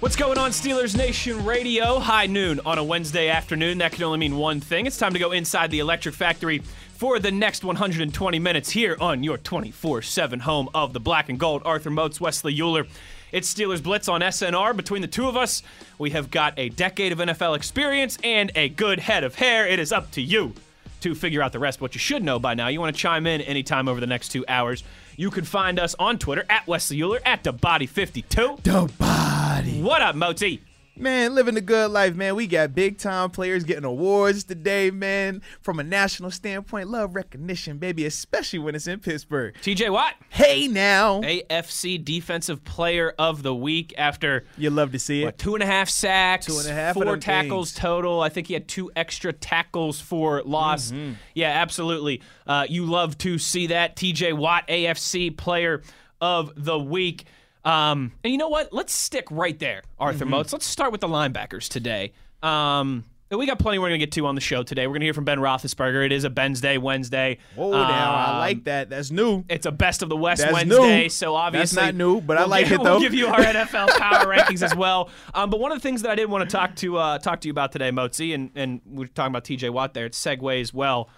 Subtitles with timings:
[0.00, 1.98] What's going on, Steelers Nation Radio?
[1.98, 3.78] High noon on a Wednesday afternoon.
[3.78, 4.86] That can only mean one thing.
[4.86, 6.60] It's time to go inside the Electric Factory
[6.94, 11.36] for the next 120 minutes here on your 24 7 home of the black and
[11.36, 11.62] gold.
[11.64, 12.86] Arthur Moats, Wesley Euler.
[13.32, 14.76] It's Steelers Blitz on SNR.
[14.76, 15.64] Between the two of us,
[15.98, 19.66] we have got a decade of NFL experience and a good head of hair.
[19.66, 20.54] It is up to you
[21.00, 21.80] to figure out the rest.
[21.80, 24.28] What you should know by now, you want to chime in anytime over the next
[24.28, 24.84] two hours.
[25.20, 29.82] You can find us on Twitter at Wesley Euler, at the Body 52 The body.
[29.82, 30.62] What up, Moti?
[31.00, 32.34] Man, living the good life, man.
[32.34, 35.42] We got big time players getting awards today, man.
[35.60, 39.54] From a national standpoint, love recognition, baby, especially when it's in Pittsburgh.
[39.62, 41.20] TJ Watt, Hey now.
[41.22, 45.24] AFC Defensive Player of the Week after You love to see it.
[45.26, 47.80] what, two and a half sacks, Two and a half four tackles things.
[47.80, 48.20] total.
[48.20, 50.90] I think he had two extra tackles for loss.
[50.90, 51.12] Mm-hmm.
[51.34, 52.22] Yeah, absolutely.
[52.46, 53.96] Uh, you love to see that.
[53.96, 55.82] TJ Watt, AFC Player
[56.20, 57.24] of the Week.
[57.68, 58.72] Um, and you know what?
[58.72, 60.30] Let's stick right there, Arthur Mm-hmm.
[60.30, 60.52] Moats.
[60.52, 62.12] Let's start with the linebackers today.
[62.42, 64.86] Um, we got plenty we're going to get to on the show today.
[64.86, 66.06] We're going to hear from Ben Roethlisberger.
[66.06, 67.36] It is a Ben's Day Wednesday.
[67.56, 68.88] Whoa, now I Um, like that.
[68.88, 69.44] That's new.
[69.50, 71.08] it's a best of the West That's Wednesday, new.
[71.10, 72.92] so obviously That's not new, but I we'll like give, it, though.
[72.92, 75.10] We'll give you our NFL power rankings as well.
[75.34, 77.42] Um, but one of the things that I did want to talk to uh, talk
[77.42, 79.68] to you about today, Motzi, and and we are talking about T.J.
[79.68, 80.06] Watt there.
[80.06, 81.10] It segues well.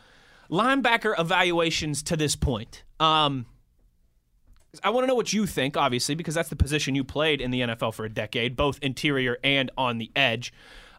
[0.50, 2.82] Linebacker evaluations to this point.
[2.98, 3.46] Um,
[4.84, 7.50] I want to know what you think, obviously, because that's the position you played in
[7.50, 10.52] the NFL for a decade, both interior and on the edge.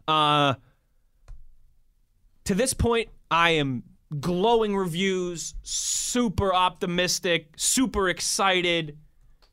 [0.06, 0.54] Uh,
[2.44, 3.82] to this point, I am
[4.20, 8.98] glowing reviews, super optimistic, super excited.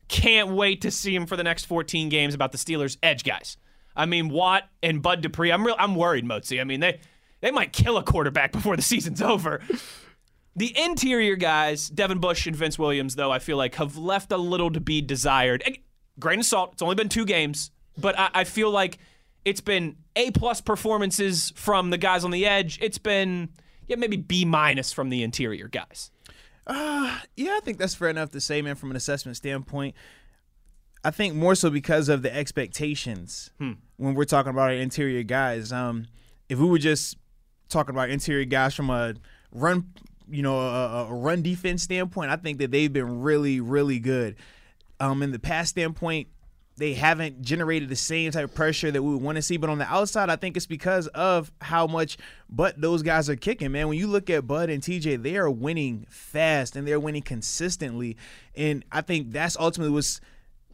[0.08, 3.56] Can't wait to see him for the next 14 games about the Steelers' edge guys.
[3.96, 5.50] I mean, Watt and Bud Dupree.
[5.50, 5.76] I'm real.
[5.78, 6.60] I'm worried, Motzi.
[6.60, 7.00] I mean, they
[7.40, 9.60] they might kill a quarterback before the season's over.
[10.56, 14.36] The interior guys, Devin Bush and Vince Williams, though, I feel like have left a
[14.36, 15.62] little to be desired.
[15.64, 15.78] And
[16.18, 16.74] Grain of salt.
[16.74, 18.98] It's only been two games, but I, I feel like
[19.44, 22.78] it's been A plus performances from the guys on the edge.
[22.82, 23.48] It's been
[23.86, 26.10] yeah maybe B minus from the interior guys.
[26.68, 29.96] Yeah, I think that's fair enough to say, man, from an assessment standpoint.
[31.02, 33.50] I think more so because of the expectations
[33.96, 35.72] when we're talking about our interior guys.
[35.72, 36.06] Um,
[36.48, 37.16] if we were just
[37.70, 39.14] talking about interior guys from a
[39.50, 39.92] run,
[40.30, 44.36] you know, a, a run defense standpoint, I think that they've been really, really good.
[44.98, 46.28] Um, in the past standpoint,
[46.80, 49.58] they haven't generated the same type of pressure that we would want to see.
[49.58, 52.16] But on the outside, I think it's because of how much
[52.48, 53.88] but those guys are kicking, man.
[53.88, 58.16] When you look at Bud and TJ, they are winning fast and they're winning consistently.
[58.54, 60.22] And I think that's ultimately what's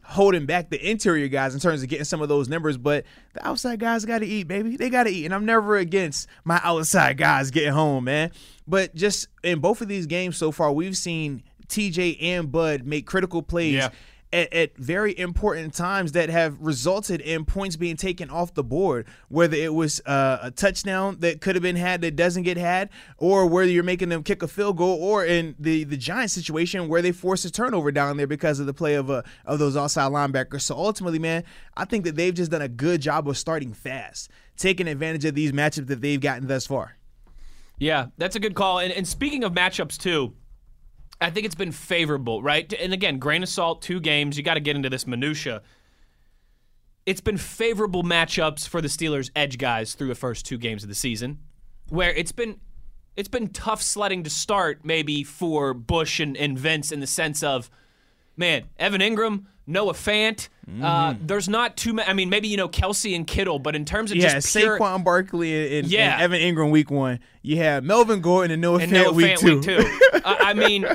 [0.03, 2.77] holding back the interior guys in terms of getting some of those numbers.
[2.77, 3.03] But
[3.33, 4.77] the outside guys got to eat, baby.
[4.77, 5.25] They got to eat.
[5.25, 8.31] And I'm never against my outside guys getting home, man.
[8.67, 13.05] But just in both of these games so far, we've seen TJ and Bud make
[13.05, 13.89] critical plays Yeah.
[14.33, 19.07] at, at very important times that have resulted in points being taken off the board,
[19.29, 22.89] whether it was uh, a touchdown that could have been had that doesn't get had,
[23.17, 26.89] or whether you're making them kick a field goal, or in the the Giants situation
[26.89, 29.77] where they force a turnover down there because of the play of uh, of those
[29.77, 30.61] outside linebackers.
[30.61, 31.45] So ultimately, man,
[31.77, 35.35] I think that they've just done a good job of starting fast, taking advantage of
[35.35, 36.96] these matchups that they've gotten thus far.
[37.77, 38.79] Yeah, that's a good call.
[38.79, 40.33] And, and speaking of matchups too,
[41.19, 42.71] I think it's been favorable, right?
[42.73, 44.37] And again, grain of salt, two games.
[44.37, 45.61] You got to get into this minutia.
[47.05, 50.89] It's been favorable matchups for the Steelers' edge guys through the first two games of
[50.89, 51.39] the season,
[51.89, 52.59] where it's been
[53.15, 57.41] it's been tough sledding to start, maybe for Bush and, and Vince in the sense
[57.41, 57.71] of,
[58.37, 60.47] man, Evan Engram, Noah Fant.
[60.81, 62.09] Uh, there's not too many.
[62.09, 64.77] I mean, maybe you know Kelce and Kittle, but in terms of Yeah, just pure
[64.79, 66.13] Saquon Barkley and, Yeah.
[66.13, 67.19] and Evan Engram week one.
[67.41, 69.55] You have Melvin Gordon and Noah and Fant Noah week, Fant two.
[69.55, 70.21] week two.
[70.25, 70.85] I I mean,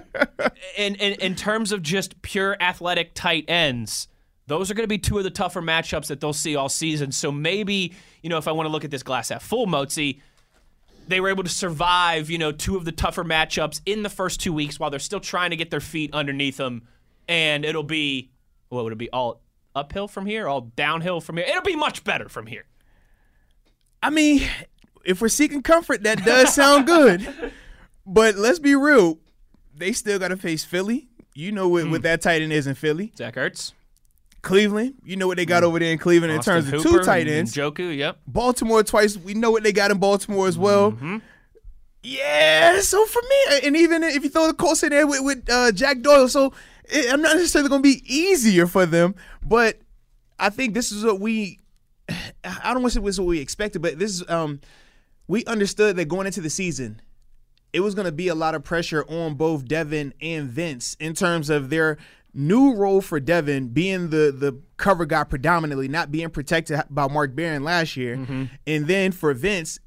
[0.76, 4.08] in, in in terms of just pure athletic tight ends,
[4.46, 7.12] those are going to be two of the tougher matchups that they'll see all season.
[7.12, 10.20] So maybe you know, if I want to look at this glass half full, Mozi,
[11.08, 14.38] they were able to survive, you know, two of the tougher matchups in the first
[14.40, 16.82] two weeks while they're still trying to get their feet underneath them,
[17.28, 18.30] and it'll be
[18.68, 19.40] what would it be all
[19.74, 21.46] uphill from here, all downhill from here.
[21.48, 22.64] It'll be much better from here.
[24.02, 24.42] I mean,
[25.04, 27.52] if we're seeking comfort, that does sound good.
[28.04, 29.20] But let's be real.
[29.76, 31.06] They still got to face Philly.
[31.34, 31.92] You know what, Hmm.
[31.92, 33.12] what that tight end is in Philly.
[33.16, 33.72] Zach Ertz.
[34.42, 36.98] Cleveland, you know what they got over there in Cleveland Austin in terms of Hooper
[36.98, 37.54] two tight ends.
[37.54, 38.18] Njoku, yep.
[38.26, 39.16] Baltimore twice.
[39.16, 40.90] We know what they got in Baltimore as well.
[40.90, 41.18] Mm-hmm.
[42.02, 45.48] Yeah, so for me, and even if you throw the Colts in there with, with
[45.48, 46.52] uh, Jack Doyle, so
[46.92, 49.78] it, I'm not necessarily going to be easier for them, but
[50.38, 51.58] I think this is what we.
[52.44, 54.60] I don't want to say this is what we expected, but this is um,
[55.28, 57.00] we understood that going into the season,
[57.72, 61.14] it was going to be a lot of pressure on both Devin and Vince in
[61.14, 61.98] terms of their
[62.34, 67.36] new role for Devin being the the cover guy predominantly, not being protected by Mark
[67.36, 68.44] Barron last year, mm-hmm.
[68.66, 69.78] and then for Vince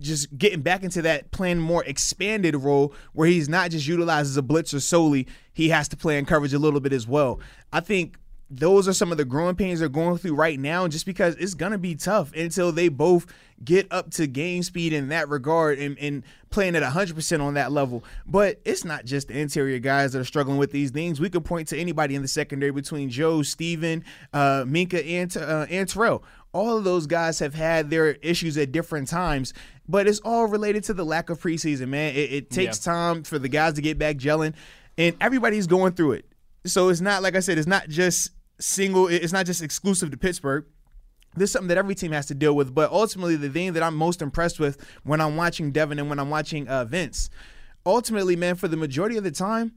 [0.00, 4.36] just getting back into that playing more expanded role where he's not just utilized as
[4.36, 7.40] a blitzer solely, he has to play in coverage a little bit as well.
[7.72, 8.16] I think
[8.54, 11.54] those are some of the growing pains they're going through right now, just because it's
[11.54, 13.26] gonna be tough until they both
[13.64, 17.72] get up to game speed in that regard and, and playing at 100% on that
[17.72, 18.04] level.
[18.26, 21.20] But it's not just the interior guys that are struggling with these things.
[21.20, 24.04] We could point to anybody in the secondary between Joe, Steven,
[24.34, 26.22] uh, Minkah, and, uh, and Terrell.
[26.52, 29.54] All of those guys have had their issues at different times,
[29.88, 32.14] but it's all related to the lack of preseason, man.
[32.14, 32.92] It, it takes Yeah.
[32.92, 34.52] time for the guys to get back gelling,
[34.98, 36.26] and everybody's going through it.
[36.66, 38.30] So it's not like I said, it's not just
[38.62, 39.08] single.
[39.08, 40.64] It's not just exclusive to Pittsburgh.
[41.34, 42.74] This is something that every team has to deal with.
[42.74, 46.18] But ultimately, the thing that I'm most impressed with when I'm watching Devin and when
[46.18, 47.30] I'm watching uh, Vince,
[47.86, 49.72] ultimately, man, for the majority of the time,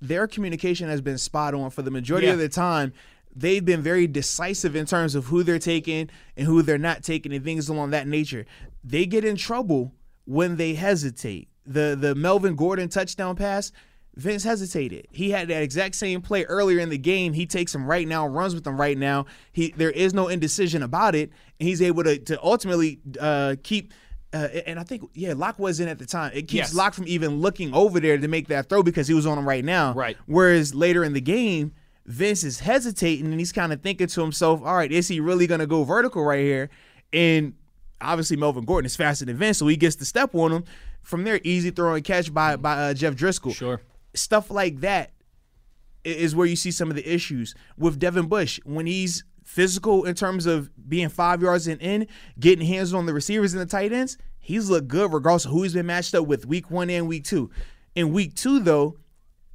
[0.00, 1.70] their communication has been spot on.
[1.70, 2.34] For the majority Yeah.
[2.34, 2.92] of the time,
[3.34, 7.32] they've been very decisive in terms of who they're taking and who they're not taking
[7.32, 8.44] and things along that nature.
[8.84, 11.48] They get in trouble when they hesitate.
[11.64, 13.72] The the Melvin Gordon touchdown pass,
[14.14, 15.06] Vince hesitated.
[15.10, 17.32] He had that exact same play earlier in the game.
[17.32, 19.26] He takes him right now, runs with him right now.
[19.52, 23.92] He there is no indecision about it, and he's able to to ultimately uh, keep.
[24.34, 26.30] Uh, and I think yeah, Lock was in at the time.
[26.34, 26.74] It keeps Yes.
[26.74, 29.46] Lock from even looking over there to make that throw because he was on him
[29.46, 29.92] right now.
[29.92, 30.16] Right.
[30.26, 31.72] Whereas later in the game,
[32.06, 35.46] Vince is hesitating and he's kind of thinking to himself, all right, is he really
[35.46, 36.70] going to go vertical right here?
[37.12, 37.52] And
[38.00, 40.64] obviously, Melvin Gordon is faster than Vince, so he gets the step on him.
[41.02, 43.54] From there, easy throw and catch by, by uh, Jeff Driskel.
[43.54, 43.80] Sure.
[44.14, 45.12] Stuff like that
[46.04, 50.14] is where you see some of the issues with Devin Bush when he's physical in
[50.14, 52.06] terms of being five yards and in,
[52.38, 54.18] getting hands on the receivers and the tight ends.
[54.38, 57.24] He's looked good regardless of who he's been matched up with week one and week
[57.24, 57.50] two.
[57.94, 58.96] In week two, though,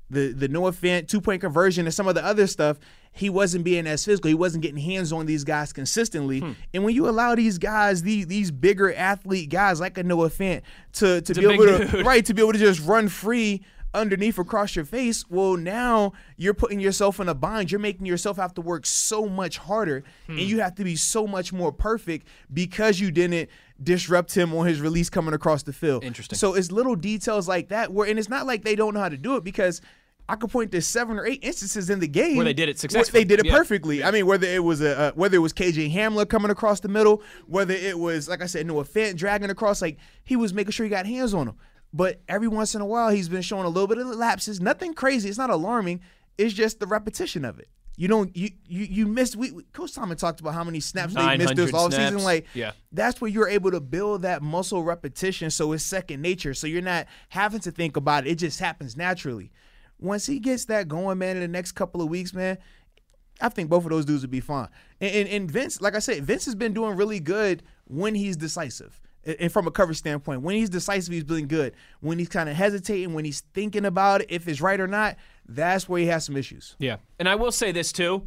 [0.09, 2.77] the the Noah Fant two point conversion and some of the other stuff,
[3.11, 4.29] he wasn't being as physical.
[4.29, 6.39] He wasn't getting hands on these guys consistently.
[6.39, 6.51] Hmm.
[6.73, 10.61] And when you allow these guys, these these bigger athlete guys like a Noah Fant
[10.93, 12.05] to to a be able to dude.
[12.05, 16.53] right to be able to just run free underneath across your face, well now you're
[16.53, 17.71] putting yourself in a bind.
[17.71, 20.33] You're making yourself have to work so much harder Hmm.
[20.33, 23.49] and you have to be so much more perfect because you didn't
[23.81, 26.03] disrupt him on his release coming across the field.
[26.03, 26.37] Interesting.
[26.37, 29.09] So it's little details like that where and it's not like they don't know how
[29.09, 29.81] to do it because
[30.29, 32.75] I could point to seven or eight instances in the game Where they did it
[32.75, 33.23] where successfully.
[33.23, 33.55] They did it Yeah.
[33.57, 34.03] perfectly.
[34.03, 36.89] I mean, whether it was a uh, whether it was KJ Hamler coming across the
[36.89, 40.71] middle, whether it was like I said, Noah Fant dragging across, like he was making
[40.71, 41.55] sure he got hands on him.
[41.93, 44.59] But every once in a while, he's been showing a little bit of lapses.
[44.59, 45.29] Nothing crazy.
[45.29, 46.01] It's not alarming.
[46.37, 47.69] It's just the repetition of it.
[47.99, 49.35] You don't you you you missed.
[49.35, 52.23] We, Coach Tomlin talked about how many snaps they missed this 900 offseason.
[52.23, 52.73] Like Yeah.
[52.91, 56.53] that's where you're able to build that muscle repetition so it's second nature.
[56.53, 58.31] So you're not having to think about it.
[58.31, 59.51] It just happens naturally.
[59.97, 62.59] Once he gets that going, man, in the next couple of weeks, man,
[63.41, 64.67] I think both of those dudes would be fine.
[65.01, 68.37] And, and, and Vince, like I said, Vince has been doing really good when he's
[68.37, 69.01] decisive.
[69.39, 71.73] And from a coverage standpoint, when he's decisive, he's been good.
[71.99, 75.17] When he's kind of hesitating, when he's thinking about it, if it's right or not,
[75.47, 76.75] that's where he has some issues.
[76.79, 76.97] Yeah.
[77.19, 78.25] And I will say this too.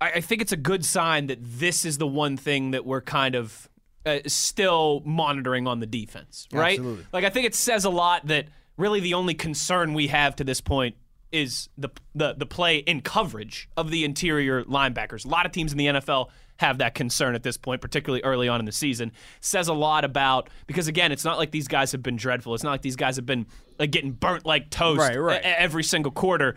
[0.00, 3.00] I, I think it's a good sign that this is the one thing that we're
[3.00, 3.68] kind of
[4.06, 6.78] uh, still monitoring on the defense, right?
[6.78, 7.06] Absolutely.
[7.12, 10.44] Like I think it says a lot that really the only concern we have to
[10.44, 10.96] this point
[11.30, 15.24] is the the the play in coverage of the interior linebackers.
[15.24, 18.48] A lot of teams in the NFL have that concern at this point, particularly early
[18.48, 19.12] on in the season.
[19.40, 22.54] Says a lot about because again, it's not like these guys have been dreadful.
[22.54, 23.46] It's not like these guys have been
[23.78, 25.40] like getting burnt like toast Right, right.
[25.42, 26.56] every single quarter.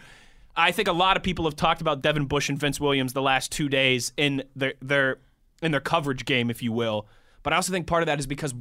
[0.56, 3.22] I think a lot of people have talked about Devin Bush and Vince Williams the
[3.22, 5.18] last two days in their their
[5.62, 7.08] in their coverage game, if you will.
[7.44, 8.54] But I also think part of that is because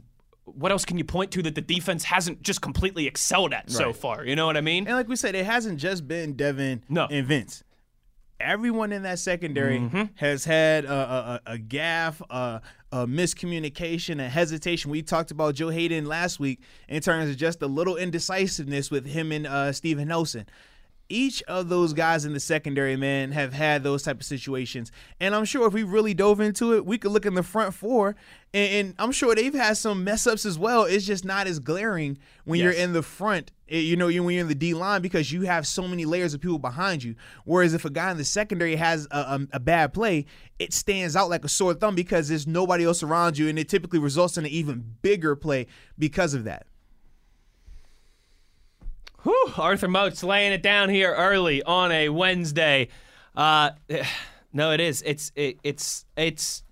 [0.45, 3.93] what else can you point to that the defense hasn't just completely excelled at so
[3.93, 4.25] far?
[4.25, 4.87] You know what I mean?
[4.87, 7.07] And like we said, it hasn't just been Devin No.
[7.11, 7.63] and Vince.
[8.41, 10.03] Everyone in that secondary Mm-hmm.
[10.17, 14.91] has had a, a, a, gaff, a, a miscommunication, a hesitation.
[14.91, 19.07] We talked about Joe Haden last week in terms of just a little indecisiveness with
[19.07, 20.47] him and uh, Steven Nelson.
[21.09, 24.93] each of those guys in the secondary, man, have had those type of situations.
[25.19, 27.75] And I'm sure if we really dove into it, we could look in the front
[27.75, 28.15] four,
[28.53, 30.85] and, and I'm sure they've had some mess ups as well.
[30.85, 32.65] It's just not as glaring when Yes.
[32.65, 33.53] you're in the front.
[33.69, 36.35] eh, You know, when you're in the D line because you have so many layers
[36.35, 37.15] of people behind you.
[37.45, 40.27] Whereas if a guy in the secondary has a, a, a bad play,
[40.59, 43.69] it stands out like a sore thumb because there's nobody else around you, and it
[43.69, 45.67] typically results in an even bigger play
[45.99, 46.67] because of that.
[49.23, 52.89] Whew, Arthur Moats laying it down here early on a Wednesday.
[53.37, 53.71] Uh,
[54.53, 55.03] no, it is.
[55.07, 56.63] It's it, it's it's.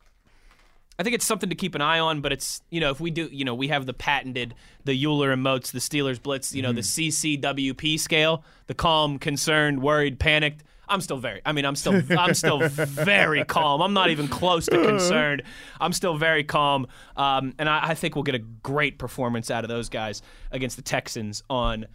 [0.99, 3.11] I think it's something to keep an eye on, but it's you know if we
[3.11, 6.63] do you know we have the patented the Euler and Moats the Steelers blitz you
[6.63, 10.65] know the CCWP scale the calm concerned worried panicked.
[10.89, 13.81] I'm still very I mean I'm still I'm still very calm.
[13.81, 15.43] I'm not even close to concerned.
[15.81, 16.89] I'm still very calm.
[17.17, 20.77] Um, and I, I think we'll get a great performance out of those guys against
[20.77, 21.87] the Texans on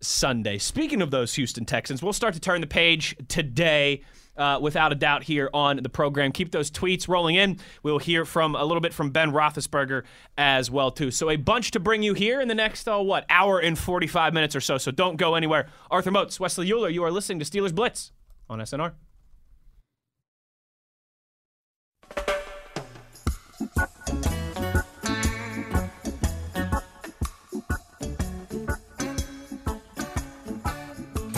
[0.00, 0.58] Sunday.
[0.58, 4.02] Speaking of those Houston Texans, we'll start to turn the page today.
[4.36, 7.56] Uh, without a doubt, here on the program, keep those tweets rolling in.
[7.84, 10.02] We'll hear from a little bit from Ben Roethlisberger
[10.36, 11.12] as well too.
[11.12, 14.08] So a bunch to bring you here in the next uh, what hour and forty
[14.08, 14.76] five minutes or so.
[14.76, 15.68] So don't go anywhere.
[15.88, 18.10] Arthur Moats, Wesley Euler, you are listening to Steelers Blitz
[18.50, 18.94] on SNR.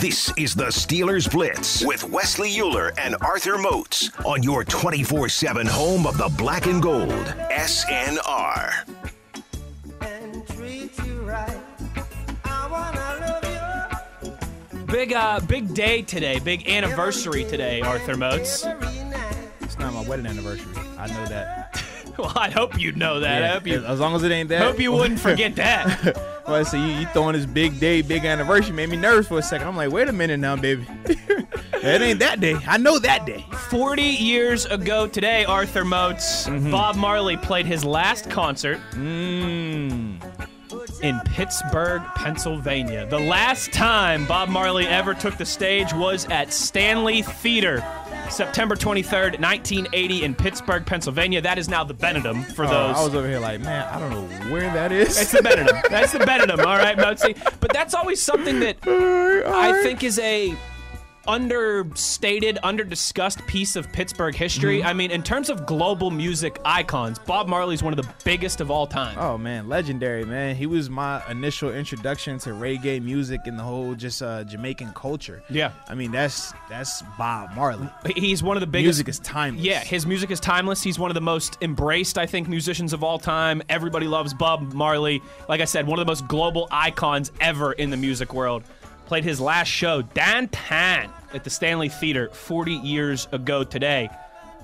[0.07, 5.67] This is the Steelers Blitz with Wesley Euler and Arthur Moats on your 24 7
[5.67, 7.11] home of the black and gold.
[7.51, 8.87] SNR.
[9.99, 11.59] and treat you right.
[12.45, 13.41] I wanna
[14.23, 16.39] love you Big uh, big day today.
[16.39, 18.65] Big anniversary today, Arthur Moats.
[19.59, 20.73] It's not my wedding anniversary.
[20.97, 21.66] I know that.
[22.27, 23.43] Well, I hope you know that.
[23.43, 24.63] I hope you as long as it ain't that.
[24.63, 26.17] I hope you wouldn't forget that.
[26.47, 29.43] Well, so you, you throwing this big day, big anniversary made me nervous for a
[29.43, 29.67] second.
[29.67, 30.87] I'm like, wait a minute now, baby.
[31.05, 32.55] it ain't that day.
[32.65, 33.45] I know that day.
[33.69, 36.71] 40 years ago today, Arthur Moats, mm-hmm.
[36.71, 40.19] Bob Marley played his last concert Mmm.
[41.03, 43.05] in Pittsburgh, Pennsylvania.
[43.05, 47.83] The last time Bob Marley ever took the stage was at Stanley Theater,
[48.29, 51.41] September 23rd, 1980, in Pittsburgh, Pennsylvania.
[51.41, 52.95] That is now the Benedum for Oh, those.
[52.97, 55.15] I was over here like, man, I don't know where that is.
[55.15, 55.89] That's the Benedum.
[55.89, 56.97] That's the Benedum, all right?
[56.97, 58.77] But that's always something that
[59.47, 60.55] I think is a
[61.27, 64.79] understated, underdiscussed piece of Pittsburgh history.
[64.79, 64.87] Mm-hmm.
[64.87, 68.71] I mean, in terms of global music icons, Bob Marley's one of the biggest of
[68.71, 69.17] all time.
[69.19, 70.55] Oh man, legendary man.
[70.55, 75.43] He was my initial introduction to reggae music and the whole just uh, Jamaican culture.
[75.49, 75.71] Yeah.
[75.87, 77.89] I mean that's that's Bob Marley.
[78.15, 78.97] He's one of the biggest.
[78.97, 79.63] Music is timeless.
[79.63, 80.81] Yeah, his music is timeless.
[80.81, 83.61] He's one of the most embraced, I think, musicians of all time.
[83.69, 85.21] Everybody loves Bob Marley.
[85.49, 88.63] Like I said, one of the most global icons ever in the music world.
[89.07, 94.09] Played his last show downtown at the Stanley Theater 40 years ago today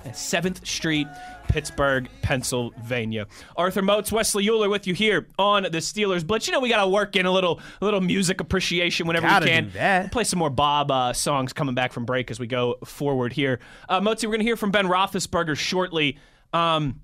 [0.04, 1.06] at 7th Street,
[1.48, 3.26] Pittsburgh, Pennsylvania.
[3.56, 6.46] Arthur Moats, Wesley Euler with you here on the Steelers Blitz.
[6.46, 9.46] You know, we got to work in a little a little music appreciation whenever Gotta
[9.46, 9.64] we can.
[9.64, 10.02] do that.
[10.02, 13.32] We'll play some more Bob uh, songs coming back from break as we go forward
[13.32, 13.60] here.
[13.88, 16.18] Uh, we're going to hear from Ben Roethlisberger shortly.
[16.52, 17.00] Um,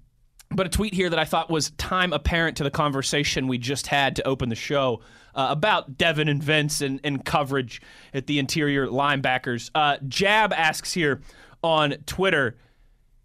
[0.50, 3.87] but a tweet here that I thought was time apparent to the conversation we just
[3.87, 5.00] had to open the show
[5.35, 7.80] uh, about Devin and Vince and, and coverage
[8.12, 9.71] at the interior linebackers.
[9.75, 11.21] Uh, Jab asks here
[11.62, 12.57] on Twitter,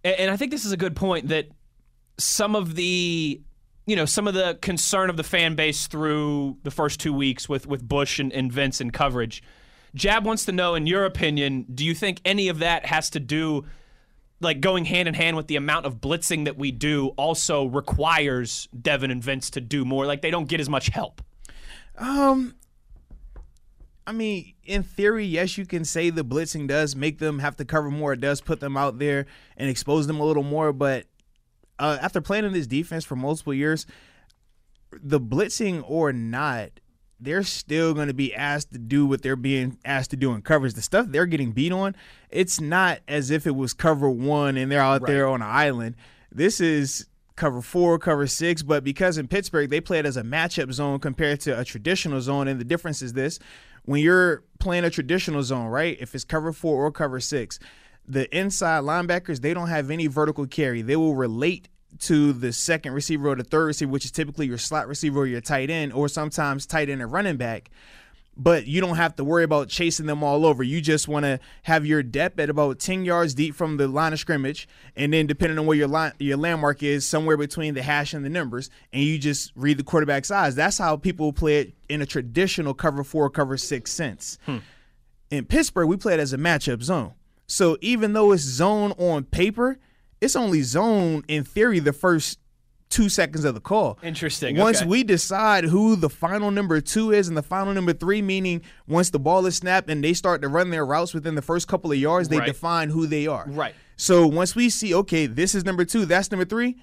[0.04, 1.50] a- and I think this is a good point that
[2.18, 3.42] some of the
[3.88, 7.50] you know some of the concern of the fan base through the first two weeks
[7.50, 9.44] with with Bush and, and Vince and coverage.
[9.96, 13.20] Jab wants to know, in your opinion, do you think any of that has to
[13.20, 13.64] do,
[14.42, 18.68] like going hand in hand with the amount of blitzing that we do, also requires
[18.80, 20.06] Devin and Vince to do more?
[20.06, 21.22] Like they don't get as much help.
[21.98, 22.56] Um,
[24.08, 27.66] I mean, in theory, yes, you can say the blitzing does make them have to
[27.66, 28.14] cover more.
[28.14, 29.26] It does put them out there
[29.58, 30.72] and expose them a little more.
[30.74, 31.06] But
[31.80, 33.88] uh, after playing in this defense for multiple years,
[34.92, 36.72] the blitzing or not,
[37.20, 40.42] they're still going to be asked to do what they're being asked to do in
[40.42, 40.74] coverage.
[40.74, 41.96] The stuff they're getting beat on,
[42.30, 45.96] it's not as if it was cover one and they're out there on an island.
[46.32, 50.24] This is cover four, cover six, but because in Pittsburgh they play it as a
[50.24, 53.40] matchup zone compared to a traditional zone, and the difference is this:
[53.84, 55.98] when you're playing a traditional zone, right?
[56.00, 57.60] If it's cover four or cover six,
[58.08, 60.82] the inside linebackers they don't have any vertical carry.
[60.82, 61.70] They will relate
[62.00, 65.28] to the second receiver or the third receiver, which is typically your slot receiver or
[65.28, 67.70] your tight end, or sometimes tight end and running back.
[68.38, 70.62] But you don't have to worry about chasing them all over.
[70.62, 74.12] You just want to have your depth at about 10 yards deep from the line
[74.12, 74.68] of scrimmage.
[74.98, 78.26] And then, depending on where your line, your landmark is, somewhere between the hash and
[78.26, 80.54] the numbers, and you just read the quarterback's eyes.
[80.54, 84.58] That's how people play it in a traditional cover four, cover six sense hmm.
[85.32, 87.14] In Pittsburgh, we play it as a matchup zone.
[87.48, 89.80] So even though it's zone on paper,
[90.22, 92.40] it's only zone in theory the first
[92.90, 93.98] two seconds of the call.
[94.04, 94.88] Interesting, Once okay.
[94.88, 99.10] we decide who the final number two is and the final number three, meaning once
[99.10, 101.92] the ball is snapped and they start to run their routes within the first couple
[101.92, 102.46] of yards, they Right.
[102.46, 103.46] define who they are.
[103.48, 103.74] Right.
[103.98, 106.78] So once we see, okay, this is number two, that's number three.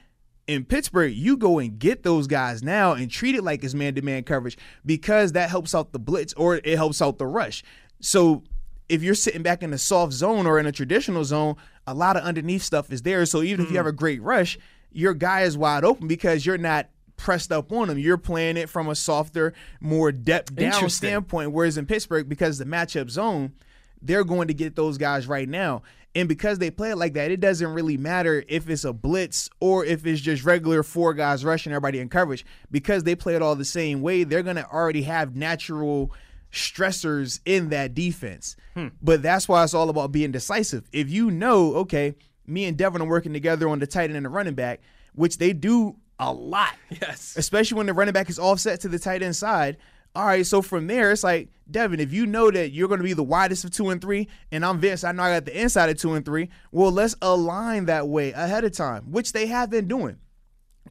[0.48, 3.94] In Pittsburgh, you go and get those guys now and treat it like it's man
[3.94, 7.62] to man coverage because that helps out the blitz or it helps out the rush.
[8.00, 8.42] So
[8.88, 12.16] if you're sitting back in a soft zone or in a traditional zone, a lot
[12.16, 13.24] of underneath stuff is there.
[13.26, 13.76] So even if you mm-hmm.
[13.76, 14.58] have a great rush,
[14.92, 17.98] your guy is wide open because you're not pressed up on him.
[17.98, 21.52] You're playing it from a softer, more depth down standpoint.
[21.52, 23.52] Whereas in Pittsburgh, because the matchup zone,
[24.00, 25.82] they're going to get those guys right now.
[26.14, 29.48] And because they play it like that, it doesn't really matter if it's a blitz
[29.60, 32.44] or if it's just regular four guys rushing everybody in coverage.
[32.70, 36.12] Because they play it all the same way, they're going to already have natural
[36.52, 38.56] stressors in that defense.
[38.74, 38.88] Hmm.
[39.02, 40.88] But that's why it's all about being decisive.
[40.92, 42.14] If you know, okay,
[42.46, 44.80] me and Devin are working together on the tight end and the running back,
[45.14, 47.34] which they do a lot Yes.
[47.36, 49.76] especially when the running back is offset to the tight end side.
[50.14, 53.04] All right, so from there, it's like, Devin, if you know that you're going to
[53.04, 55.58] be the widest of two and three, and I'm Vince, I know I got the
[55.58, 59.46] inside of two and three, well, let's align that way ahead of time, which they
[59.46, 60.18] have been doing.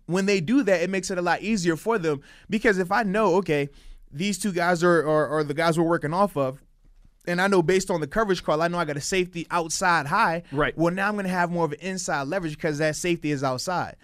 [0.07, 3.03] When they do that, it makes it a lot easier for them because if I
[3.03, 3.69] know, okay,
[4.13, 6.61] these two guys are, are, are the guys we're working off of,
[7.27, 10.07] and I know based on the coverage call, I know I got a safety outside
[10.07, 10.43] high.
[10.51, 10.75] Right.
[10.77, 13.43] Well, now I'm going to have more of an inside leverage because that safety is
[13.43, 13.95] outside.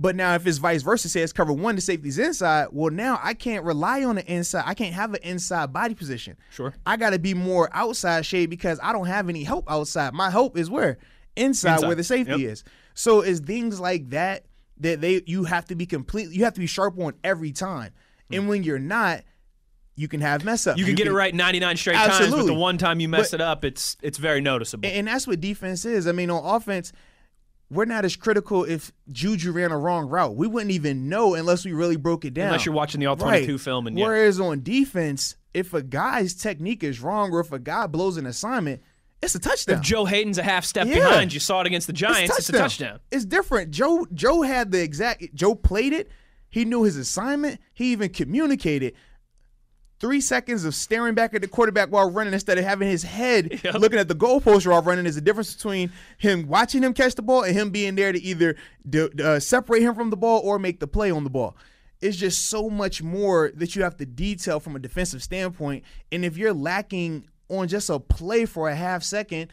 [0.00, 2.68] But now, if it's vice versa, say it's cover one, the safety's inside.
[2.70, 4.62] Well, now I can't rely on the inside.
[4.64, 6.36] I can't have an inside body position.
[6.50, 6.72] Sure.
[6.86, 10.14] I got to be more outside shade because I don't have any help outside.
[10.14, 10.98] My help is where
[11.34, 11.86] inside, Inside.
[11.86, 12.50] where the safety Yep.
[12.52, 12.64] is.
[12.94, 14.44] So it's things like that
[14.80, 17.92] that they you have to be completely you have to be sharp on every time.
[18.30, 18.48] And hmm.
[18.48, 19.22] when you're not,
[19.98, 20.78] you can have mess up.
[20.78, 23.40] You can get it right 99 straight times, but the one time you mess But-
[23.40, 24.88] it up, it's it's very noticeable.
[24.88, 26.06] And, that's what defense is.
[26.06, 26.92] I mean, on offense,
[27.68, 30.36] we're not as critical if Juju ran a wrong route.
[30.36, 32.46] We wouldn't even know unless we really broke it down.
[32.46, 34.06] Unless you're watching the all 22 film and yeah.
[34.06, 38.26] Whereas on defense, if a guy's technique is wrong or if a guy blows an
[38.26, 38.80] assignment,
[39.20, 39.78] it's a touchdown.
[39.78, 40.94] If Joe Haden's a half step Yeah.
[40.94, 43.00] behind, you saw it against the Giants, it's, a touchdown.
[43.10, 43.72] It's different.
[43.72, 46.08] Joe Joe had the exact Joe played it.
[46.48, 47.60] He knew his assignment.
[47.74, 48.94] He even communicated.
[50.00, 53.60] Three seconds of staring back at the quarterback while running instead of having his head
[53.64, 53.74] Yep.
[53.74, 57.22] looking at the goalpost while running is the difference between him watching him catch the
[57.22, 58.54] ball and him being there to either
[58.88, 61.56] d- uh, separate him from the ball or make the play on the ball.
[62.00, 65.82] It's just so much more that you have to detail from a defensive standpoint.
[66.12, 69.50] And if you're lacking on just a play for a half second,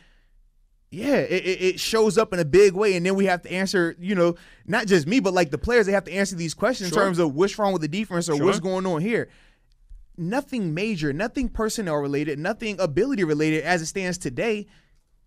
[0.92, 3.52] yeah, it, it it shows up in a big way, and then we have to
[3.52, 3.96] answer.
[4.00, 6.92] You know, not just me, but like the players, they have to answer these questions
[6.92, 7.02] Sure.
[7.02, 8.46] in terms of what's wrong with the defense or Sure.
[8.46, 9.28] what's going on here.
[10.18, 14.68] Nothing major, nothing personnel related, nothing ability related as it stands today.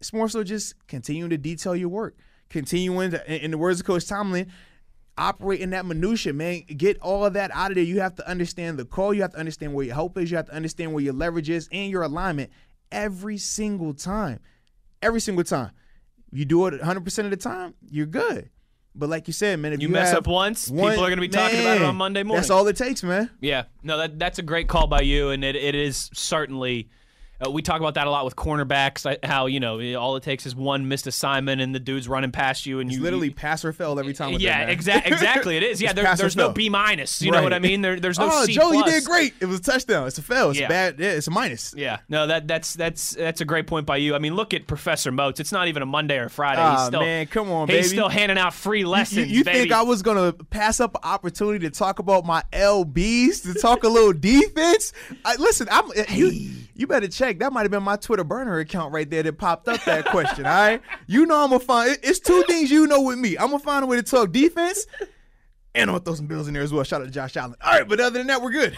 [0.01, 2.16] It's more so just continuing to detail your work,
[2.48, 4.51] continuing to, in the words of Coach Tomlin,
[5.18, 6.62] operate in that minutia, man.
[6.62, 7.85] Get all of that out of there.
[7.85, 9.12] You have to understand the call.
[9.12, 10.31] You have to understand where your help is.
[10.31, 12.51] You have to understand where your leverage is and your alignment
[12.90, 14.40] every single time.
[15.03, 15.72] Every single time.
[16.31, 18.51] You do it 100% of the time, you're good.
[18.98, 21.20] But like you said, man, if You you, mess up once, one- people are gonna
[21.20, 22.40] be talking about it on Monday morning.
[22.40, 23.30] That's all it takes, man.
[23.40, 26.88] Yeah, no, that that's a great call by you, and it, it is certainly.
[27.44, 29.07] Uh, we talk about that a lot with cornerbacks.
[29.24, 32.66] How you know all it takes is one missed assignment, and the dude's running past
[32.66, 34.33] you, and It's you literally you- pass or fail every time.
[34.33, 35.12] With yeah, exactly.
[35.12, 35.81] Exactly, it is.
[35.88, 36.51] Yeah, there, there's no.
[36.51, 37.22] B minus.
[37.22, 37.81] You know what I mean?
[37.83, 39.35] There, there's no oh, C Joe, you did great.
[39.40, 40.09] It was a touchdown.
[40.09, 40.51] It's a fail.
[40.51, 40.66] It's Yeah.
[40.66, 40.98] a bad.
[40.98, 41.74] Yeah, it's a minus.
[41.77, 44.16] Yeah, no, that that's that's that's a great point by you.
[44.16, 45.38] I mean, look at Professor Moats.
[45.38, 46.61] It's not even a Monday or Friday.
[46.61, 47.88] he's Ah, still, man, come on, he's baby.
[47.88, 49.31] still handing out free You, lessons.
[49.31, 49.59] you baby.
[49.61, 53.85] think I was gonna pass up an opportunity to talk about my LBs to talk
[53.85, 54.92] a little defense?
[55.24, 56.51] I, listen, I'm you.
[56.79, 57.41] You better check.
[57.41, 60.47] That might have been my Twitter burner account right there that popped up that question.
[60.47, 61.99] All right, you know I'm gonna find.
[62.05, 63.37] It's two things you know with me.
[63.37, 64.87] I'm gonna find a way to talk defense,
[65.75, 66.85] and I'm gonna throw some bills in there as well.
[66.85, 67.57] Shout out to Josh Allen.
[67.64, 68.77] All right, but other than that, we're good.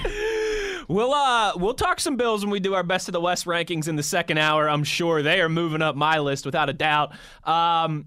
[0.88, 3.86] We'll uh we'll talk some Bills when we do our best of the West rankings
[3.86, 4.68] in the second hour.
[4.68, 7.12] I'm sure they are moving up my list without a doubt.
[7.44, 8.06] Um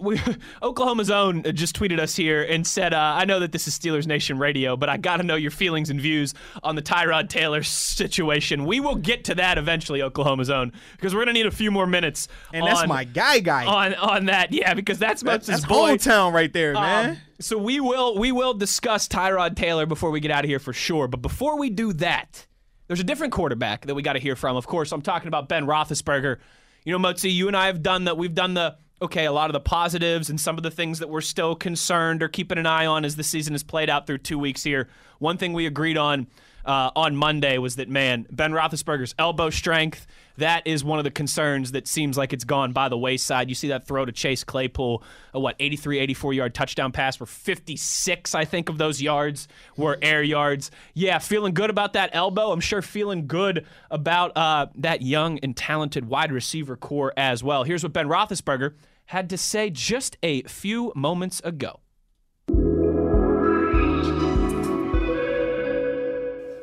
[0.00, 0.20] we,
[0.62, 4.06] Oklahoma's own just tweeted us here and said, uh, "I know that this is Steelers
[4.06, 7.62] Nation Radio, but I got to know your feelings and views on the Tyrod Taylor
[7.62, 8.64] situation.
[8.66, 11.86] We will get to that eventually, Oklahoma's own, because we're gonna need a few more
[11.86, 12.28] minutes.
[12.52, 13.64] And that's my guy, guy.
[13.66, 14.52] on on that.
[14.52, 15.92] Yeah, because that's That- that's boy.
[15.96, 17.18] hometown right there, Um, man.
[17.40, 20.72] so we will we will discuss Tyrod Taylor before we get out of here for
[20.72, 21.08] sure.
[21.08, 22.46] But before we do that,
[22.88, 24.56] there's a different quarterback that we got to hear from.
[24.56, 26.36] Of course, I'm talking about Ben Roethlisberger.
[26.84, 28.16] You know, Motzi, you and I have done that.
[28.16, 31.08] We've done the okay, a lot of the positives and some of the things that
[31.08, 34.18] we're still concerned or keeping an eye on as the season has played out through
[34.18, 34.88] two weeks here.
[35.18, 36.26] One thing we agreed on.
[36.64, 40.06] uh, on Monday was that man Ben Roethlisberger's elbow strength
[40.38, 43.48] that is one of the concerns that seems like it's gone by the wayside.
[43.48, 45.02] You see that throw to Chase Claypool,
[45.34, 49.98] a what 83, 84 yard touchdown pass where 56 I think of those yards were
[50.00, 50.70] air yards.
[50.94, 52.52] Yeah, feeling good about that elbow.
[52.52, 57.64] I'm sure feeling good about uh, that young and talented wide receiver corps as well.
[57.64, 58.74] Here's what Ben Roethlisberger
[59.06, 61.80] had to say just a few moments ago.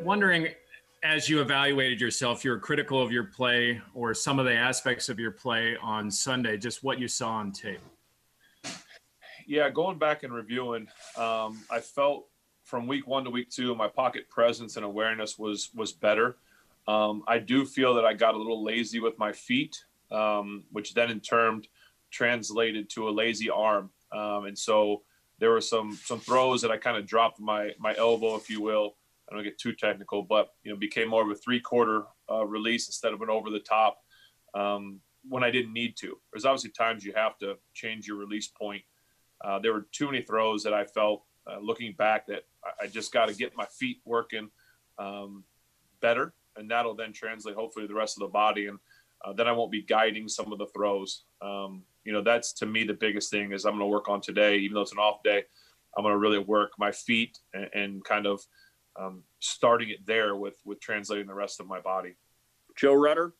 [0.01, 0.47] Wondering,
[1.05, 5.07] as you evaluated yourself, you were critical of your play or some of the aspects
[5.07, 7.79] of your play on Sunday, just what you saw on tape.
[9.45, 12.25] Yeah, going back and reviewing, um, I felt
[12.63, 16.37] from week one to week two, my pocket presence and awareness was was better.
[16.87, 20.95] Um, I do feel that I got a little lazy with my feet, um, which
[20.95, 21.61] then in turn
[22.09, 23.91] translated to a lazy arm.
[24.11, 25.03] Um, and so
[25.37, 28.59] there were some some throws that I kind of dropped my my elbow, if you
[28.59, 28.95] will.
[29.29, 32.45] I don't get too technical, but you know, became more of a three quarter uh,
[32.45, 33.97] release instead of an over the top
[34.53, 36.17] um, when I didn't need to.
[36.31, 38.83] There's obviously times you have to change your release point.
[39.43, 42.87] Uh, there were too many throws that I felt uh, looking back that I, I
[42.87, 44.49] just got to get my feet working
[44.97, 45.43] um,
[46.01, 48.79] better, and that'll then translate hopefully to the rest of the body, and
[49.23, 51.23] uh, then I won't be guiding some of the throws.
[51.41, 54.21] Um, you know, that's to me the biggest thing is I'm going to work on
[54.21, 55.43] today, even though it's an off day.
[55.97, 58.41] I'm going to really work my feet and, and kind of
[58.97, 62.15] um, starting it there with with translating the rest of my body.
[62.75, 63.33] Joe Rutter.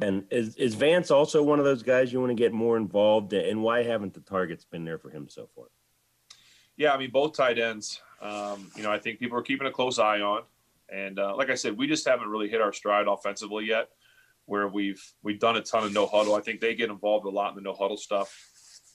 [0.00, 3.32] And is, is Vance also one of those guys you want to get more involved
[3.32, 3.44] in?
[3.44, 5.66] And why haven't the targets been there for him so far?
[6.76, 9.70] Yeah, I mean, both tight ends, um, you know, I think people are keeping a
[9.70, 10.42] close eye on.
[10.88, 13.88] And uh, like I said, we just haven't really hit our stride offensively yet,
[14.46, 16.34] where we've we've done a ton of no huddle.
[16.34, 18.34] I think they get involved a lot in the no huddle stuff,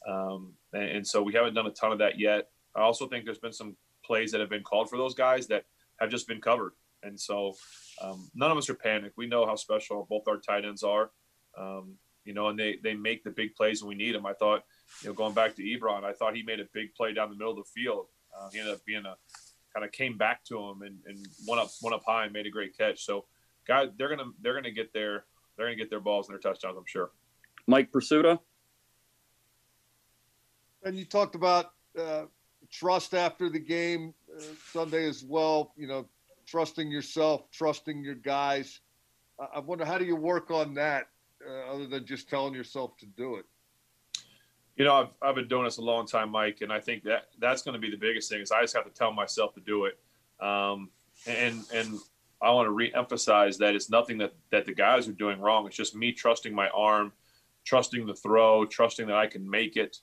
[0.08, 2.50] um, and, and so we haven't done a ton of that yet.
[2.76, 5.66] I also think there's been some plays that have been called for those guys that
[6.00, 6.74] have just been covered.
[7.04, 7.54] And so
[8.02, 9.18] um, none of us are panicked.
[9.18, 11.12] We know how special both our tight ends are,
[11.58, 14.26] um, you know, and they, they make the big plays when we need them.
[14.26, 14.64] I thought,
[15.02, 17.36] you know, going back to Ebron, I thought he made a big play down the
[17.36, 18.08] middle of the field.
[18.36, 19.16] Uh, he ended up being a
[19.74, 22.46] kind of came back to him and, and one up one up high and made
[22.46, 23.06] a great catch.
[23.06, 23.26] So,
[23.68, 25.26] guys, they're gonna they're gonna get their
[25.58, 26.78] they're gonna get their balls and their touchdowns.
[26.78, 27.12] I'm sure.
[27.68, 28.40] Mike Prisuta.
[30.84, 32.26] And you talked about uh,
[32.80, 35.74] trust after the game uh, Sunday as well.
[35.78, 36.06] You know,
[36.46, 38.80] trusting yourself, trusting your guys.
[39.54, 41.08] I wonder how do you work on that
[41.46, 43.46] uh, other than just telling yourself to do it.
[44.78, 47.28] You know, I've, I've been doing this a long time, Mike, and I think that
[47.40, 49.62] that's going to be the biggest thing is I just have to tell myself to
[49.62, 49.98] do it.
[50.40, 50.90] Um,
[51.28, 51.98] and and
[52.42, 55.66] I want to re-emphasize that it's nothing that that the guys are doing wrong.
[55.66, 57.14] It's just me trusting my arm,
[57.64, 60.00] trusting the throw, trusting that I can make it,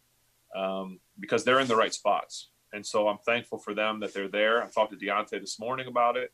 [0.56, 2.48] um, because they're in the right spots.
[2.72, 4.62] And so I'm thankful for them that they're there.
[4.62, 6.32] I talked to Diontae this morning about it.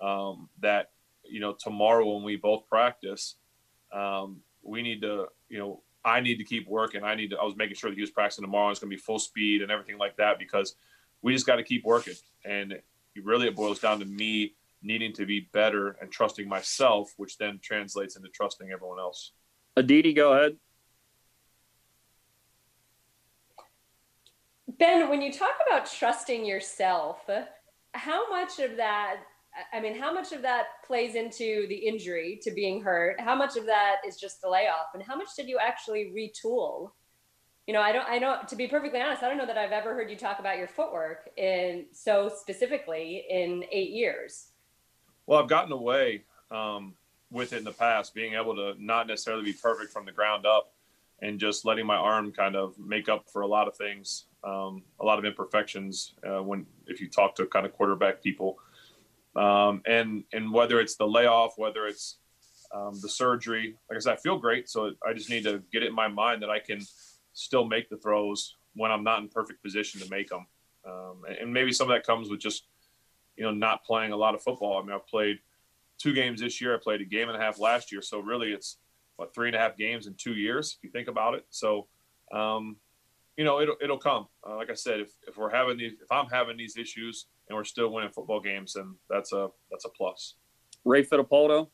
[0.00, 0.90] Um, that
[1.24, 3.36] you know tomorrow when we both practice,
[3.92, 7.02] um, we need to you know I need to keep working.
[7.02, 7.38] I need to.
[7.38, 8.70] I was making sure that he was practicing tomorrow.
[8.70, 10.76] It's going to be full speed and everything like that because
[11.22, 12.14] we just got to keep working.
[12.44, 12.78] And
[13.22, 17.58] really it boils down to me needing to be better and trusting myself, which then
[17.62, 19.32] translates into trusting everyone else.
[19.76, 20.56] Aditi, go ahead.
[24.76, 27.28] Ben, when you talk about trusting yourself,
[27.92, 29.16] how much of that,
[29.72, 33.18] I mean, how much of that plays into the injury to being hurt?
[33.18, 34.88] How much of that is just the layoff?
[34.92, 36.90] And how much did you actually retool?
[37.66, 39.72] You know, I don't, I don't, to be perfectly honest, I don't know that I've
[39.72, 44.48] ever heard you talk about your footwork in so specifically in eight years.
[45.26, 46.94] Well, I've gotten away um,
[47.30, 50.44] with it in the past, being able to not necessarily be perfect from the ground
[50.44, 50.72] up
[51.20, 54.82] and just letting my arm kind of make up for a lot of things, um,
[55.00, 58.58] a lot of imperfections uh, when if you talk to kind of quarterback people,
[59.36, 62.18] um, and and whether it's the layoff, whether it's
[62.74, 65.82] um, the surgery, like I said, I feel great, so I just need to get
[65.82, 66.80] it in my mind that I can
[67.32, 70.46] still make the throws when I'm not in perfect position to make them,
[70.86, 72.66] um, and, maybe some of that comes with just
[73.36, 74.78] you know not playing a lot of football.
[74.78, 75.38] I mean, I've played
[75.98, 76.74] two games this year.
[76.74, 78.78] I played a game and a half last year, so really it's
[79.16, 81.44] what three and a half games in two years if you think about it.
[81.50, 81.88] So,
[82.32, 82.76] um,
[83.38, 84.26] you know, it'll it'll come.
[84.46, 87.56] Uh, like I said, if, if we're having these, if I'm having these issues and
[87.56, 90.34] we're still winning football games, then that's a that's a plus.
[90.84, 91.68] Ray Fittipaldo.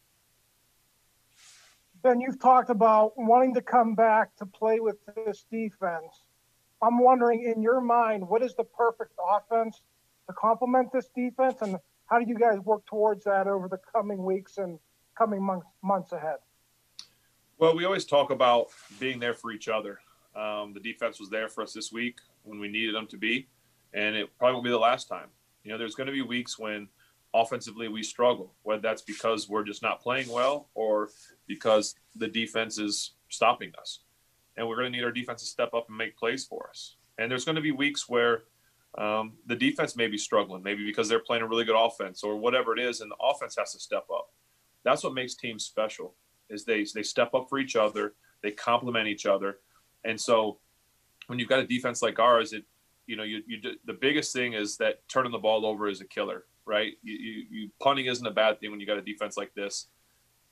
[2.03, 6.21] Ben, you've talked about wanting to come back to play with this defense.
[6.83, 9.81] I'm wondering, in your mind, what is the perfect offense
[10.27, 11.79] to complement this defense, and
[12.11, 14.79] how do you guys work towards that over the coming weeks and
[15.17, 16.37] coming months months ahead?
[17.57, 18.67] Well, we always talk about
[19.01, 20.01] being there for each other.
[20.37, 23.49] Um, the defense was there for us this week when we needed them to be,
[23.93, 25.29] and it probably won't be the last time.
[25.63, 26.89] You know, there's going to be weeks when
[27.33, 31.11] offensively we struggle, whether that's because we're just not playing well or
[31.47, 34.01] because the defense is stopping us.
[34.57, 36.97] And we're going to need our defense to step up and make plays for us.
[37.19, 38.45] And there's going to be weeks where
[38.97, 42.37] um, the defense may be struggling, maybe because they're playing a really good offense or
[42.37, 44.33] whatever it is, and the offense has to step up.
[44.85, 46.15] That's what makes teams special
[46.51, 49.59] is they they step up for each other, they complement each other,
[50.05, 50.59] and so
[51.27, 52.65] when you've got a defense like ours, it
[53.07, 56.05] you know you, you the biggest thing is that turning the ball over is a
[56.05, 56.93] killer, right?
[57.03, 59.89] You, you, you punting isn't a bad thing when you got a defense like this.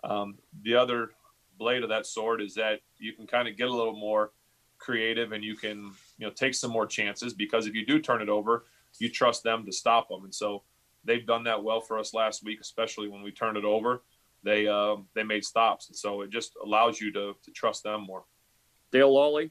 [0.04, 1.10] Um, the other
[1.58, 4.32] blade of that sword is that you can kind of get a little more
[4.78, 8.20] creative and you can you know take some more chances because if you do turn
[8.20, 8.64] it over,
[8.98, 10.62] you trust them to stop them, and so
[11.04, 14.02] they've done that well for us last week, especially when we turned it over.
[14.44, 18.02] They uh, they made stops, and so it just allows you to to trust them
[18.02, 18.24] more.
[18.92, 19.50] Dale Lolley.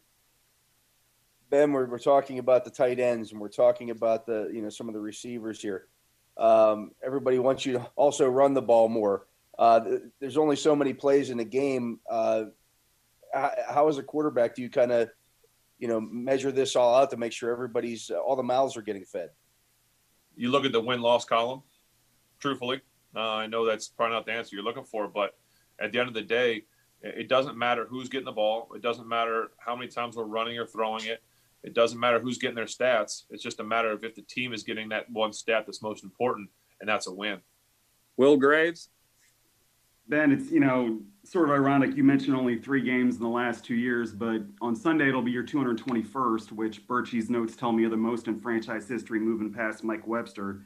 [1.50, 4.70] Ben, we're, we're talking about the tight ends and we're talking about the you know
[4.70, 5.88] some of the receivers here.
[6.38, 9.28] Um, everybody wants you to also run the ball more.
[9.60, 12.00] Uh, th- there's only so many plays in the game.
[12.10, 12.46] Uh,
[13.34, 15.10] how, how, as a quarterback, do you kind of
[15.78, 19.04] you know measure this all out to make sure everybody's all the mouths are getting
[19.04, 19.30] fed?
[20.36, 21.64] You look at the win loss column.
[22.40, 22.82] Truthfully,
[23.16, 25.36] uh, I know that's probably not the answer you're looking for, but
[25.80, 26.64] at the end of the day,
[27.02, 28.70] it doesn't matter who's getting the ball.
[28.76, 31.22] It doesn't matter how many times we're running or throwing it.
[31.64, 33.24] It doesn't matter who's getting their stats.
[33.30, 36.04] It's just a matter of if the team is getting that one stat that's most
[36.04, 37.40] important, and that's a win.
[38.18, 38.90] Will Graves.
[40.08, 41.96] Ben, it's you know sort of ironic.
[41.96, 45.32] You mentioned only three games in the last two years, but on Sunday it'll be
[45.32, 49.84] your 221st, which Birchie's notes tell me are the most in franchise history, moving past
[49.84, 50.66] Mike Webster.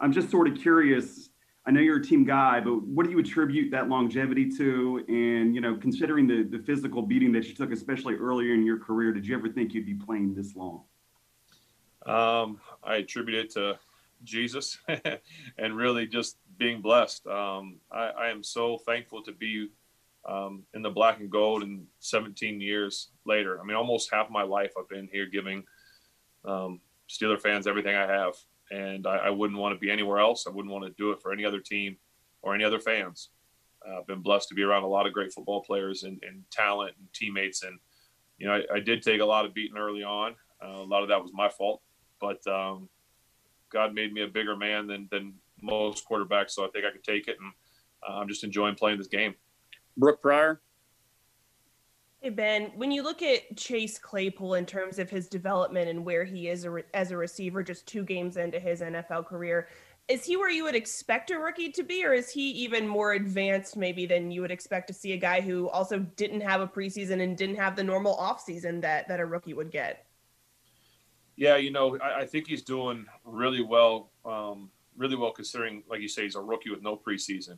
[0.00, 1.30] I'm just sort of curious.
[1.66, 5.04] I know you're a team guy, but what do you attribute that longevity to?
[5.08, 8.78] And you know, considering the the physical beating that you took, especially earlier in your
[8.78, 10.84] career, did you ever think you'd be playing this long?
[12.06, 13.78] Um, I attribute it to
[14.22, 14.78] Jesus
[15.58, 17.26] and really just being blessed.
[17.26, 19.70] Um, I, I, am so thankful to be
[20.24, 23.60] um, in the black and gold and 17 years later.
[23.60, 25.64] I mean, almost half my life I've been here giving
[26.44, 28.34] um, Steeler fans everything I have.
[28.70, 30.46] And I, I, wouldn't want to be anywhere else.
[30.46, 31.96] I wouldn't want to do it for any other team
[32.42, 33.30] or any other fans.
[33.86, 36.42] Uh, I've been blessed to be around a lot of great football players and, and
[36.50, 37.62] talent and teammates.
[37.62, 37.78] And,
[38.38, 40.34] you know, I, I, did take a lot of beating early on.
[40.60, 41.80] Uh, a lot of that was my fault.
[42.20, 42.88] But um,
[43.70, 47.04] God made me a bigger man than than most quarterbacks, so I think I could
[47.04, 47.52] take it, and
[48.08, 49.34] uh, I'm just enjoying playing this game.
[49.96, 50.60] Brooke Pryor.
[52.26, 56.24] Hey Ben, when you look at Chase Claypool in terms of his development and where
[56.24, 59.68] he is as a receiver, just two games into his NFL career,
[60.08, 63.12] is he where you would expect a rookie to be, or is he even more
[63.12, 66.66] advanced maybe than you would expect to see a guy who also didn't have a
[66.66, 70.06] preseason and didn't have the normal offseason that that a rookie would get?
[71.36, 76.00] Yeah, you know, I, I think he's doing really well, um, really well considering, like
[76.00, 77.56] you say, he's a rookie with no preseason.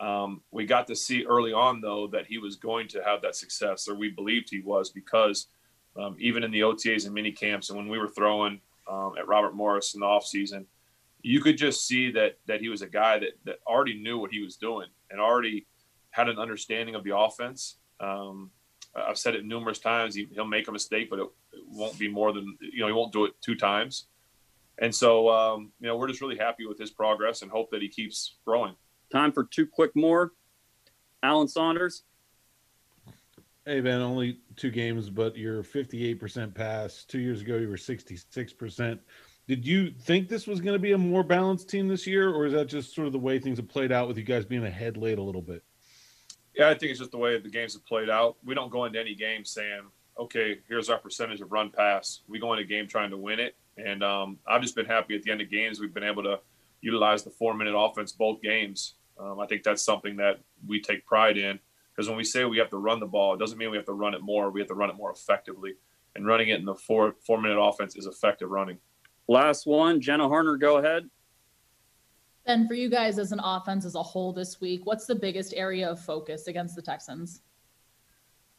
[0.00, 3.36] Um, we got to see early on, though, that he was going to have that
[3.36, 5.46] success, or we believed he was, because
[5.98, 9.26] um, even in the OTAs and mini camps, and when we were throwing um, at
[9.26, 10.66] Robert Morris in the offseason,
[11.22, 14.30] you could just see that that he was a guy that that already knew what
[14.30, 15.66] he was doing and already
[16.10, 17.78] had an understanding of the offense.
[17.98, 18.50] Um,
[18.94, 20.14] I've said it numerous times.
[20.14, 22.86] He, will make a mistake, but it, it, won't be more than you know.
[22.86, 24.06] He won't do it two times,
[24.78, 27.82] and so um, you know we're just really happy with his progress and hope that
[27.82, 28.74] he keeps growing.
[29.10, 30.32] Time for two quick more.
[31.22, 32.02] Alan Saunders.
[33.64, 37.04] Hey Ben, only two games, but you're 58% pass.
[37.04, 38.98] Two years ago, you were 66%.
[39.48, 42.46] Did you think this was going to be a more balanced team this year, or
[42.46, 44.64] is that just sort of the way things have played out with you guys being
[44.64, 45.62] ahead late a little bit?
[46.54, 48.36] Yeah, I think it's just the way the games have played out.
[48.44, 49.82] We don't go into any game saying,
[50.18, 52.22] okay, here's our percentage of run pass.
[52.28, 53.56] We go into a game trying to win it.
[53.76, 56.40] And um, I've just been happy at the end of games we've been able to
[56.80, 58.94] utilize the four minute offense both games.
[59.18, 61.58] Um, I think that's something that we take pride in
[61.94, 63.86] because when we say we have to run the ball, it doesn't mean we have
[63.86, 64.50] to run it more.
[64.50, 65.74] We have to run it more effectively.
[66.14, 68.78] And running it in the four four minute offense is effective running.
[69.28, 71.08] Last one, Jenna Harner, go ahead.
[72.46, 75.52] Ben, for you guys as an offense as a whole this week, what's the biggest
[75.54, 77.42] area of focus against the Texans?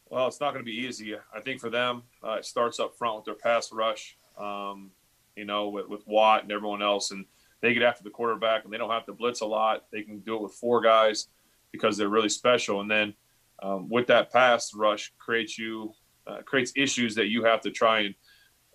[0.09, 1.15] Well, it's not going to be easy.
[1.33, 4.91] I think for them, uh, it starts up front with their pass rush, um,
[5.37, 7.11] you know, with, with Watt and everyone else.
[7.11, 7.25] And
[7.61, 9.85] they get after the quarterback and they don't have to blitz a lot.
[9.91, 11.27] They can do it with four guys
[11.71, 12.81] because they're really special.
[12.81, 13.13] And then
[13.61, 15.93] um, with that pass rush creates you,
[16.27, 18.15] uh, creates issues that you have to try and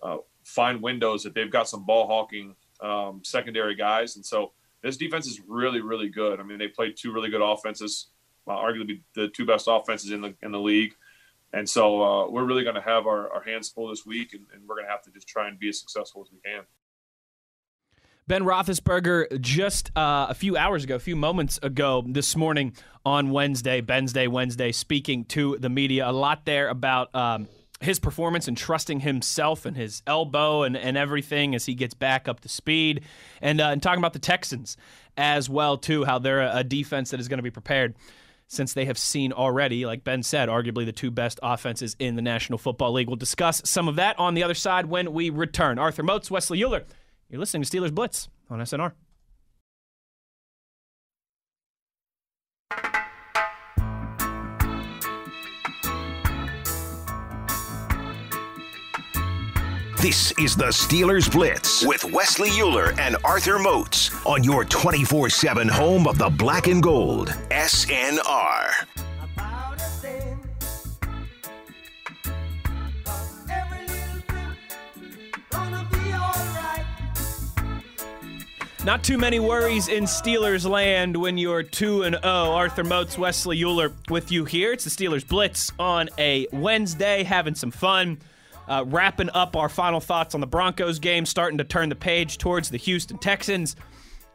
[0.01, 4.15] uh, find windows that they've got some ball hawking um, secondary guys.
[4.15, 6.41] And so, this defense is really, really good.
[6.41, 8.09] I mean, they played two really good offenses,
[8.45, 10.93] uh, arguably the two best offenses in the in the league.
[11.53, 14.45] And so uh, we're really going to have our, our hands full this week, and,
[14.53, 16.63] and we're going to have to just try and be as successful as we can.
[18.25, 22.73] Ben Roethlisberger just uh, a few hours ago, a few moments ago this morning
[23.05, 26.09] on Wednesday, Ben's Day Wednesday, speaking to the media.
[26.09, 27.49] A lot there about um,
[27.81, 32.29] his performance and trusting himself and his elbow and, and everything as he gets back
[32.29, 33.01] up to speed.
[33.41, 34.77] And, uh, and talking about the Texans
[35.17, 37.93] as well, too, how they're a, defense that is going to be prepared
[38.47, 42.21] since they have seen already, like Ben said, arguably the two best offenses in the
[42.21, 43.07] National Football League.
[43.07, 45.77] We'll discuss some of that on the other side when we return.
[45.77, 46.85] Arthur Moats, Wesley Euler.
[47.33, 48.91] You're listening to Steelers Blitz on SNR.
[59.99, 65.67] This is the Steelers Blitz with Wesley Euler and Arthur Moats on your 24 7
[65.67, 67.29] home of the black and gold.
[67.49, 69.12] SNR.
[78.85, 82.25] Not too many worries in Steelers land when you're 2 and 0.
[82.25, 84.73] Arthur Moats, Wesley Euler with you here.
[84.73, 88.19] It's the Steelers Blitz on a Wednesday, having some fun.
[88.67, 92.37] Uh, wrapping up our final thoughts on the Broncos game, starting to turn the page
[92.37, 93.77] towards the Houston Texans,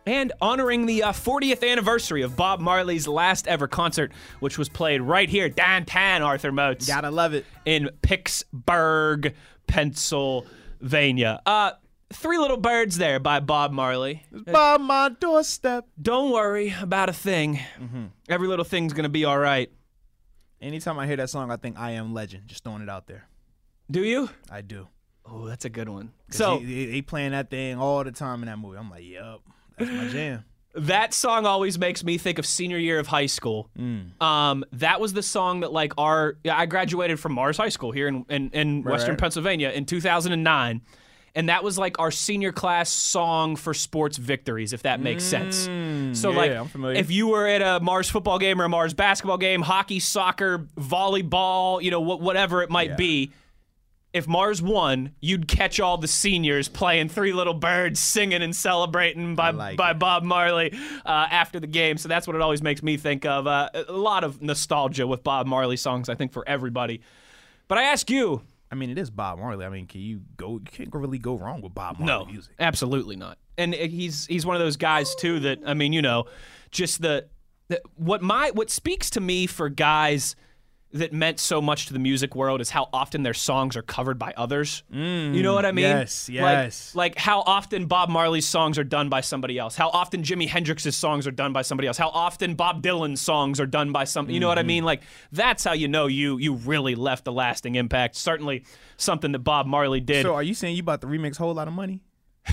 [0.07, 5.03] and honoring the uh, 40th anniversary of Bob Marley's last ever concert, which was played
[5.03, 6.87] right here downtown, Arthur Moats.
[6.87, 7.45] Gotta love it.
[7.67, 9.35] In Pittsburgh,
[9.67, 11.43] Pennsylvania.
[11.45, 11.73] Uh,
[12.13, 14.23] Three Little Birds there by Bob Marley.
[14.33, 15.87] By my doorstep.
[16.01, 17.61] Don't worry about a thing.
[18.29, 19.71] Every little thing's going to be all right.
[20.61, 22.49] Anytime I hear that song, I think I Am Legend.
[22.49, 23.29] Just throwing it out there.
[23.91, 24.31] Do you?
[24.51, 24.89] I do.
[25.27, 26.13] Oh, that's a good one.
[26.31, 28.79] So, he, he- he playing that thing all the time in that movie.
[28.79, 29.41] I'm like, yep,
[29.79, 30.45] that's my jam.
[30.75, 33.69] that song always makes me think of senior year of high school.
[34.21, 37.93] Um, that was the song that like our yeah, I graduated from Mars High School
[37.93, 39.21] here in in, in Right, Western right.
[39.21, 40.81] Pennsylvania in 2009.
[41.35, 45.69] And that was like our senior class song for sports victories, if that makes sense.
[45.69, 46.51] Mm, So, yeah, like,
[46.97, 50.67] if you were at a Mars football game or a Mars basketball game, hockey, soccer,
[50.79, 53.31] volleyball, you know, wh- whatever it might be,
[54.15, 59.35] if Mars won, you'd catch all the seniors playing Three Little Birds, singing and celebrating
[59.37, 60.73] by by Bob Marley
[61.05, 61.99] uh, after the game.
[61.99, 63.47] So that's what it always makes me think of.
[63.47, 67.03] Uh, a lot of nostalgia with Bob Marley songs, I think, for everybody.
[67.69, 68.41] But I ask you.
[68.71, 69.65] I mean, it is Bob Marley.
[69.65, 70.53] I mean, can you go?
[70.55, 72.55] You can't really go wrong with Bob Marley No, music.
[72.59, 73.39] absolutely not.
[73.57, 76.25] And uh, he's he's one of those guys too that I mean, you know,
[76.71, 77.27] just the,
[77.69, 80.37] the what my what speaks to me for guys
[80.95, 84.19] that meant so much to the music world is how often their songs are covered
[84.19, 84.83] by others.
[84.91, 85.85] you know what I mean?
[85.85, 86.95] Mm, yes, Like- yes.
[86.95, 89.77] Like, how often Bob Marley's songs are done by somebody else.
[89.77, 91.99] How often Jimi Hendrix's songs are done by somebody else.
[91.99, 94.31] How often Bob Dylan's songs are done by some.
[94.31, 94.67] You know what I Mm-hmm.
[94.69, 94.85] mean?
[94.85, 98.17] Like that's how you know you you really left a lasting impact.
[98.17, 98.65] Certainly
[98.97, 100.23] something that Bob Marley did.
[100.23, 102.01] So, are you saying you about to remix "Whole Lot of Money"?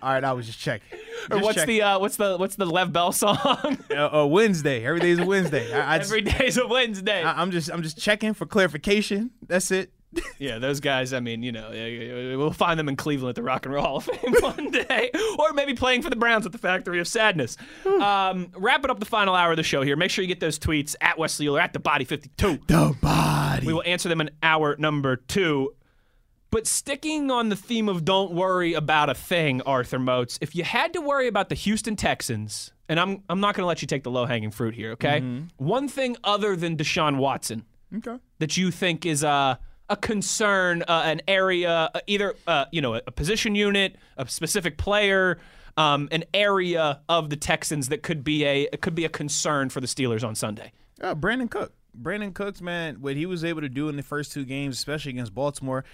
[0.00, 0.99] all right, I was just checking.
[1.30, 3.36] Or what's the uh, what's the what's the Le'Veon Bell song?
[3.90, 4.84] uh, uh, Wednesday?
[4.84, 5.72] Every day's a Wednesday.
[5.72, 7.22] I, I just, Every day's a Wednesday.
[7.22, 9.30] I, I'm just I'm just checking for clarification.
[9.46, 9.92] That's it.
[10.38, 11.12] yeah, those guys.
[11.12, 13.96] I mean, you know, we'll find them in Cleveland at the Rock and Roll Hall
[13.98, 17.56] of Fame one day, or maybe playing for the Browns at the Factory of Sadness.
[17.86, 19.94] um, wrapping up the final hour of the show here.
[19.96, 22.58] Make sure you get those tweets at Wesley Euler at the Body Fifty Two.
[22.66, 23.66] The body.
[23.66, 25.74] We will answer them in hour number two.
[26.50, 30.64] But sticking on the theme of don't worry about a thing, Arthur Moats, if you
[30.64, 33.86] had to worry about the Houston Texans, and I'm I'm not going to let you
[33.86, 35.22] take the low hanging fruit here, okay?
[35.58, 37.64] One thing other than Deshaun Watson
[37.96, 38.16] Okay.
[38.40, 39.58] that you think is a
[39.88, 44.26] a concern, uh, an area, uh, either uh, you know a, a position unit, a
[44.28, 45.38] specific player,
[45.76, 49.80] um, an area of the Texans that could be a could be a concern for
[49.80, 50.72] the Steelers on Sunday.
[51.00, 51.72] Uh, Brandin Cook.
[52.00, 55.10] Brandin Cooks, man, what he was able to do in the first two games, especially
[55.10, 55.84] against Baltimore,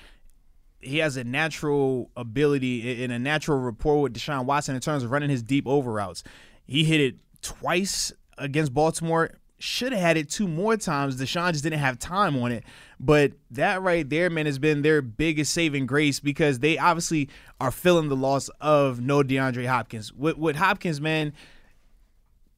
[0.86, 5.10] he has a natural ability and a natural rapport with Deshaun Watson in terms of
[5.10, 6.22] running his deep over routes.
[6.66, 9.30] He hit it twice against Baltimore.
[9.58, 11.16] Should have had it two more times.
[11.20, 12.64] Deshaun just didn't have time on it.
[13.00, 17.28] But that right there, man, has been their biggest saving grace because they obviously
[17.60, 20.12] are feeling the loss of no DeAndre Hopkins.
[20.12, 21.32] With, with Hopkins, man,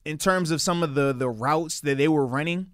[0.05, 2.71] in terms of some of the the routes that they were running,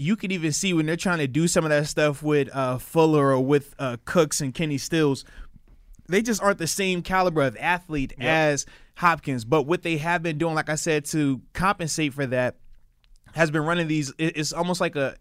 [0.00, 2.78] you could even see when they're trying to do some of that stuff with uh,
[2.78, 5.26] Fuller or with uh, Cooks and Kenny Stills,
[6.08, 8.64] they just aren't the same caliber of athlete as
[8.96, 9.44] Hopkins.
[9.44, 12.56] But what they have been doing, like I said, to compensate for that,
[13.34, 14.12] has been running these.
[14.18, 15.16] It's almost like a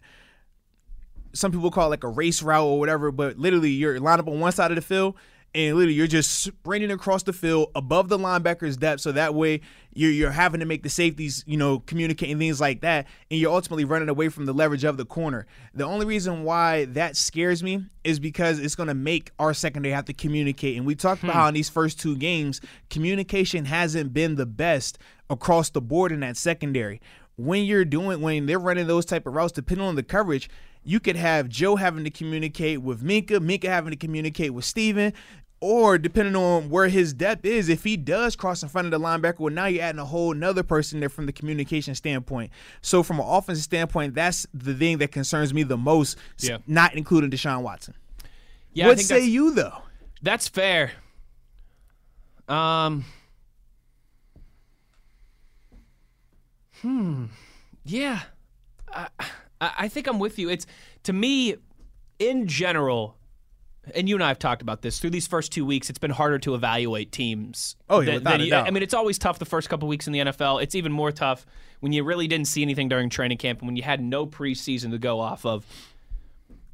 [1.34, 4.28] some people call it like a race route or whatever, but literally you're lined up
[4.28, 5.16] on one side of the field
[5.56, 9.62] and literally you're just sprinting across the field above the linebacker's depth, so that way
[9.94, 13.40] you're you're having to make the safeties, you know, communicate and things like that, and
[13.40, 15.48] you're ultimately running away from the leverage of the corner.
[15.74, 19.94] The only reason why that scares me is because it's going to make our secondary
[19.94, 21.40] have to communicate, and we talked about Hmm.
[21.40, 24.98] how in these first two games communication hasn't been the best
[25.30, 27.02] across the board in that secondary.
[27.40, 30.50] When you're doing when they're running those type of routes, depending on the coverage,
[30.84, 35.14] you could have Joe having to communicate with Minkah, Minkah having to communicate with Steven,
[35.62, 39.00] or depending on where his depth is, if he does cross in front of the
[39.00, 42.52] linebacker, well, now you're adding a whole another person there from the communication standpoint.
[42.82, 46.18] So from an offensive standpoint, that's the thing that concerns me the most.
[46.40, 46.58] Yeah.
[46.68, 47.94] Not including Deshaun Watson.
[48.74, 49.82] Yeah, I what say you though?
[50.22, 50.92] That's fair.
[52.48, 53.06] Um.
[56.82, 57.26] Hmm.
[57.84, 58.22] Yeah.
[58.94, 59.08] I,
[59.62, 60.50] I think I'm with you.
[60.50, 60.66] It's
[61.04, 61.56] to me,
[62.18, 63.16] in general,
[63.96, 65.90] and you and I have talked about this through these first two weeks.
[65.90, 67.76] It's been harder to evaluate teams.
[67.90, 68.68] Oh, yeah, than- than a you- doubt.
[68.68, 70.62] I mean, it's always tough the first couple weeks in the NFL.
[70.62, 71.46] It's even more tough
[71.80, 74.92] when you really didn't see anything during training camp and when you had no preseason
[74.92, 75.66] to go off of.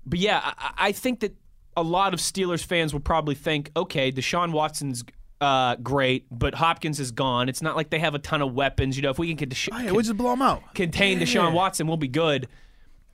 [0.06, 1.36] But yeah, I, I think that
[1.78, 5.04] a lot of Steelers fans will probably think, okay, Deshaun Watson's
[5.42, 7.50] uh, great, but Hopkins is gone.
[7.50, 8.96] It's not like they have a ton of weapons.
[8.96, 10.74] You know, if we can get Oh, yeah, we'll just blow them out.
[10.76, 11.26] contain Yeah.
[11.26, 12.48] Deshaun Watson, we'll be good.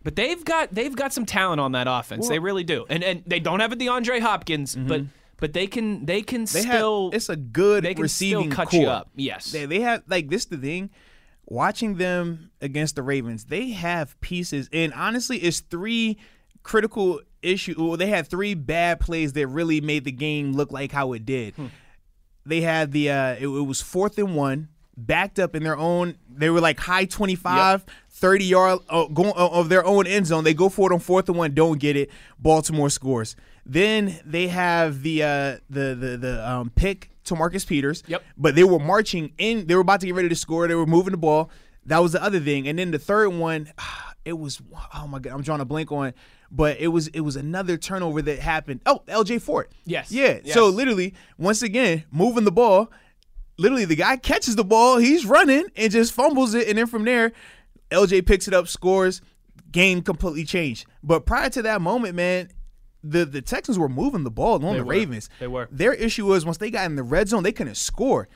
[0.03, 2.22] But they've got they've got some talent on that offense.
[2.24, 5.01] Well- they really do, and and they don't have a DeAndre Hopkins, but
[5.38, 8.55] but they can they can They still have it's a good they can receiving still
[8.55, 8.80] cut corps.
[8.82, 9.09] you up.
[9.15, 10.89] Yes, They, they have like this the thing.
[11.45, 16.17] Watching them against the Ravens, they have pieces, and honestly, it's three
[16.63, 17.76] critical issue.
[17.78, 21.26] Well, they had three bad plays that really made the game look like how it
[21.26, 21.55] did.
[22.45, 26.17] They had the uh, it, it was fourth and one, backed up in their own.
[26.29, 30.43] They were like high 25, 30 yard uh, go, uh, of their own end zone.
[30.43, 32.09] They go for it on fourth and one, don't get it.
[32.39, 33.35] Baltimore scores.
[33.65, 38.03] Then they have the uh, the the the um, pick to Marcus Peters.
[38.07, 38.23] Yep.
[38.37, 39.67] But they were marching in.
[39.67, 40.67] They were about to get ready to score.
[40.67, 41.51] They were moving the ball.
[41.85, 42.67] That was the other thing.
[42.67, 43.71] And then the third one,
[44.25, 44.61] it was
[44.95, 46.13] oh my god, I'm drawing a blank on.
[46.53, 48.81] But it was it was another turnover that happened.
[48.85, 49.39] Oh, L.J.
[49.39, 49.71] Fort.
[49.85, 50.11] Yes.
[50.11, 50.39] Yeah.
[50.43, 50.53] Yes.
[50.53, 52.91] So literally, once again, moving the ball.
[53.57, 57.05] Literally, the guy catches the ball, he's running and just fumbles it, and then from
[57.05, 57.31] there,
[57.91, 59.21] LJ picks it up, scores.
[59.71, 60.87] Game completely changed.
[61.03, 62.49] But prior to that moment, man,
[63.03, 64.91] the the Texans were moving the ball on They the were.
[64.91, 65.29] Ravens.
[65.39, 65.67] They were.
[65.71, 68.27] Their issue was once they got in the red zone, they couldn't score.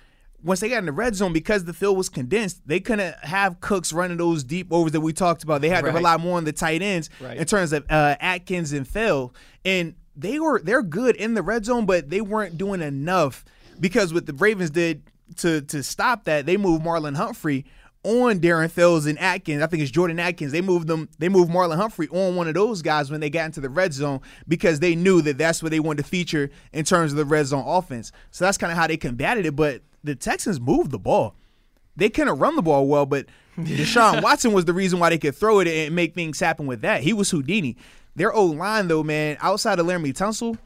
[0.46, 3.60] Once they got in the red zone, because the field was condensed, they couldn't have
[3.60, 5.60] Cooks running those deep overs that we talked about.
[5.62, 7.36] They had to rely more on the tight ends Right.
[7.38, 9.34] in terms of uh, Akins and Phil.
[9.66, 13.44] And they were they're good in the red zone, but they weren't doing enough
[13.80, 15.02] because what the Ravens did
[15.38, 17.66] to to stop that, they moved Marlon Humphrey
[18.04, 19.64] on Darren Fells and Akins.
[19.64, 20.52] I think it's Jordan Akins.
[20.52, 21.10] They moved them.
[21.18, 23.94] They moved Marlon Humphrey on one of those guys when they got into the red
[23.94, 27.26] zone because they knew that that's what they wanted to feature in terms of the
[27.26, 28.12] red zone offense.
[28.30, 29.56] So that's kind of how they combated it.
[29.56, 31.36] But the Texans moved the ball.
[31.96, 33.26] They couldn't run the ball well, but
[33.58, 36.82] Deshaun Watson was the reason why they could throw it and make things happen with
[36.82, 37.02] that.
[37.04, 37.78] He was Houdini.
[38.16, 40.58] Their old line though, man, outside of Laremy Tunsil,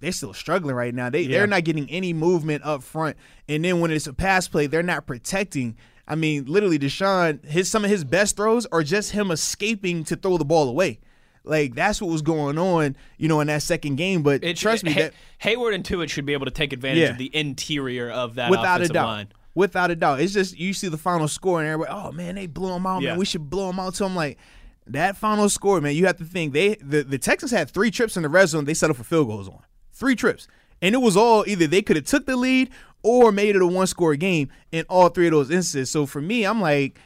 [0.00, 1.10] they're still struggling right now.
[1.10, 1.38] They Yeah.
[1.38, 3.16] they're not getting any movement up front.
[3.48, 5.76] And then when it's a pass play, they're not protecting.
[6.06, 10.16] I mean, literally, Deshaun, his some of his best throws are just him escaping to
[10.16, 11.00] throw the ball away.
[11.48, 14.22] Like that's what was going on, you know, in that second game.
[14.22, 16.98] But It- trust me, Hay- that Heyward and Tuitt should be able to take advantage
[17.02, 17.10] Yeah.
[17.10, 19.28] of the interior of that without a doubt, line.
[19.54, 22.46] without a doubt, it's just you see the final score and everybody, oh man, they
[22.46, 23.10] blew them out, Yeah.
[23.10, 23.18] man.
[23.18, 23.94] We should blow them out.
[23.96, 24.38] So I'm like,
[24.86, 25.94] that final score, man.
[25.94, 28.64] You have to think they the, the Texans had three trips in the red zone.
[28.64, 29.60] They settled for field goals on
[29.92, 30.48] three trips,
[30.82, 32.70] and it was all either they could have took the lead
[33.02, 35.90] or made it a one score game in all three of those instances.
[35.90, 36.98] So for me, I'm like,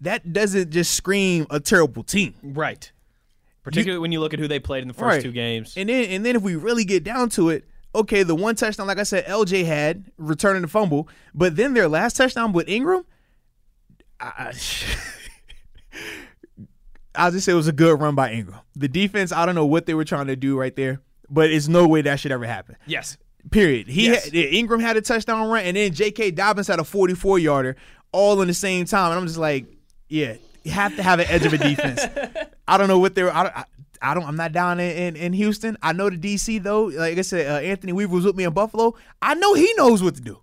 [0.00, 2.34] that doesn't just scream a terrible team.
[2.42, 2.90] Right.
[3.64, 5.22] Particularly when you look at who they played in the first Right.
[5.22, 5.74] two games.
[5.76, 8.86] And then and then if we really get down to it, okay, the one touchdown,
[8.86, 13.04] like I said, LJ had returning the fumble, but then their last touchdown with Ingram,
[14.20, 14.52] I,
[17.14, 18.58] I'll just say it was a good run by Ingram.
[18.74, 21.00] The defense, I don't know what they were trying to do right there,
[21.30, 22.76] but it's no way that should ever happen.
[22.86, 23.16] Yes.
[23.50, 23.86] Period.
[23.88, 24.24] He Yes.
[24.24, 26.32] had, Ingram had a touchdown run, and then J.K.
[26.32, 27.76] Dobbins had a 44 yarder,
[28.10, 29.12] all in the same time.
[29.12, 29.66] And I'm just like,
[30.08, 30.34] yeah,
[30.64, 32.00] you have to have an edge of a defense.
[32.68, 33.32] I don't know what they're.
[33.32, 33.56] I don't.
[33.56, 33.64] I,
[34.02, 34.24] I don't.
[34.24, 35.78] I'm not down in, in, in Houston.
[35.82, 36.84] I know the DC though.
[36.84, 38.94] Like I said, uh, Anthony Weaver was with me in Buffalo.
[39.22, 40.40] I know he knows what to do.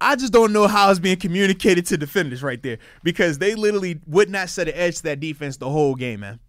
[0.00, 4.00] I just don't know how it's being communicated to defenders right there because they literally
[4.06, 6.40] would not set an edge to that defense the whole game, man.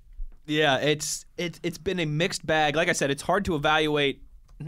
[0.45, 2.75] Yeah, it's it's it's been a mixed bag.
[2.75, 4.21] Like I said, it's hard to evaluate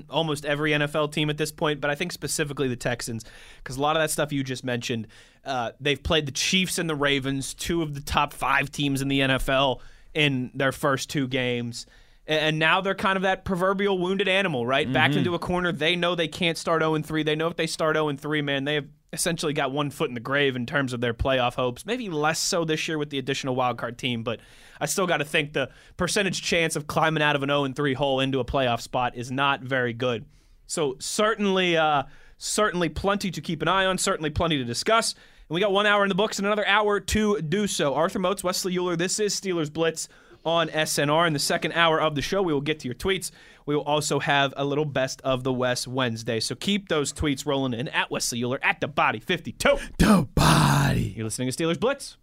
[0.09, 3.23] almost every NFL team at this point, but I think specifically the Texans
[3.63, 5.07] because a lot of that stuff you just mentioned,
[5.45, 9.07] uh, they've played the Chiefs and the Ravens, two of the top five teams in
[9.07, 9.79] the NFL
[10.13, 11.85] in their first two games.
[12.29, 14.91] And now they're kind of that proverbial wounded animal, right?
[14.91, 15.19] Backed Mhm.
[15.19, 15.71] into a corner.
[15.71, 17.23] They know they can't start 0 3.
[17.23, 20.13] They know if they start 0 3, man, they have essentially got one foot in
[20.13, 21.85] the grave in terms of their playoff hopes.
[21.85, 24.41] Maybe less so this year with the additional wildcard team, but
[24.79, 27.93] I still got to think the percentage chance of climbing out of an 0 3
[27.93, 30.25] hole into a playoff spot is not very good.
[30.65, 32.03] So certainly, uh,
[32.37, 33.97] certainly plenty to keep an eye on.
[33.97, 35.13] Certainly plenty to discuss.
[35.13, 37.93] And we got one hour in the books and another hour to do so.
[37.93, 38.95] Arthur Moats, Wesley Euler.
[38.95, 40.09] This is Steelers Blitz
[40.43, 41.27] on SNR.
[41.27, 43.31] In the second hour of the show, we will get to your tweets.
[43.65, 46.39] We will also have a little best of the West Wednesday.
[46.39, 49.77] So keep those tweets rolling in at Wesley Euler at the body 52.
[49.97, 51.13] The body.
[51.15, 52.17] You're listening to Steelers Blitz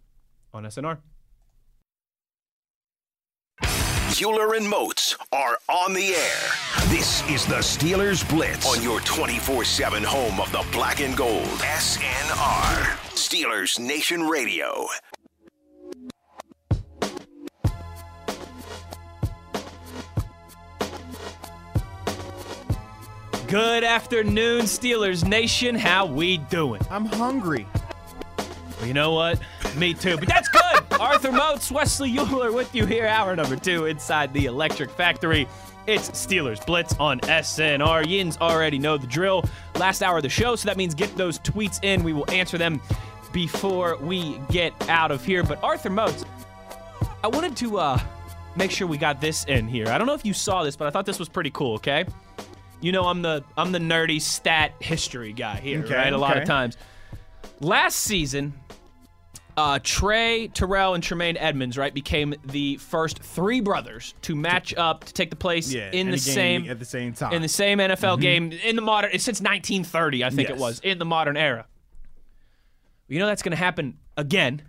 [0.53, 0.97] on SNR.
[4.21, 6.87] Euler and Moats are on the air.
[6.87, 11.43] This is the Steelers Blitz on your 24 7 home of the black and gold.
[11.43, 12.95] SNR.
[13.13, 14.87] Steelers Nation Radio.
[23.47, 25.75] Good afternoon, Steelers Nation.
[25.75, 26.81] How we doing?
[26.89, 27.67] I'm hungry.
[28.77, 29.41] Well, you know what?
[29.75, 30.17] Me too.
[30.17, 30.64] But that's good.
[30.99, 35.47] Arthur Moats, Wesley Euler with you here, hour number two inside the Electric Factory.
[35.87, 38.07] It's Steelers Blitz on SNR.
[38.07, 39.43] Yins already know the drill.
[39.75, 42.03] Last hour of the show, so that means get those tweets in.
[42.03, 42.81] We will answer them
[43.33, 45.43] before we get out of here.
[45.43, 46.25] But Arthur Moats,
[47.23, 47.99] I wanted to uh,
[48.55, 49.87] make sure we got this in here.
[49.89, 51.75] I don't know if you saw this, but I thought this was pretty cool.
[51.75, 52.05] Okay,
[52.81, 56.13] you know I'm the I'm the nerdy stat history guy here, Okay, right?
[56.13, 56.77] A lot of times.
[57.61, 58.53] Last season,
[59.57, 65.05] uh, Trey Terrell and Tremaine Edmunds, right, became the first three brothers to match up
[65.05, 67.33] to take the place Yeah, in the same at the same time.
[67.33, 68.21] in the same NFL Mhm.
[68.21, 71.65] game in the modern since 1930, I think it was in the modern era.
[73.07, 74.61] You know that's going to happen again.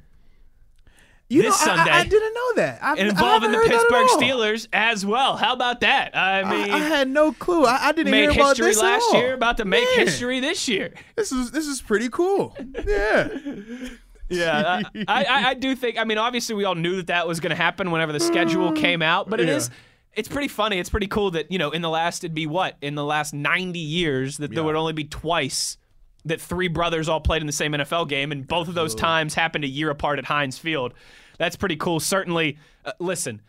[1.29, 2.79] You this know, I- I- Sunday, I, didn't know that.
[2.85, 4.29] I've, and involving the haven't heard that at Pittsburgh.
[4.31, 5.37] Steelers as well.
[5.37, 6.17] How about that?
[6.17, 7.65] I mean, I, I had no clue.
[7.65, 10.39] I, I didn't made hear about history this last year, about to make Man, history
[10.39, 10.95] this year.
[11.17, 12.57] This is this is pretty cool.
[12.87, 13.29] Yeah.
[14.29, 15.99] Yeah, I, I, I do think.
[15.99, 18.73] I mean, obviously, we all knew that that was going to happen whenever the schedule
[18.73, 19.57] came out, but it Yeah.
[19.57, 19.71] is.
[20.15, 20.79] It's pretty funny.
[20.79, 23.35] It's pretty cool that you know in the last it'd be what in the last
[23.35, 25.77] 90 years that there would only be twice
[26.25, 29.35] that three brothers all played in the same NFL game, and both of those times
[29.35, 30.95] happened a year apart at Heinz Field.
[31.39, 32.01] That's pretty cool.
[32.01, 33.43] Certainly, uh, listen,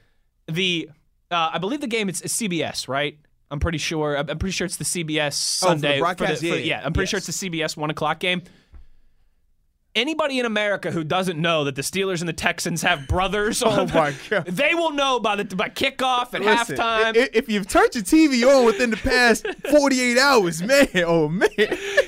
[0.47, 0.89] the
[1.31, 3.17] uh, I believe the game it's, it's CBS, right?
[3.49, 4.17] I'm pretty sure.
[4.17, 5.87] I'm pretty sure it's the CBS Sunday.
[5.87, 6.41] Oh, for the broadcast?
[6.41, 6.81] the- Yeah, for- yeah.
[6.85, 7.09] I'm pretty Yes.
[7.11, 8.41] sure it's the CBS one o'clock game
[9.95, 13.69] anybody in America who doesn't know that the Steelers and the Texans have brothers Oh
[13.69, 14.45] on my God.
[14.47, 17.29] they will know by the by kickoff and Listen, halftime.
[17.33, 21.49] If, you've turned your TV on within the past 48 hours, man, oh man.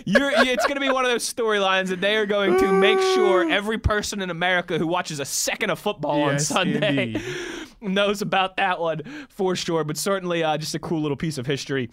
[0.05, 2.99] You're, it's going to be one of those storylines that they are going to make
[2.99, 7.23] sure every person in America who watches a second of football on Sunday indeed.
[7.81, 9.83] knows about that one for sure.
[9.83, 11.89] But certainly, uh, just a cool little piece of history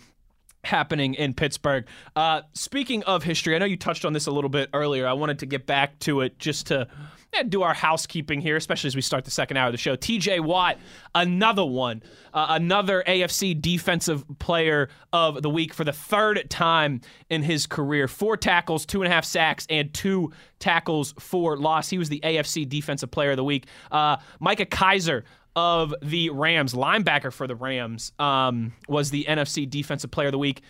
[0.66, 1.86] happening in Pittsburgh.
[2.14, 5.06] Uh, speaking of history, I know you touched on this a little bit earlier.
[5.06, 6.86] I wanted to get back to it just to
[7.32, 9.96] eh, do our housekeeping here, especially as we start the second hour of the show.
[9.96, 10.78] TJ Watt,
[11.14, 12.02] another one,
[12.34, 17.00] uh, another AFC defensive player of the week for the third time
[17.30, 18.08] in his career.
[18.08, 21.88] Four tackles, two and a half sacks, and two tackles for loss.
[21.88, 23.66] He was the AFC defensive player of the week.
[23.90, 25.24] Uh, Micah Kiser
[25.57, 30.38] of the Rams, linebacker for the Rams, um, was the NFC Defensive Player of the
[30.38, 30.62] Week.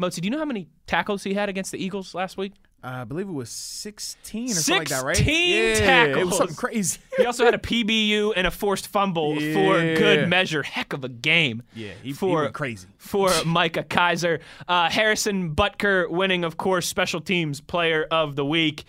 [0.00, 2.52] Motzi, do you know how many tackles he had against the Eagles last week?
[2.82, 5.16] I believe it was 16 or something like that, right?
[5.16, 6.16] 16 yeah, tackles.
[6.16, 7.00] It was something crazy.
[7.16, 10.62] He also had a PBU and a forced fumble for good measure.
[10.62, 11.64] Heck of a game.
[11.74, 12.86] Yeah, he, he for went crazy.
[12.96, 14.38] for Micah Kiser.
[14.68, 18.84] Uh, Harrison Butker winning, of course, special teams player of the week.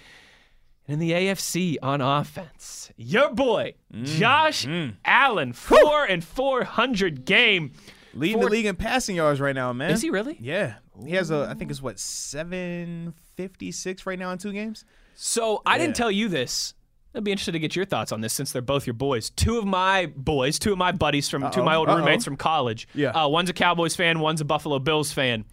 [0.90, 4.66] In the AFC on offense, your boy, Mm, Josh
[5.06, 7.74] Allen, four and 400 game.
[8.16, 9.92] Leading Four- the league in passing yards right now, man.
[9.92, 10.36] Is he really?
[10.40, 10.78] Yeah.
[11.06, 14.84] He has a, I think it's what, 756 right now in two games?
[15.14, 16.74] So I didn't tell you this.
[17.14, 19.30] I'd be interested to get your thoughts on this since they're both your boys.
[19.30, 21.98] Two of my boys, two of my buddies from two of my old uh-oh.
[21.98, 22.88] roommates from college.
[22.96, 23.10] Yeah.
[23.10, 25.46] Uh, one's a Cowboys fan, one's a Buffalo Bills fan.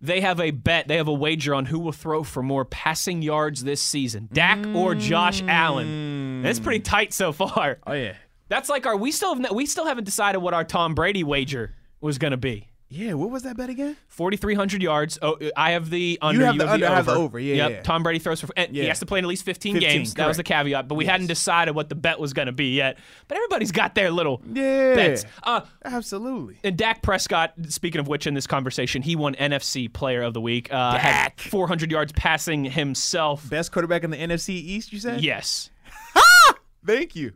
[0.00, 3.22] They have a bet, they have a wager on who will throw for more passing
[3.22, 6.44] yards this season, Dak or Josh Allen.
[6.44, 7.78] It's pretty tight so far.
[7.86, 8.14] Oh, yeah.
[8.48, 11.74] That's like our we still have, we still haven't decided what our Tom Brady wager
[12.00, 12.68] was going to be.
[12.88, 13.96] Yeah, what was that bet again?
[14.06, 15.18] 4,300 yards.
[15.20, 16.38] Oh, I have the under.
[16.38, 17.36] You have you the under, I have the over.
[17.40, 17.70] Yeah, Yep.
[17.70, 17.82] yeah.
[17.82, 18.48] Tom Brady throws for.
[18.56, 20.14] And He has to play in at least 15, 15, games.
[20.14, 20.86] That was the caveat.
[20.86, 22.98] But we hadn't decided what the bet was going to be yet.
[23.26, 24.94] But everybody's got their little Yeah.
[24.94, 25.24] bets.
[25.42, 26.58] Uh, Absolutely.
[26.62, 30.40] and Dak Prescott, speaking of which, in this conversation, he won NFC Player of the
[30.40, 30.72] Week.
[30.72, 33.50] Uh, had 400 yards passing himself.
[33.50, 35.22] Best quarterback in the NFC East, you said?
[35.22, 35.70] Yes.
[36.86, 37.32] Thank you.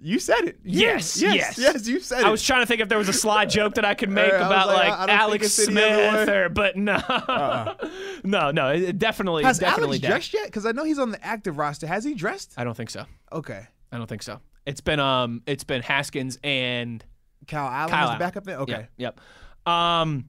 [0.00, 0.58] You said it.
[0.64, 2.26] Yes, yes, yes, yes, you said it.
[2.26, 4.32] I was trying to think if there was a sly joke that I could make
[4.32, 6.76] I about like, like, I- I don't think Alex it's any other Smith, or but
[6.76, 7.88] no, Uh-uh.
[8.24, 10.46] no, no, it it definitely, Has definitely Alex dressed yet?
[10.46, 11.86] Because I know he's on the active roster.
[11.86, 12.52] Has he dressed?
[12.56, 13.06] I don't think so.
[13.32, 13.66] Okay.
[13.92, 14.40] I don't think so.
[14.66, 17.04] It's been um, it's been Haskins and
[17.46, 18.18] Kyle Allen Kyle the Allen.
[18.18, 18.58] backup there.
[18.58, 18.88] Okay.
[18.96, 19.20] Yep.
[19.66, 19.72] yep.
[19.72, 20.24] Um.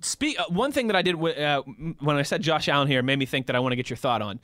[0.00, 0.40] Speak.
[0.40, 1.60] Uh, one thing that I did w- uh,
[2.00, 3.96] when I said Josh Allen here made me think that I want to get your
[3.98, 4.40] thought on.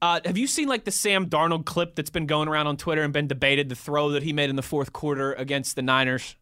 [0.00, 3.02] Uh, have you seen like the Sam Darnold clip that's been going around on Twitter
[3.02, 3.68] and been debated?
[3.68, 6.36] The throw that he made in the fourth quarter against the Niners.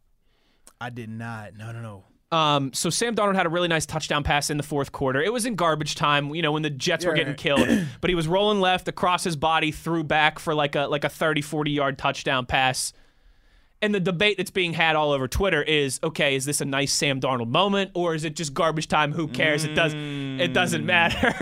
[0.80, 1.56] I did not.
[1.56, 2.04] No, no, no.
[2.36, 5.20] Um, so Sam Darnold had a really nice touchdown pass in the fourth quarter.
[5.20, 7.36] It was in garbage time, you know, when the Jets were getting right.
[7.36, 7.68] killed.
[8.00, 11.10] but he was rolling left across his body, threw back for like a like a
[11.10, 12.94] 30, 40 yard touchdown pass.
[13.82, 16.92] And the debate that's being had all over Twitter is, okay, is this a nice
[16.92, 19.12] Sam Darnold moment or is it just garbage time?
[19.12, 19.64] Who cares?
[19.64, 21.34] It does it doesn't matter.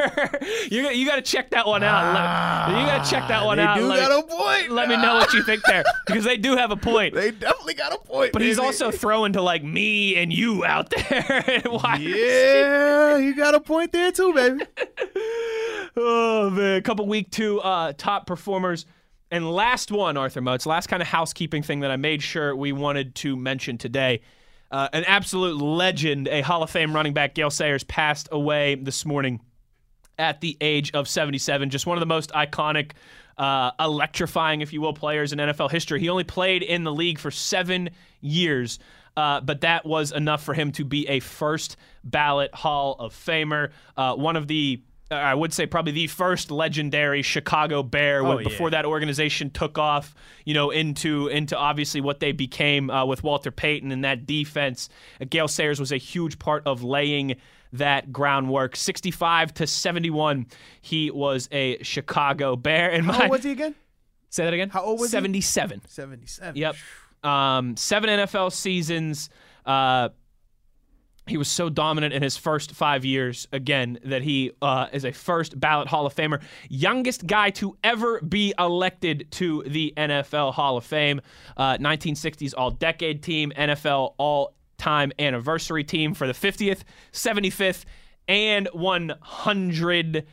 [0.70, 2.14] you got- you got to check that one out.
[2.72, 3.84] Let- you got to check that one Ah, they out.
[3.84, 4.70] do Let- got a point.
[4.70, 7.14] Let me know what you think there because they do have a point.
[7.14, 8.32] They definitely got a point.
[8.32, 11.62] But he's also throwing to like me and you out there.
[12.01, 14.64] Yeah, you got a point there too, baby.
[15.97, 18.86] Oh man, a couple week two uh, top performers.
[19.31, 22.72] And last one, Arthur Moats, last kind of housekeeping thing that I made sure we
[22.72, 24.22] wanted to mention today.
[24.72, 29.05] Uh, an absolute legend, a Hall of Fame running back, Gale Sayers, passed away this
[29.05, 29.41] morning
[30.18, 31.70] at the age of 77.
[31.70, 32.93] Just one of the most iconic,
[33.39, 36.01] uh, electrifying, if you will, players in NFL history.
[36.01, 38.78] He only played in the league for seven years.
[39.16, 43.70] Uh, but that was enough for him to be a first ballot Hall of Famer.
[43.97, 48.68] Uh, one of the, I would say, probably the first legendary Chicago Bear Oh, before
[48.68, 48.82] yeah.
[48.82, 53.50] that organization took off, you know, into into obviously what they became uh, with Walter
[53.50, 54.88] Payton and that defense.
[55.20, 57.36] Uh, Gale Sayers was a huge part of laying
[57.72, 58.76] that groundwork.
[58.76, 60.46] 65 to 71,
[60.80, 62.90] he was a Chicago Bear.
[62.90, 63.74] And How old was he again?
[64.28, 64.70] Say that again.
[64.70, 65.16] How old was he?
[65.16, 65.82] 77.
[65.88, 66.56] 77.
[66.56, 66.76] Yep.
[67.24, 69.28] Um, seven NFL seasons.
[69.66, 70.11] Uh,
[71.26, 75.12] he was so dominant in his first five years, again, that he uh, is a
[75.12, 76.42] first ballot Hall of Famer.
[76.68, 81.20] Youngest guy to ever be elected to the NFL Hall of Fame.
[81.56, 87.84] Uh, 1960s All Decade Team, NFL All Time Anniversary Team for the 50th, 75th,
[88.26, 90.26] and 100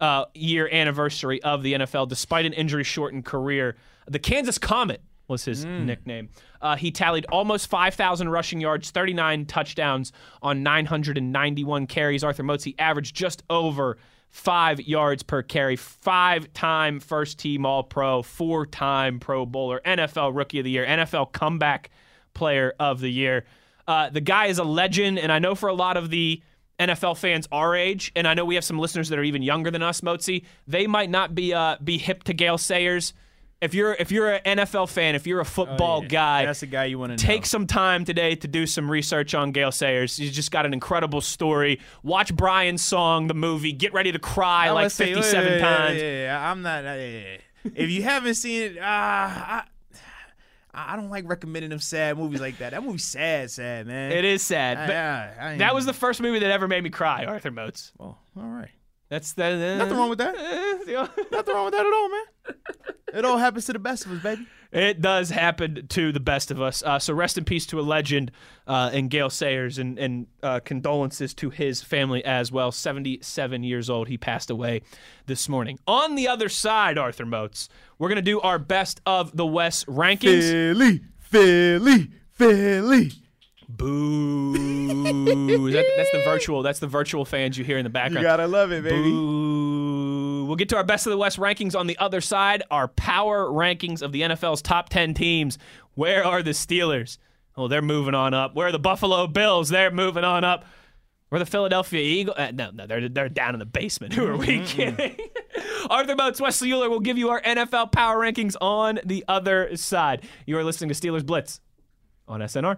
[0.00, 3.76] uh, year anniversary of the NFL, despite an injury shortened career.
[4.06, 5.00] The Kansas Comet
[5.34, 6.28] was his nickname.
[6.62, 12.22] Uh, he tallied almost 5,000 rushing yards, 39 touchdowns on 991 carries.
[12.22, 13.98] Arthur Motzi averaged just over
[14.30, 20.36] five yards per carry, five time first team All Pro, four time Pro Bowler, NFL
[20.36, 21.90] Rookie of the Year, NFL Comeback
[22.32, 23.44] Player of the Year.
[23.88, 26.40] Uh, the guy is a legend, and I know for a lot of the
[26.78, 29.70] NFL fans our age, and I know we have some listeners that are even younger
[29.70, 33.12] than us, Motzi, they might not be uh, be hip to Gale Sayers.
[33.64, 36.66] If you're if you're an NFL fan, if you're a football guy, Oh, That's the
[36.66, 37.46] guy you want to take know.
[37.46, 40.16] some time today to do some research on Gale Sayers.
[40.16, 41.80] He's just got an incredible story.
[42.02, 43.72] Watch Brian's song, the movie.
[43.72, 45.96] Get ready to cry I like wanna say, 57 yeah, yeah, times.
[45.96, 46.50] Yeah, yeah, yeah.
[46.50, 46.84] I'm not.
[46.84, 47.18] yeah, yeah,
[47.64, 47.70] yeah.
[47.74, 49.62] if you haven't seen it, uh, I,
[50.76, 52.70] I don't like recommending them sad movies like that.
[52.72, 54.10] That movie's sad, sad man.
[54.12, 54.76] It is sad.
[54.76, 57.92] I- I- that was the first movie that ever made me cry, Arthur Moats.
[58.00, 58.70] Oh, all right.
[59.08, 60.34] That's the, Nothing wrong with that.
[61.30, 62.24] Nothing wrong with that at all, man.
[63.14, 64.44] It all happens to the best of us, baby.
[64.72, 66.82] It does happen to the best of us.
[66.82, 68.32] Uh, so rest in peace to a legend
[68.66, 72.72] uh, and Gale Sayers, and, and uh, condolences to his family as well.
[72.72, 74.08] 77 years old.
[74.08, 74.82] He passed away
[75.26, 75.78] this morning.
[75.86, 77.68] On the other side, Arthur Moats,
[78.00, 80.50] we're going to do our best of the West rankings.
[80.50, 83.12] Philly, Philly, Philly.
[83.68, 84.52] Boo.
[85.72, 86.62] That- that's the virtual.
[86.62, 88.22] That's the virtual fans you hear in the You background.
[88.24, 88.96] gotta love it, baby.
[89.10, 90.44] Boo.
[90.46, 92.62] We'll get to our best of the West rankings on the other side.
[92.70, 95.58] Our power rankings of the NFL's top 10 teams.
[95.94, 97.18] Where are the Steelers?
[97.56, 98.54] Oh, they're moving on up.
[98.54, 99.68] Where are the Buffalo Bills?
[99.70, 100.64] They're moving on up.
[101.28, 102.36] Where are the Philadelphia Eagles?
[102.38, 104.12] Uh, no, no, they're, they're down in the basement.
[104.12, 105.16] Who are we kidding?
[105.90, 110.22] Arthur Moats, Wesley Euler will give you our NFL power rankings on the other side.
[110.46, 111.60] You are listening to Steelers Blitz
[112.28, 112.76] on SNR.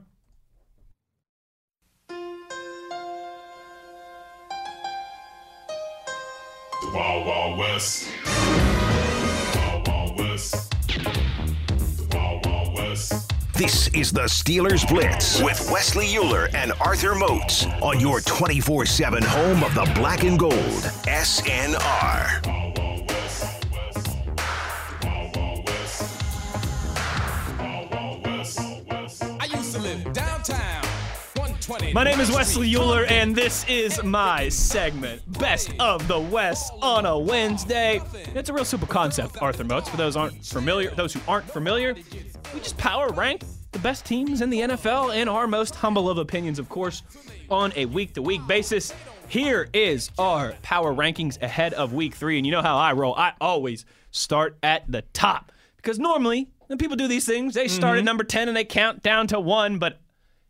[6.86, 8.08] The Wild Wild West.
[9.56, 10.70] Wild Wild West.
[10.88, 13.32] The Wild Wild West.
[13.54, 19.22] This is the Steelers Blitz with Wesley Euler and Arthur Moats on your 24 7
[19.22, 20.54] home of the black and gold.
[21.06, 22.65] SNR.
[31.92, 37.04] My name is Wesley Euler, and this is my segment, Best of the West on
[37.04, 38.00] a Wednesday.
[38.34, 39.88] It's a real simple concept, Arthur Moats.
[39.88, 41.94] For those aren't familiar, those who aren't familiar,
[42.54, 46.16] we just power rank the best teams in the NFL in our most humble of
[46.16, 47.02] opinions, of course,
[47.50, 48.94] on a week-to-week basis.
[49.28, 53.14] Here is our power rankings ahead of week three, and you know how I roll.
[53.14, 57.98] I always start at the top because normally when people do these things, they start
[57.98, 60.00] at number ten and they count down to one, but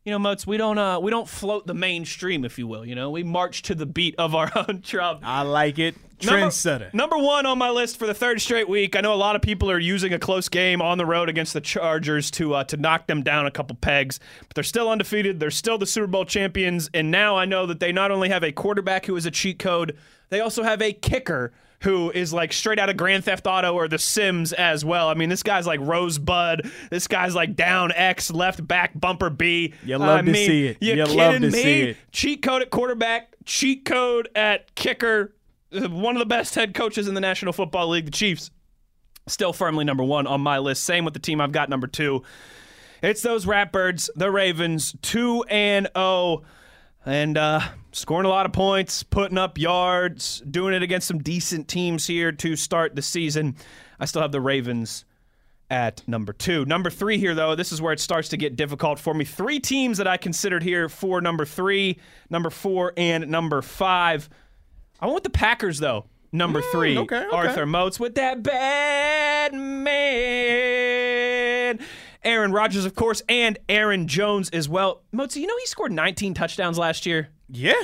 [0.06, 2.86] you know, Moats, we don't uh we don't float the mainstream, if you will.
[2.86, 5.18] You know, we march to the beat of our own drum.
[5.24, 5.96] I like it.
[6.22, 6.94] Number- Trendsetter.
[6.94, 8.94] Number one on my list for the third straight week.
[8.94, 11.52] I know a lot of people are using a close game on the road against
[11.52, 15.40] the Chargers to uh, to knock them down a couple pegs, but they're still undefeated.
[15.40, 18.44] They're still the Super Bowl champions, and now I know that they not only have
[18.44, 19.96] a quarterback who is a cheat code,
[20.28, 21.52] they also have a kicker
[21.82, 25.08] who is like straight out of Grand Theft Auto or The Sims as well.
[25.08, 26.70] I mean, this guy's like Rosebud.
[26.90, 29.74] This guy's like down X, left back bumper B.
[29.84, 30.78] You love I to mean, see it.
[30.80, 31.50] You You kidding love to me?
[31.50, 31.96] see it.
[32.12, 35.34] Cheat code at quarterback, cheat code at kicker.
[35.72, 38.50] Uh, One of the best head coaches in the National Football League, the Chiefs.
[39.28, 40.84] Still firmly number one on my list.
[40.84, 42.22] Same with the team I've got number two.
[43.02, 46.42] It's those Ratbirds, the Ravens, 2 and 0
[47.06, 47.60] and uh,
[47.92, 52.32] scoring a lot of points, putting up yards, doing it against some decent teams here
[52.32, 53.56] to start the season.
[53.98, 55.04] I still have the Ravens
[55.70, 56.64] at number two.
[56.64, 59.24] Number three here, though, this is where it starts to get difficult for me.
[59.24, 61.98] Three teams that I considered here for number three,
[62.28, 64.28] number four, and number five.
[65.00, 66.06] I went with the Packers, though.
[66.32, 67.34] Number three, okay, okay.
[67.34, 71.06] Arthur Moats with that bad man.
[72.26, 75.02] Aaron Rodgers, of course, and Aaron Jones as well.
[75.12, 77.28] Moats, you know he scored 19 touchdowns last year?
[77.48, 77.74] Yeah.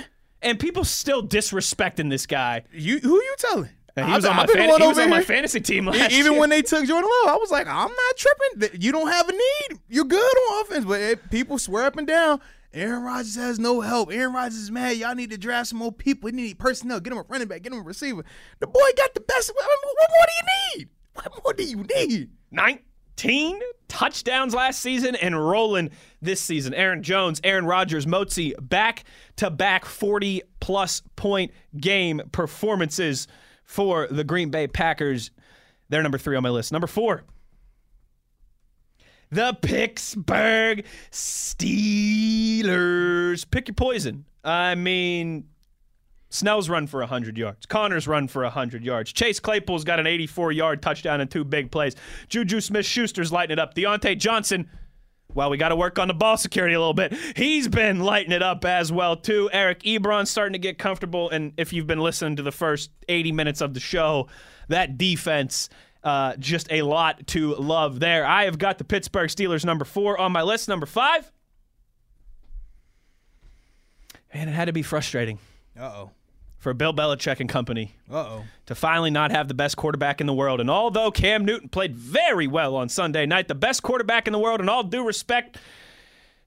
[0.43, 2.64] And people still disrespecting this guy.
[2.72, 3.70] You who you telling?
[3.95, 6.32] And he was I've- on, my, fan- he was on my fantasy team last Even
[6.32, 6.40] year.
[6.40, 8.80] when they took Jordan Love, I was like, I'm not tripping.
[8.80, 9.80] You don't have a need.
[9.88, 12.40] You're good on offense, but it, people swear up and down.
[12.74, 14.11] Aaron Rodgers has no help.
[14.11, 14.97] Aaron Rodgers is mad.
[14.97, 16.28] Y'all need to draft some more people.
[16.28, 17.01] We need personnel.
[17.01, 17.61] Get him a running back.
[17.62, 18.24] Get him a receiver.
[18.61, 19.53] The boy got the best.
[19.55, 20.88] What what more do you need?
[21.12, 21.84] What more do you
[22.16, 22.30] need?
[22.51, 22.78] 19
[23.88, 25.90] touchdowns last season and rolling
[26.20, 26.72] this season.
[26.74, 29.04] Aaron Jones, Aaron Rodgers, Motzi, back
[29.36, 33.28] to back 40 plus point game performances
[33.64, 35.30] for the Green Bay Packers.
[35.88, 36.72] They're number three on my list.
[36.72, 37.24] Number four.
[39.30, 41.74] The Pittsburgh Steelers.
[43.50, 44.26] Pick your poison.
[44.44, 45.44] I mean,
[46.32, 47.66] Snell's run for 100 yards.
[47.66, 49.12] Conner's run for 100 yards.
[49.12, 51.94] Chase Claypool's got an 84 yard touchdown and two big plays.
[52.28, 53.74] Juju Smith Schuster's lighting it up.
[53.74, 54.70] Diontae Johnson,
[55.34, 57.12] well, we got to work on the ball security a little bit.
[57.36, 59.50] He's been lighting it up as well, too.
[59.52, 61.28] Eric Ebron's starting to get comfortable.
[61.30, 64.28] And if you've been listening to the first 80 minutes of the show,
[64.68, 65.68] that defense.
[66.02, 68.26] Uh, just a lot to love there.
[68.26, 70.68] I have got the Pittsburgh Steelers number four on my list.
[70.68, 71.30] Number five.
[74.34, 75.38] Man, it had to be frustrating
[75.78, 76.10] Uh oh.
[76.62, 78.44] For Bill Belichick and company Uh oh.
[78.66, 80.60] to finally not have the best quarterback in the world.
[80.60, 84.38] And although Cam Newton played very well on Sunday night, the best quarterback in the
[84.38, 85.58] world, and all due respect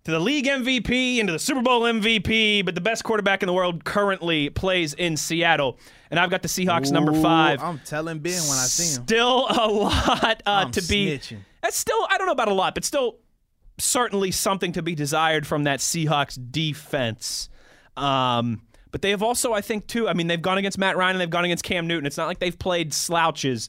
[0.06, 3.48] to the league MVP and to the Super Bowl MVP, but the best quarterback in
[3.48, 5.78] the world currently plays in Seattle.
[6.10, 7.62] And I've got the Seahawks number five.
[7.62, 9.04] I'm telling Ben when I see him.
[9.04, 11.18] Still a lot uh, to be.
[11.18, 11.40] snitching.
[11.62, 13.18] That's still, I don't know about a lot, but still
[13.80, 17.50] certainly something to be desired from that Seahawks defense.
[17.98, 18.62] Um,
[18.96, 20.08] but they have also, I think, too.
[20.08, 22.06] I mean, they've gone against Matt Ryan and they've gone against Cam Newton.
[22.06, 23.68] It's not like they've played slouches.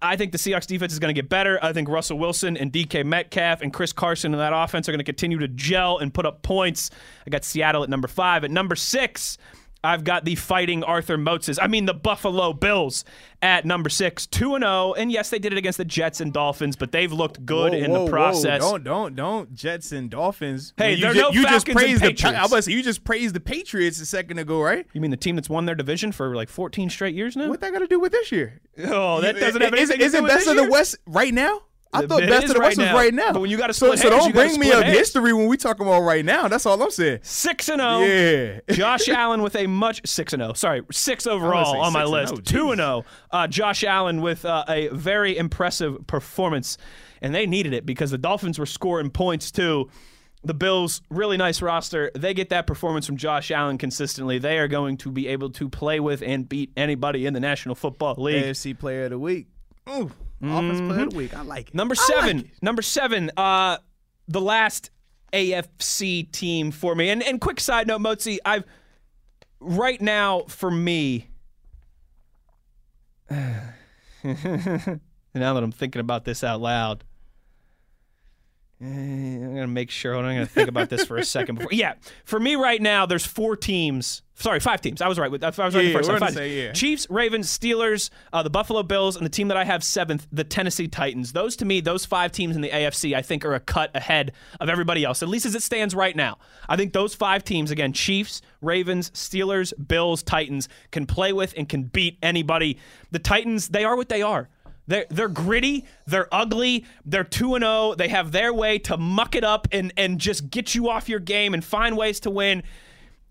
[0.00, 1.58] I- think the Seahawks defense is going to get better.
[1.62, 5.00] I think Russell Wilson and DK Metcalf and Chris Carson in that offense are going
[5.00, 6.88] to continue to gel and put up points.
[7.26, 8.42] I got Seattle at number five.
[8.42, 9.36] At number six,
[9.84, 11.58] I've got the fighting Arthur Motzes.
[11.60, 13.04] I mean, the Buffalo Bills
[13.42, 14.94] at number six, 2 0.
[14.94, 17.78] And yes, they did it against the Jets and Dolphins, but they've looked good Whoa,
[17.78, 18.10] in whoa, the whoa.
[18.10, 18.60] process.
[18.60, 20.72] Don't don't don't Jets and Dolphins.
[20.76, 22.24] Hey, you no you just and praised the Patriots.
[22.24, 24.86] I was about to say, you just praised the Patriots a second ago, right?
[24.92, 27.48] You mean the team that's won their division for like 14 straight years now?
[27.48, 28.60] What that got to do with this year?
[28.84, 30.70] Oh, that doesn't have Is, anything is to it do with best this of the?
[30.70, 31.62] West right now?
[31.94, 32.94] I thought best of the right was now.
[32.94, 33.32] right now.
[33.32, 35.86] But when you so, split so hairs, don't bring me up history when we talking
[35.86, 36.48] about right now.
[36.48, 37.20] That's all I'm saying.
[37.22, 37.98] 6 and 0.
[38.00, 38.60] Yeah.
[38.74, 40.52] Josh Allen with a much 6 and 0.
[40.54, 42.48] Sorry, 6 overall on my 6 and list.
[42.48, 43.04] 0, 2 and 0.
[43.30, 46.78] Uh, Josh Allen with uh, a very impressive performance
[47.24, 49.88] and they needed it because the Dolphins were scoring points too.
[50.44, 52.10] The Bills, really nice roster.
[52.14, 54.38] They get that performance from Josh Allen consistently.
[54.38, 57.74] They are going to be able to play with and beat anybody in the National
[57.74, 58.44] Football League.
[58.44, 59.46] AFC Player of the Week.
[59.88, 60.10] Ooh,
[60.42, 61.34] Offense Player of the Week.
[61.36, 61.74] I like it.
[61.74, 62.38] Number I like seven.
[62.40, 62.46] it.
[62.62, 63.30] number seven.
[63.36, 63.78] Uh,
[64.28, 64.90] the last
[65.32, 67.10] AFC team for me.
[67.10, 68.64] And and quick side note, Motzi, I've
[69.60, 71.28] right now for me.
[73.30, 73.72] now
[74.24, 77.04] that I'm thinking about this out loud,
[78.80, 80.16] I'm gonna make sure.
[80.16, 81.56] I'm gonna think about this for a second.
[81.56, 81.94] Before, yeah,
[82.24, 84.22] for me right now, there's four teams.
[84.36, 85.00] Sorry, five teams.
[85.00, 85.30] I was right.
[85.30, 86.32] With, I was right Yeah, the first time.
[86.32, 86.72] say, yeah.
[86.72, 90.42] Chiefs, Ravens, Steelers, uh, the Buffalo Bills, and the team that I have seventh, the
[90.42, 91.32] Tennessee Titans.
[91.32, 94.32] Those to me, those five teams in the AFC, I think, are a cut ahead
[94.60, 96.38] of everybody else, at least as it stands right now.
[96.68, 101.68] I think those five teams, again, Chiefs, Ravens, Steelers, Bills, Titans, can play with and
[101.68, 102.78] can beat anybody.
[103.12, 104.48] The Titans, they are what they are.
[104.86, 107.94] They're, they're gritty, they're ugly, they're 2 and 0.
[107.96, 111.20] They have their way to muck it up and, and just get you off your
[111.20, 112.62] game and find ways to win.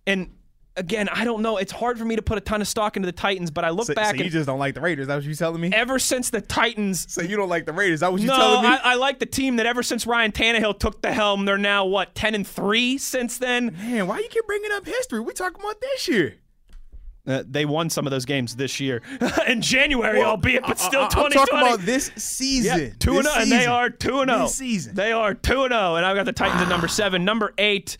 [0.07, 0.31] And
[0.75, 1.57] again, I don't know.
[1.57, 3.69] It's hard for me to put a ton of stock into the Titans, but I
[3.69, 5.07] look So, back so you just don't like the Raiders?
[5.07, 5.69] That what you telling me?
[5.73, 7.11] ever since the Titans.
[7.13, 7.99] So you don't like the Raiders?
[7.99, 8.69] That what you no, telling me?
[8.69, 11.85] I, I like the team that ever since Ryan Tannehill took the helm, they're now
[11.85, 13.75] what ten and three since then.
[13.77, 15.19] Man, why you keep bringing up history?
[15.19, 16.35] We talking about this year.
[17.25, 19.01] Uh, they won some of those games this year
[19.47, 21.35] in January, Well, albeit, but still I- I'm 2020.
[21.35, 22.79] talking about this season.
[22.81, 24.41] Yeah, two and This zero, and they are two and zero.
[24.43, 24.95] This season.
[24.95, 27.95] They are two and zero, and I've got the Titans at number seven, number eight.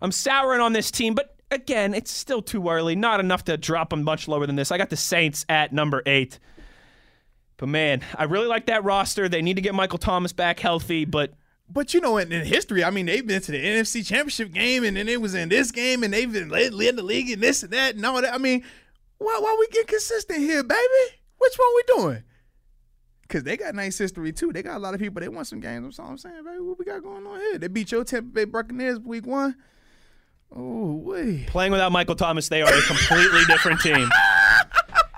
[0.00, 2.96] I'm souring on this team, but again, it's still too early.
[2.96, 4.72] Not enough to drop them much lower than this.
[4.72, 6.38] I got the Saints at number eight.
[7.58, 9.28] But man, I really like that roster.
[9.28, 11.34] They need to get Michael Thomas back healthy, but
[11.68, 14.84] But you know, in, in history, I mean, they've been to the NFC Championship game,
[14.84, 17.40] and then it was in this game, and they've been led, led the league in
[17.40, 18.34] this and that and all that.
[18.34, 18.62] I mean,
[19.18, 21.16] why why we get consistent here, baby?
[21.38, 22.24] Which one we doing?
[23.22, 24.52] Because they got nice history too.
[24.52, 25.20] They got a lot of people.
[25.20, 25.84] They won some games.
[25.84, 26.60] That's all I'm saying, baby.
[26.60, 27.58] What we got going on here?
[27.58, 29.56] They beat your Tampa Bay Buccaneers week one.
[30.56, 31.48] Oh, wait.
[31.48, 34.08] playing without Michael Thomas, they are a completely different team.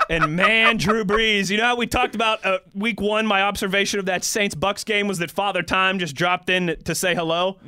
[0.08, 3.26] And man, Drew Brees, you know how we talked about uh, week one?
[3.26, 6.94] My observation of that Saints Bucks game was that Father Time just dropped in to
[6.94, 7.58] say hello.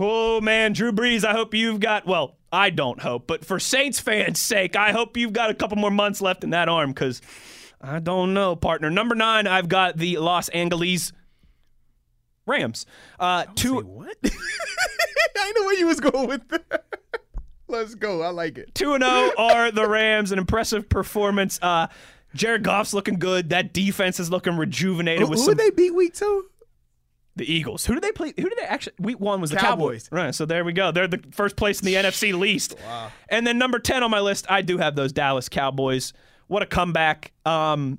[0.00, 4.00] Oh man, Drew Brees, I hope you've got well, I don't hope, but for Saints
[4.00, 7.20] fans' sake, I hope you've got a couple more months left in that arm because
[7.80, 8.90] I don't know, partner.
[8.90, 11.12] Number nine, I've got the Los Angeles
[12.46, 12.86] Rams.
[13.20, 13.80] Uh, two.
[13.80, 14.16] what?
[15.36, 16.84] I know where you was going with that.
[17.68, 18.22] Let's go.
[18.22, 18.74] I like it.
[18.74, 20.32] 2 0 are the Rams.
[20.32, 21.58] An impressive performance.
[21.60, 21.88] Uh,
[22.34, 23.50] Jared Goff's looking good.
[23.50, 25.54] That defense is looking rejuvenated Who, with who some.
[25.56, 26.46] they beat week two?
[27.38, 27.86] the Eagles.
[27.86, 28.34] Who did they play?
[28.36, 28.94] Who did they actually?
[28.98, 30.08] Week one was the Cowboys.
[30.08, 30.08] Cowboys.
[30.12, 30.34] Right.
[30.34, 30.90] So there we go.
[30.92, 32.74] They're the first place in the NFC least.
[32.84, 33.10] Wow.
[33.30, 36.12] And then number 10 on my list, I do have those Dallas Cowboys.
[36.48, 37.32] What a comeback.
[37.46, 37.98] Um,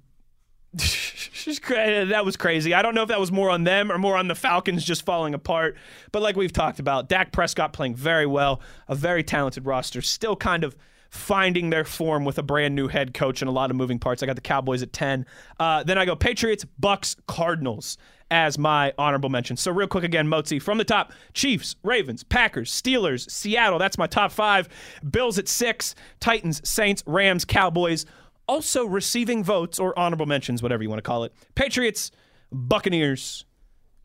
[0.73, 2.73] that was crazy.
[2.73, 5.03] I don't know if that was more on them or more on the Falcons just
[5.03, 5.75] falling apart.
[6.11, 10.35] But like we've talked about, Dak Prescott playing very well, a very talented roster, still
[10.35, 10.75] kind of
[11.09, 14.21] finding their form with a brand new head coach and a lot of moving parts.
[14.21, 15.25] I got the Cowboys at 10.
[15.59, 17.97] Uh, then I go Patriots, Bucks, Cardinals
[18.31, 19.57] as my honorable mention.
[19.57, 23.79] So real quick again, Motzi from the top: Chiefs, Ravens, Packers, Steelers, Seattle.
[23.79, 24.69] That's my top five.
[25.09, 28.05] Bills at six, Titans, Saints, Rams, Cowboys.
[28.49, 31.31] Also receiving votes or honorable mentions, whatever you want to call it.
[31.53, 32.09] Patriots,
[32.51, 33.45] Buccaneers,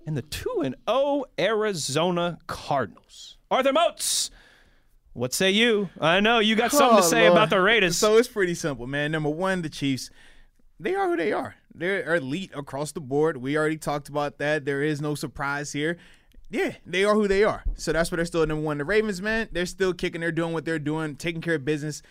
[0.06, 3.38] and the 2 and 0 Arizona Cardinals.
[3.50, 4.30] Arthur Moats,
[5.14, 5.88] what say you?
[5.98, 7.32] I know you got something to Oh, say Lord.
[7.38, 7.96] about the Raiders.
[7.96, 9.12] So it's pretty simple, man.
[9.12, 10.10] Number one, the Chiefs.
[10.78, 11.54] They are who they are.
[11.74, 13.38] They're elite across the board.
[13.38, 14.66] We already talked about that.
[14.66, 15.96] There is no surprise here.
[16.50, 17.64] Yeah, they are who they are.
[17.76, 18.76] So that's why they're still number one.
[18.76, 20.20] The Ravens, man, they're still kicking.
[20.20, 22.02] They're doing what they're doing, taking care of business.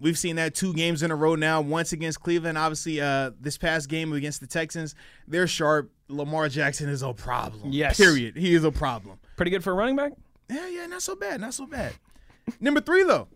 [0.00, 1.60] We've seen that two games in a row now.
[1.60, 4.94] Once against Cleveland, obviously, uh, this past game against the Texans,
[5.28, 5.92] they're sharp.
[6.08, 7.70] Lamar Jackson is a problem.
[7.70, 7.96] Yes.
[7.98, 8.36] Period.
[8.36, 9.18] He is a problem.
[9.36, 10.12] Pretty good for a running back?
[10.48, 11.40] Yeah, yeah, not so bad.
[11.40, 11.92] Not so bad.
[12.60, 13.28] Number three, though.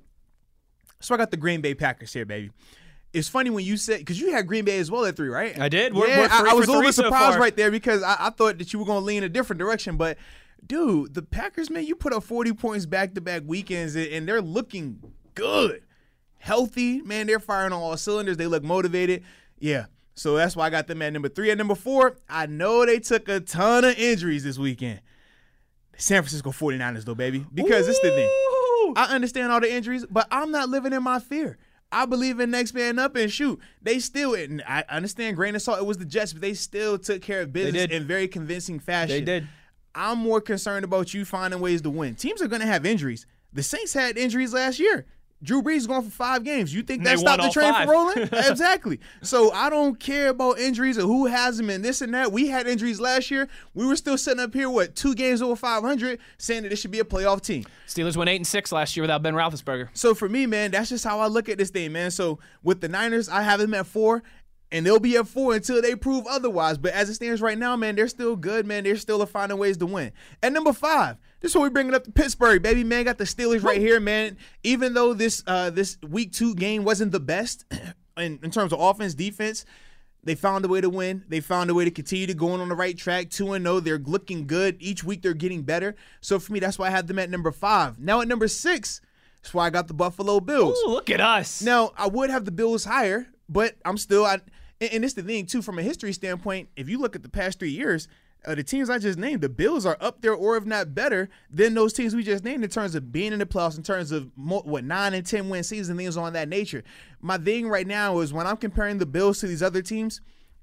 [1.01, 2.51] So I got the Green Bay Packers here, baby.
[3.13, 5.57] It's funny when you said because you had Green Bay as well at three, right?
[5.61, 5.95] I did.
[5.95, 7.39] We're- yeah, we're I, I was a little bit surprised far.
[7.39, 9.97] right there because I, I thought that you were going to lean a different direction.
[9.97, 10.19] But
[10.67, 14.43] dude, the Packers, man, you put up forty points back to back weekends, and they're
[14.43, 14.99] looking
[15.37, 15.84] good,
[16.45, 17.01] healthy.
[17.01, 18.37] Man, they're firing on all cylinders.
[18.37, 19.25] They look motivated.
[19.59, 19.87] Yeah.
[20.15, 21.51] So that's why I got them at number three.
[21.51, 25.01] At number four, I know they took a ton of injuries this weekend.
[25.97, 27.47] San Francisco 49ers, though, baby.
[27.53, 28.29] Because this is the thing.
[28.97, 31.57] I understand all the injuries, but I'm not living in my fear.
[31.91, 33.59] I believe in next man up and shoot.
[33.81, 36.99] They still, and I understand grain of salt, it was the Jets, but they still
[36.99, 39.25] took care of business in very convincing fashion.
[39.25, 39.49] They did.
[39.95, 42.17] I'm more concerned about you finding ways to win.
[42.17, 43.27] Teams are going to have injuries.
[43.53, 45.07] The Saints had injuries last year.
[45.45, 46.75] Drew Brees is going for five games.
[46.75, 47.85] You think that stopped the train five.
[47.85, 48.19] from rolling?
[48.33, 48.99] exactly.
[49.23, 52.33] So I don't care about injuries or who has them and this and that.
[52.33, 53.49] We had injuries last year.
[53.75, 56.91] We were still sitting up here, what, two games over 500, saying that it should
[56.91, 57.65] be a playoff team.
[57.87, 59.91] Steelers went eight and six last year without Ben Roethlisberger.
[59.93, 62.11] So for me, man, that's just how I look at this thing, man.
[62.11, 64.23] So with the Niners, I have them at four,
[64.73, 66.79] and they'll be at four until they prove otherwise.
[66.79, 68.85] But as it stands right now, man, they're still good, man.
[68.85, 70.13] They're still finding ways to win.
[70.43, 73.05] At number five, this is what we bringing up to Pittsburgh, baby, man.
[73.05, 74.39] Got the Steelers right here, man.
[74.63, 77.67] Even though this uh this week two game wasn't the best
[78.17, 79.67] in, in terms of offense, defense.
[80.23, 81.23] They found a way to win.
[81.29, 83.29] They found a way to continue to go on the right track.
[83.29, 83.81] 2 and 0.
[83.81, 84.79] They're looking good.
[84.81, 85.97] Each week they're getting better.
[86.23, 87.99] So for me, that's why I had them at number five.
[87.99, 89.03] Now at number six,
[89.43, 90.79] that's why I got the Buffalo Bills.
[90.87, 91.61] Ooh, look at us.
[91.61, 94.41] Now, I would have the Bills higher, but I'm still I
[94.81, 97.29] and, and it's the thing too from a history standpoint, if you look at the
[97.29, 98.09] past 3 years,
[98.47, 101.29] uh, the teams I just named, the Bills are up there or if not better
[101.51, 104.13] than those teams we just named in terms of being in the playoffs, in terms
[104.13, 106.83] of mo- what nine and ten win season things on that nature.
[107.21, 110.21] My thing right now is when I'm comparing the Bills to these other teams,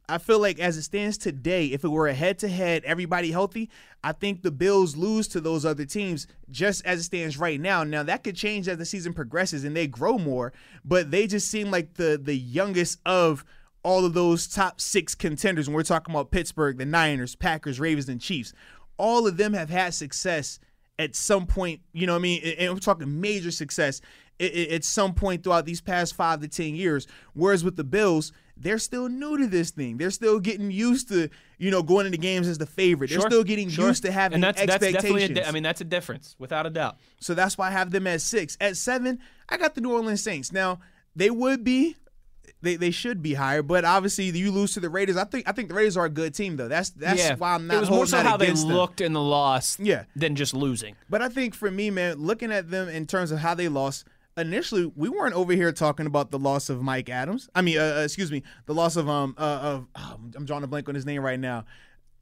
[0.10, 3.32] I feel like as it stands today, if it were a head to head, everybody
[3.32, 3.70] healthy,
[4.04, 7.84] I think the Bills lose to those other teams just as it stands right now.
[7.84, 10.52] Now that could change as the season progresses and they grow more,
[10.84, 13.46] but they just seem like the the youngest of
[13.84, 15.68] all of those top six contenders.
[15.68, 18.54] When we're talking about Pittsburgh, the Niners, Packers, Ravens, and Chiefs,
[18.98, 20.60] all of them have had success
[21.00, 21.82] at some point.
[21.94, 22.44] You know what I mean?
[22.60, 24.02] And we're talking major success
[24.40, 27.08] at some point throughout these past five to ten years.
[27.34, 29.98] Whereas with the Bills, they're still new to this thing.
[29.98, 33.10] They're still getting used to, you know, going into games as the favorite.
[33.10, 33.88] They're still getting sure.
[33.88, 35.04] used to having and that's, that's expectations.
[35.04, 35.42] definitely.
[35.42, 36.98] A di- I mean, that's a difference without a doubt.
[37.20, 38.58] So that's why I have them at six.
[38.62, 39.20] At seven,
[39.50, 40.52] I got the New Orleans Saints.
[40.52, 40.80] Now
[41.16, 41.96] they would be,
[42.62, 45.18] they, they should be higher, but obviously you lose to the Raiders.
[45.18, 46.68] I think I think the Raiders are a good team though.
[46.68, 47.36] That's that's yeah.
[47.36, 47.78] why I'm not.
[47.78, 48.64] It was more so how they them.
[48.66, 50.04] looked in the loss, Yeah.
[50.16, 50.96] than just losing.
[51.10, 54.06] But I think for me, man, looking at them in terms of how they lost,
[54.38, 57.50] initially we weren't over here talking about the loss of Mike Adams.
[57.56, 60.64] I mean, uh, uh, excuse me, the loss of um uh, of oh, I'm drawing
[60.64, 61.66] a blank on his name right now.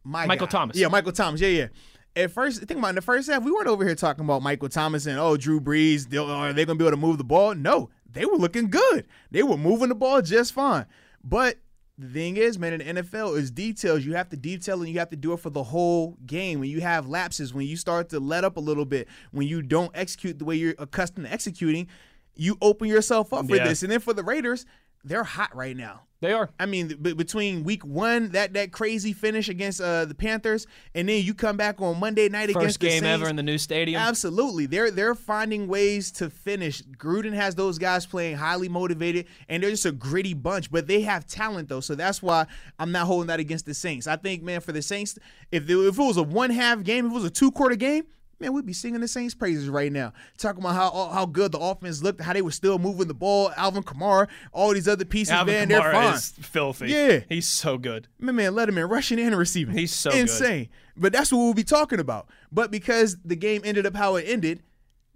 [0.03, 0.51] My Michael guy.
[0.51, 0.77] Thomas.
[0.77, 1.41] Yeah, Michael Thomas.
[1.41, 1.67] Yeah, yeah.
[2.15, 4.41] At first, think about it, in the first half, we weren't over here talking about
[4.41, 6.05] Michael Thomas and oh Drew Brees.
[6.07, 7.53] Are they going to be able to move the ball?
[7.53, 9.05] No, they were looking good.
[9.31, 10.85] They were moving the ball just fine.
[11.23, 11.57] But
[11.97, 14.05] the thing is, man, in the NFL is details.
[14.05, 16.59] You have to detail and you have to do it for the whole game.
[16.61, 19.61] When you have lapses, when you start to let up a little bit, when you
[19.61, 21.87] don't execute the way you're accustomed to executing,
[22.35, 23.67] you open yourself up for Yeah.
[23.67, 23.83] this.
[23.83, 24.65] And then for the Raiders,
[25.03, 26.03] they're hot right now.
[26.21, 26.49] They are.
[26.59, 31.07] I mean, b- between week one, that that crazy finish against uh, the Panthers, and
[31.07, 33.21] then you come back on Monday night against First the game Saints.
[33.21, 34.01] ever in the new stadium.
[34.01, 36.81] Absolutely, they're they're finding ways to finish.
[36.97, 40.69] Gruden has those guys playing highly motivated, and they're just a gritty bunch.
[40.69, 42.47] But they have talent though, so that's why
[42.77, 44.05] I'm not holding that against the Saints.
[44.05, 45.17] I think, man, for the Saints,
[45.53, 47.77] if there, if it was a one half game, if it was a two quarter
[47.77, 48.03] game.
[48.39, 50.13] Man, we'd be singing the Saints' praises right now.
[50.37, 53.51] Talking about how how good the offense looked, how they were still moving the ball.
[53.57, 56.13] Alvin Kamara, all these other pieces, Alvin man, Kamara they're fine.
[56.13, 56.87] is filthy.
[56.87, 57.19] Yeah.
[57.27, 58.07] he's so good.
[58.17, 59.75] Man, man, let him in rushing and receiving.
[59.77, 60.21] He's so good.
[60.21, 60.69] insane.
[60.95, 62.27] But that's what we'll be talking about.
[62.51, 64.63] But because the game ended up how it ended,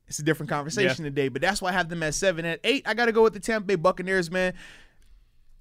[0.07, 1.09] it's a different conversation Yeah.
[1.09, 1.27] today.
[1.29, 2.43] But that's why I have them at seven.
[2.45, 4.53] At eight, I got to go with the Tampa Bay Buccaneers, man.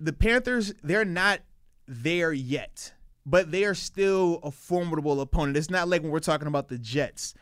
[0.00, 1.40] The Panthers, they're not
[1.86, 2.92] there yet,
[3.24, 5.56] but they are still a formidable opponent.
[5.56, 7.34] It's not like when we're talking about the Jets.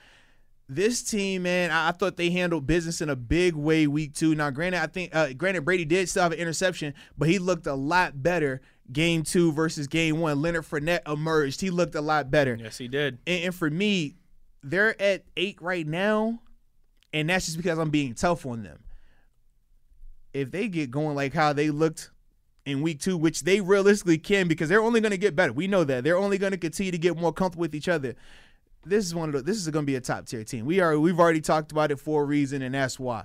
[0.72, 4.36] This team, man, I, I thought they handled business in a big way week two.
[4.36, 7.66] Now, granted, I think, uh, granted, Brady did still have an interception, but he looked
[7.66, 8.60] a lot better
[8.92, 10.40] game two versus game one.
[10.40, 11.60] Leonard Fournette emerged.
[11.60, 12.54] He looked a lot better.
[12.54, 13.18] Yes, he did.
[13.26, 14.14] And, and for me,
[14.62, 16.40] they're at eight right now,
[17.12, 18.78] and that's just because I'm being tough on them.
[20.32, 22.12] If they get going like how they looked
[22.64, 25.52] in week two, which they realistically can, because they're only going to get better.
[25.52, 28.14] We know that they're only going to continue to get more comfortable with each other.
[28.84, 29.42] This is one of the.
[29.42, 30.64] This is going to be a top tier team.
[30.64, 30.98] We are.
[30.98, 33.24] We've already talked about it for a reason, and that's why.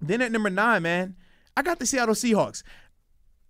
[0.00, 1.16] Then at number nine, man,
[1.56, 2.62] I got the Seattle Seahawks.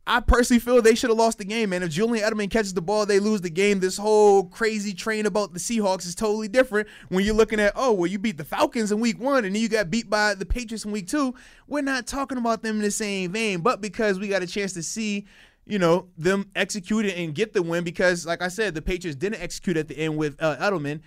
[0.08, 1.82] I personally feel they should have lost the game, man.
[1.82, 3.80] If Julian Edelman catches the ball, they lose the game.
[3.80, 7.92] This whole crazy train about the Seahawks is totally different when you're looking at, oh,
[7.92, 10.46] well, you beat the Falcons in week one and then you got beat by the
[10.46, 11.34] Patriots in week two.
[11.66, 14.74] We're not talking about them in the same vein, but because we got a chance
[14.74, 15.26] to see,
[15.66, 19.16] you know, them execute it and get the win, because, like I said, the Patriots
[19.16, 21.00] didn't execute at the end with uh, Edelman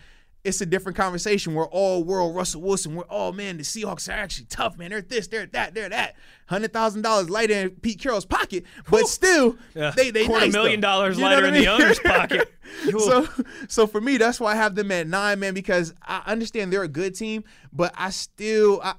[0.43, 1.53] it's a different conversation.
[1.53, 2.95] We're all world Russell Wilson.
[2.95, 4.89] We're oh man, the Seahawks are actually tough, man.
[4.89, 6.15] They're this, they're that, they're that.
[6.47, 9.91] Hundred thousand dollars lighter in Pete Carroll's pocket, but still, Yeah.
[9.95, 10.87] they they Quarter nice, million though.
[10.87, 12.53] dollars You know lighter what I in the owner's pocket.
[12.99, 13.27] so
[13.67, 16.83] so for me, that's why I have them at nine, man, because I understand they're
[16.83, 17.43] a good team,
[17.73, 18.93] but I still I,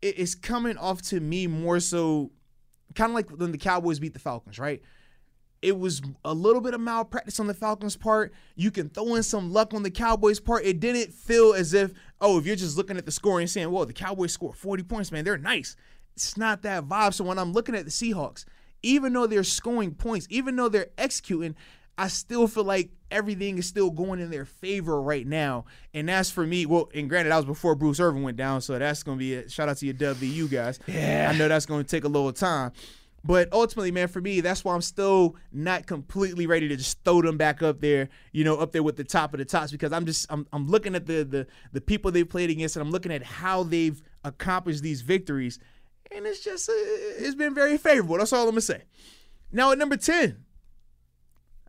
[0.00, 2.30] it's coming off to me more so,
[2.96, 4.82] kind of like when the Cowboys beat the Falcons, right?
[5.62, 8.32] it was a little bit of malpractice on the Falcons' part.
[8.54, 10.64] You can throw in some luck on the Cowboys' part.
[10.64, 13.70] It didn't feel as if, oh, if you're just looking at the score and saying,
[13.70, 15.74] well, the Cowboys scored 40 points, man, they're nice.
[16.14, 17.14] It's not that vibe.
[17.14, 18.44] So when I'm looking at the Seahawks,
[18.82, 21.56] even though they're scoring points, even though they're executing,
[21.98, 25.64] I still feel like everything is still going in their favor right now.
[25.94, 26.66] And that's for me.
[26.66, 28.60] Well, and granted, that was before Bruce Irvin went down.
[28.60, 30.78] So that's going to be a shout out to your WVU guys.
[30.86, 31.30] Yeah.
[31.32, 32.72] I know that's going to take a little time.
[33.26, 37.22] But ultimately, man, for me, that's why I'm still not completely ready to just throw
[37.22, 39.92] them back up there, you know, up there with the top of the tops because
[39.92, 42.92] I'm just I'm, I'm looking at the the the people they've played against and I'm
[42.92, 45.58] looking at how they've accomplished these victories,
[46.12, 48.16] and it's just uh, it's been very favorable.
[48.16, 48.84] That's all I'm gonna say.
[49.50, 50.44] Now at number ten,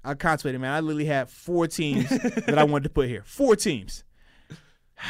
[0.07, 0.71] I contemplated, man.
[0.71, 3.23] I literally had four teams that I wanted to put here.
[3.25, 4.03] Four teams.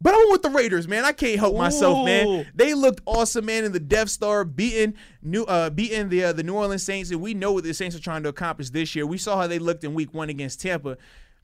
[0.00, 1.06] But I went with the Raiders, man.
[1.06, 2.04] I can't help myself, Ooh.
[2.04, 2.46] man.
[2.54, 6.42] They looked awesome, man, in the Death Star, beating New uh beating the uh, the
[6.42, 9.06] New Orleans Saints, and we know what the Saints are trying to accomplish this year.
[9.06, 10.98] We saw how they looked in Week One against Tampa.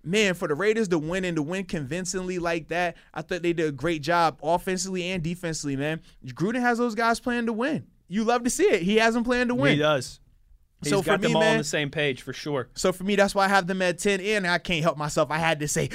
[0.04, 3.54] Man, for the Raiders to win and to win convincingly like that, I thought they
[3.54, 6.02] did a great job offensively and defensively, man.
[6.26, 7.86] Gruden has those guys playing to win.
[8.08, 8.82] You love to see it.
[8.82, 9.72] He has them playing to win.
[9.72, 10.20] He does.
[10.82, 12.68] He's So for them me, all on the same page for sure.
[12.74, 15.30] So for me, that's why I have them at 10, and I can't help myself.
[15.30, 15.90] I had to say,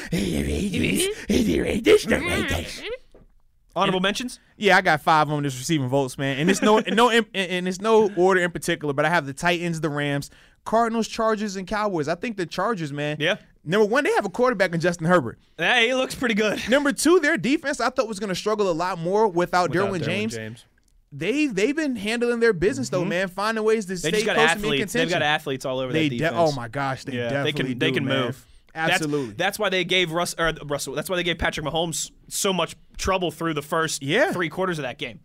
[3.75, 4.39] Honorable mentions?
[4.55, 7.25] Yeah, I got five on this receiving votes, man, and it's no, and no, and
[7.33, 8.93] and it's no order in particular.
[8.93, 10.29] But I have the Titans, the Rams,
[10.63, 12.07] Cardinals, Chargers, and Cowboys.
[12.07, 13.17] I think the Chargers, man.
[13.19, 13.35] Yeah.
[13.65, 15.39] Number one, they have a quarterback in Justin Herbert.
[15.57, 16.69] Hey, he looks pretty good.
[16.69, 19.89] Number two, their defense I thought was going to struggle a lot more without, Without
[19.89, 20.35] Derwin Derwin James.
[20.35, 20.65] James.
[21.17, 23.09] They they've been handling their business though, mm-hmm.
[23.09, 23.27] man.
[23.29, 24.61] Finding ways to They stay close to being athletes.
[24.61, 25.09] They've contention.
[25.19, 26.35] got athletes all over They that de- defense.
[26.37, 28.25] oh my gosh, they yeah, definitely they can they can man.
[28.25, 28.45] move.
[28.75, 29.27] Absolutely.
[29.27, 30.93] That's, that's why they gave Russ or Russell.
[30.93, 34.33] That's why they gave Patrick Mahomes so much trouble through the first Yeah.
[34.33, 35.21] three quarters of that game.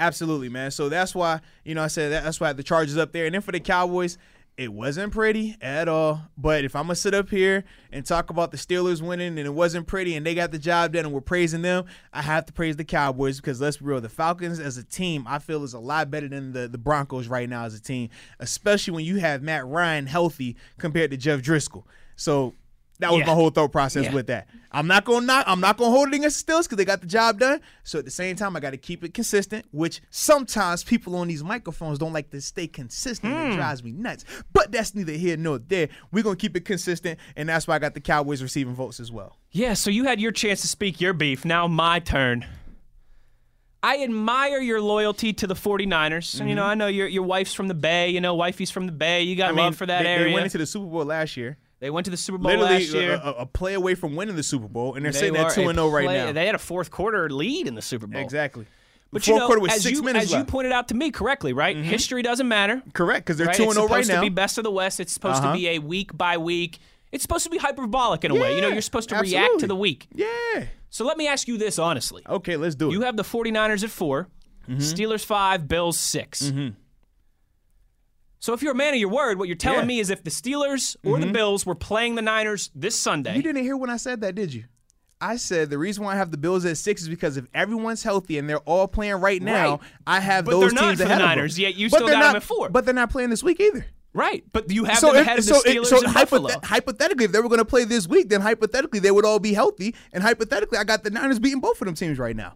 [0.00, 0.70] Absolutely, man.
[0.70, 3.34] So that's why you know I said that, that's why the Chargers up there, and
[3.34, 4.16] then for the Cowboys,
[4.56, 6.22] it wasn't pretty at all.
[6.36, 9.54] But if I'm gonna sit up here and talk about the Steelers winning and it
[9.54, 12.52] wasn't pretty and they got the job done and we're praising them, I have to
[12.52, 15.74] praise the Cowboys because let's be real, the Falcons as a team I feel is
[15.74, 19.16] a lot better than the the Broncos right now as a team, especially when you
[19.16, 21.84] have Matt Ryan healthy compared to Jeff Driskel.
[22.16, 22.54] So.
[22.98, 23.26] That was Yeah.
[23.26, 24.14] my whole thought process Yeah.
[24.14, 24.48] with that.
[24.72, 25.44] I'm not gonna knock.
[25.46, 27.60] I'm not gonna hold it against the Steelers because they got the job done.
[27.84, 29.64] So at the same time, I got to keep it consistent.
[29.70, 33.32] Which sometimes people on these microphones don't like to stay consistent.
[33.34, 33.52] Hmm.
[33.52, 34.24] It drives me nuts.
[34.52, 35.88] But that's neither here nor there.
[36.12, 39.10] We're gonna keep it consistent, and that's why I got the Cowboys receiving votes as
[39.12, 39.36] well.
[39.50, 41.44] Yeah, so you had your chance to speak your beef.
[41.44, 42.44] Now my turn.
[43.82, 46.40] I admire your loyalty to the 49ers.
[46.40, 48.10] And, you know, I know your your wife's from the Bay.
[48.10, 49.22] You know, wifey's from the Bay.
[49.22, 49.58] You got Mm-hmm.
[49.58, 50.24] I mean, love for that they, area.
[50.28, 51.56] They went into the Super Bowl last year.
[51.78, 53.20] They went to the Super Bowl Literally last year.
[53.22, 55.50] A, a- play away from winning the Super Bowl, and they're They sitting at were
[55.50, 56.32] two and zero right now.
[56.32, 58.20] They had a fourth quarter lead in the Super Bowl.
[58.22, 58.66] Exactly.
[59.12, 60.48] But Fourth you know, quarter with as, six you, minutes as you left.
[60.48, 60.52] Mm-hmm.
[60.52, 61.76] pointed out to me correctly, right?
[61.76, 62.82] History doesn't matter.
[62.92, 63.56] Correct, because they're right?
[63.56, 63.98] two and zero right now.
[63.98, 65.00] It's supposed to be best of the West.
[65.00, 65.52] It's supposed Uh-huh.
[65.52, 66.78] to be a week by week.
[67.12, 68.56] It's supposed to be hyperbolic in a way.
[68.56, 70.08] You know, you're supposed to react to the week.
[70.12, 70.64] Yeah.
[70.90, 72.22] So let me ask you this honestly.
[72.28, 72.92] Okay, let's do it.
[72.92, 74.28] You have the 49ers at 4,
[74.68, 74.78] Mm-hmm.
[74.80, 76.52] Steelers 5, Bills 6.
[78.46, 79.86] So if you're a man of your word, what you're telling Yeah.
[79.86, 81.32] me is if the Steelers or the mm-hmm.
[81.32, 84.54] Bills were playing the Niners this Sunday, You didn't hear when I said that, did
[84.54, 84.66] you?
[85.20, 88.04] I said the reason why I have the Bills at six is because if everyone's
[88.04, 89.80] healthy and they're all playing right now, Right.
[90.06, 91.62] I have But those teams the ahead of Niners, them.
[91.64, 92.68] yet you But still they're got not- at four.
[92.68, 93.84] But they're not playing this week either.
[94.14, 94.44] right?
[94.52, 96.60] But you have so them if, ahead of the Steelers if, so and hypothet- Buffalo.
[96.62, 99.54] hypothetically, if they were going to play this week, then hypothetically they would all be
[99.54, 102.54] healthy, and hypothetically, I got the Niners beating both of them teams right now.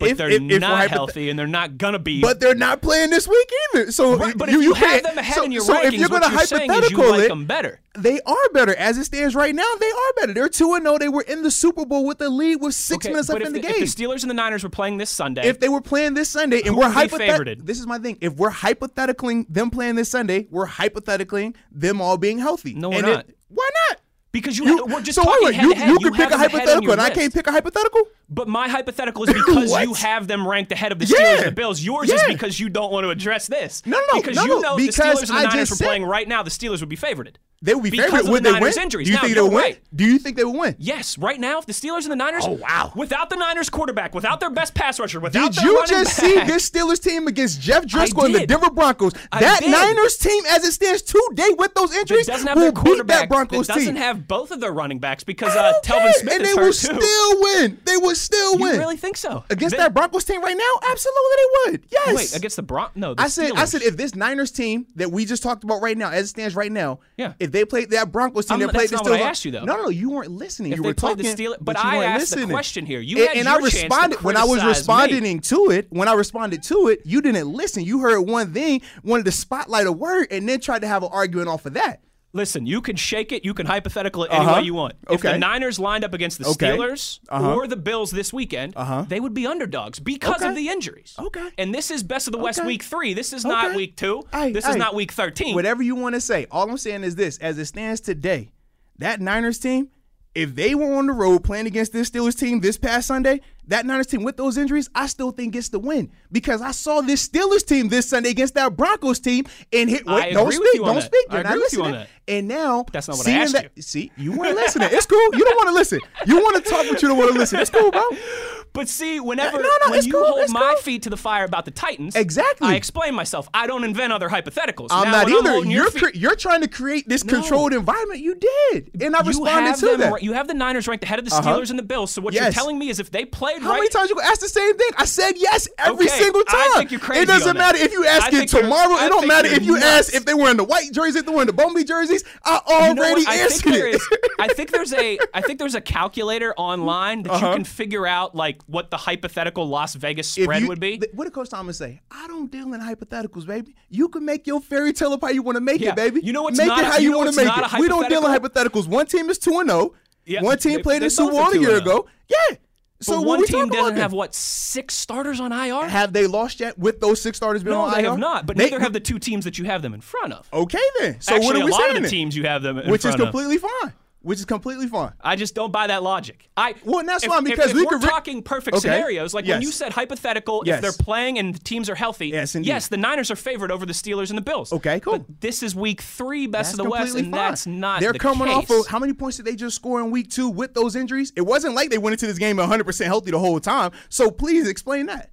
[0.00, 2.22] But If- they're if- if not healthy and they're not gonna be.
[2.22, 3.92] But they're not playing this week either.
[3.92, 6.08] So Right, but if you, have them ahead so, in your so rankings, if you're
[6.08, 7.80] what gonna you're saying is you like it, them better.
[7.98, 9.70] They are better as it stands right now.
[9.78, 10.32] They are better.
[10.32, 10.96] They're two and zero.
[10.96, 13.52] They were in the Super Bowl with the lead with six Okay, minutes left in
[13.52, 13.82] the, the, game.
[13.82, 16.30] If the Steelers and the Niners were playing this Sunday, If they were playing this
[16.30, 18.16] Sunday and we're would be hypothetical, this is my thing.
[18.22, 22.72] If we're hypothetically them playing this Sunday, we're hypothetically them all being healthy.
[22.74, 23.28] No, we're And not.
[23.28, 24.00] It, why not?
[24.32, 25.86] because you, You- have, we're just so talking wait, head you, to head.
[25.88, 28.02] you You can pick a them ahead on hypothetical, and I can't pick a hypothetical.
[28.32, 31.16] But my hypothetical is because you have them ranked ahead of the Yeah.
[31.16, 31.82] Steelers and the Bills.
[31.82, 33.82] Yours is because you don't want to address this.
[33.84, 34.20] No, no, no.
[34.20, 36.04] because no, you no, know if the Steelers and the I Niners were said- playing
[36.04, 37.38] right now, the Steelers would be favored.
[37.62, 38.24] They would be Because favored.
[38.24, 38.84] of Would the Niners' win?
[38.84, 39.06] injuries.
[39.08, 39.62] Do you Now, think they would win?
[39.62, 39.78] right.
[39.94, 40.76] Do you think they would win?
[40.78, 42.90] Yes, right now, if the Steelers and the Niners, Oh, wow.
[42.96, 46.70] without the Niners quarterback, without their best pass rusher, without Did you just see this
[46.70, 48.46] Steelers team against Jeff Driskel and the.
[48.46, 49.12] Denver Broncos?
[49.30, 49.72] I that did.
[49.72, 53.20] Niners team, as it stands today, with those that injuries, doesn't have will beat quarterback.
[53.20, 54.02] that Broncos that doesn't team.
[54.02, 56.14] have both of their running backs because uh, Telvin.
[56.14, 57.78] Smith and they will still win.
[57.84, 58.74] They will still win.
[58.74, 59.44] You really think so?
[59.50, 60.88] against They- that Broncos team right now?
[60.90, 61.86] Absolutely, they would.
[61.90, 62.16] Yes.
[62.16, 62.90] Wait, against the Bron?
[62.94, 65.80] No, the I said, I said, if this Niners team that we just talked about
[65.82, 67.32] right now, as it stands right now, Yeah.
[67.38, 69.64] if they played that Broncos team that played the Steelers, I asked you, though.
[69.64, 70.72] No, no, you weren't listening.
[70.72, 73.00] If you they were talking, Steelers- but you I asked the question here.
[73.00, 74.94] You and, had and your I responded when I was criticize me.
[74.94, 75.86] responding to it.
[75.90, 77.84] When I responded to it, you didn't listen.
[77.84, 81.10] You heard one thing, wanted to spotlight a word, and then tried to have an
[81.12, 82.00] argument off of that.
[82.32, 84.54] Listen, you can shake it, you can hypothetical it any Uh-huh.
[84.60, 84.94] way you want.
[85.10, 86.68] If the Niners lined up against the Okay.
[86.76, 87.54] Steelers Uh-huh.
[87.54, 89.04] or the Bills this weekend, Uh-huh.
[89.08, 90.48] they would be underdogs because Okay.
[90.48, 91.14] of the injuries.
[91.18, 91.48] Okay.
[91.58, 92.68] And this is best of the West Okay.
[92.68, 93.14] week three.
[93.14, 94.22] This is not week two.
[94.32, 95.56] Hey, this hey, is not week 13.
[95.56, 96.46] Whatever you want to say.
[96.52, 98.52] All I'm saying is this: as it stands today,
[98.98, 99.88] that Niners team,
[100.34, 103.84] if they were on the road playing against this Steelers team this past Sunday, that
[103.86, 107.26] Niners team with those injuries, I still think gets the win because I saw this
[107.28, 110.06] Steelers team this Sunday against that Broncos team and hit.
[110.06, 111.26] Wait, I don't speak, you on don't speak.
[111.30, 112.08] I You're not agree with you on listening.
[112.28, 114.88] And now That's not what I asked that, See, you weren't listening.
[114.92, 115.18] It's cool.
[115.18, 116.00] You don't want to listen.
[116.26, 117.58] You want to talk, but you don't want to listen.
[117.58, 118.02] It's cool, bro.
[118.72, 120.82] But see, whenever No, no, when you cool, hold my cool.
[120.82, 122.68] feet to the fire about the Titans, Exactly.
[122.68, 123.48] I explain myself.
[123.52, 124.88] I don't invent other hypotheticals.
[124.90, 125.54] I'm Now, not I'm either.
[125.56, 127.34] your you're feet- cre- you're trying to create this No.
[127.40, 128.20] controlled environment.
[128.20, 130.22] You did, and I responded to them, that.
[130.22, 131.42] You have the Niners ranked ahead of the Uh-huh.
[131.58, 132.12] Steelers and the Bills.
[132.12, 134.28] So what you're telling me is if they played How right, many times you gonna
[134.28, 134.90] ask the same thing?
[134.96, 136.60] I said yes every Okay, single time.
[136.60, 137.84] I think you're crazy It doesn't matter that.
[137.86, 138.94] if you ask it tomorrow.
[139.04, 141.32] It don't matter if you ask if they were in the white jerseys, if they
[141.34, 142.22] were in the Bumblebee jerseys.
[142.44, 143.28] I already know what?
[143.28, 144.00] I think answered it.
[144.38, 145.18] I think there's a.
[145.34, 147.48] I think there's a calculator online that Uh-huh.
[147.48, 150.98] you can figure out like what the hypothetical Las Vegas spread you- would be.
[150.98, 152.00] th- what did Coach Thomas say?
[152.10, 153.74] I don't deal in hypotheticals, baby.
[153.88, 155.90] You can make your fairy tale up how you want to make Yeah.
[155.90, 156.20] it, baby.
[156.22, 157.78] You know what's make not it how you you, want to make it.
[157.80, 158.82] We don't deal in hypothetical?
[158.82, 158.88] hypotheticals.
[158.88, 159.94] One team is two and zero.
[160.26, 161.76] Yeah, One team they- played in Super Bowl a year oh.
[161.78, 162.06] ago.
[162.28, 162.56] Yeah.
[163.02, 165.88] So but one team doesn't have what six starters on IR.
[165.88, 168.10] Have they lost yet with those six starters being no, on they IR?
[168.10, 168.44] have not.
[168.44, 170.46] But They- neither have the two teams that you have them in front of.
[170.52, 171.18] Okay then.
[171.20, 171.96] So Actually, what are we a lot saying?
[171.96, 173.20] of the teams you have them in Which is of.
[173.20, 173.94] completely fine.
[174.22, 175.12] Which is completely fine.
[175.22, 176.50] I just don't buy that logic.
[176.54, 178.82] I well, that's if, fine because if we we're could re- talking perfect Okay.
[178.82, 179.32] scenarios.
[179.32, 180.76] Like when you said hypothetical, Yes.
[180.76, 182.68] if they're playing and the teams are healthy, Yes, indeed.
[182.68, 184.74] yes, the Niners are favored over the Steelers and the Bills.
[184.74, 185.20] Okay, cool.
[185.20, 187.30] But this is week three, best That's of the West, and fine.
[187.30, 188.00] that's not.
[188.00, 188.56] They're the coming case.
[188.56, 191.32] off of how many points did they just score in week two with those injuries?
[191.34, 193.92] It wasn't like they went into this game 100 percent healthy the whole time.
[194.10, 195.30] So please explain that.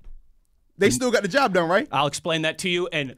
[0.78, 0.94] They mm.
[0.94, 1.88] still got the job done, right?
[1.92, 3.16] I'll explain that to you in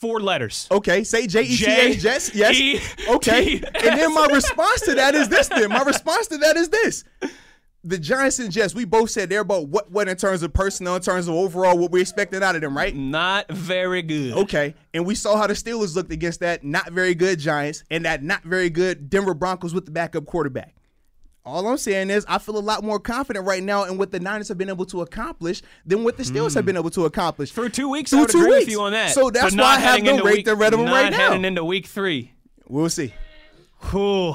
[0.00, 0.68] four letters.
[0.70, 2.34] Okay, say J E T A Jets.
[2.34, 2.54] Yes.
[2.54, 3.54] E Okay.
[3.56, 5.48] And then my response to that is this.
[5.48, 7.04] Then my response to that is this.
[7.84, 10.96] The Giants and Jets, we both said they're about what what in terms of personnel,
[10.96, 12.94] in terms of overall what we expected out of them, right?
[12.94, 14.32] Not very good.
[14.34, 14.74] Okay.
[14.92, 18.22] And we saw how the Steelers looked against that not very good Giants and that
[18.22, 20.74] not very good Denver Broncos with the backup quarterback.
[21.46, 24.18] All I'm saying is I feel a lot more confident right now in what the
[24.18, 26.66] Niners have been able to accomplish than what the Steelers have hmm.
[26.66, 27.52] been able to accomplish.
[27.52, 28.72] Through two weeks, Through I would two agree with weeks.
[28.72, 29.12] you on that.
[29.12, 31.28] So that's why I not have them rate week- the red of them right now.
[31.28, 32.32] heading into week three.
[32.66, 33.14] We'll see.
[33.90, 34.34] Whew.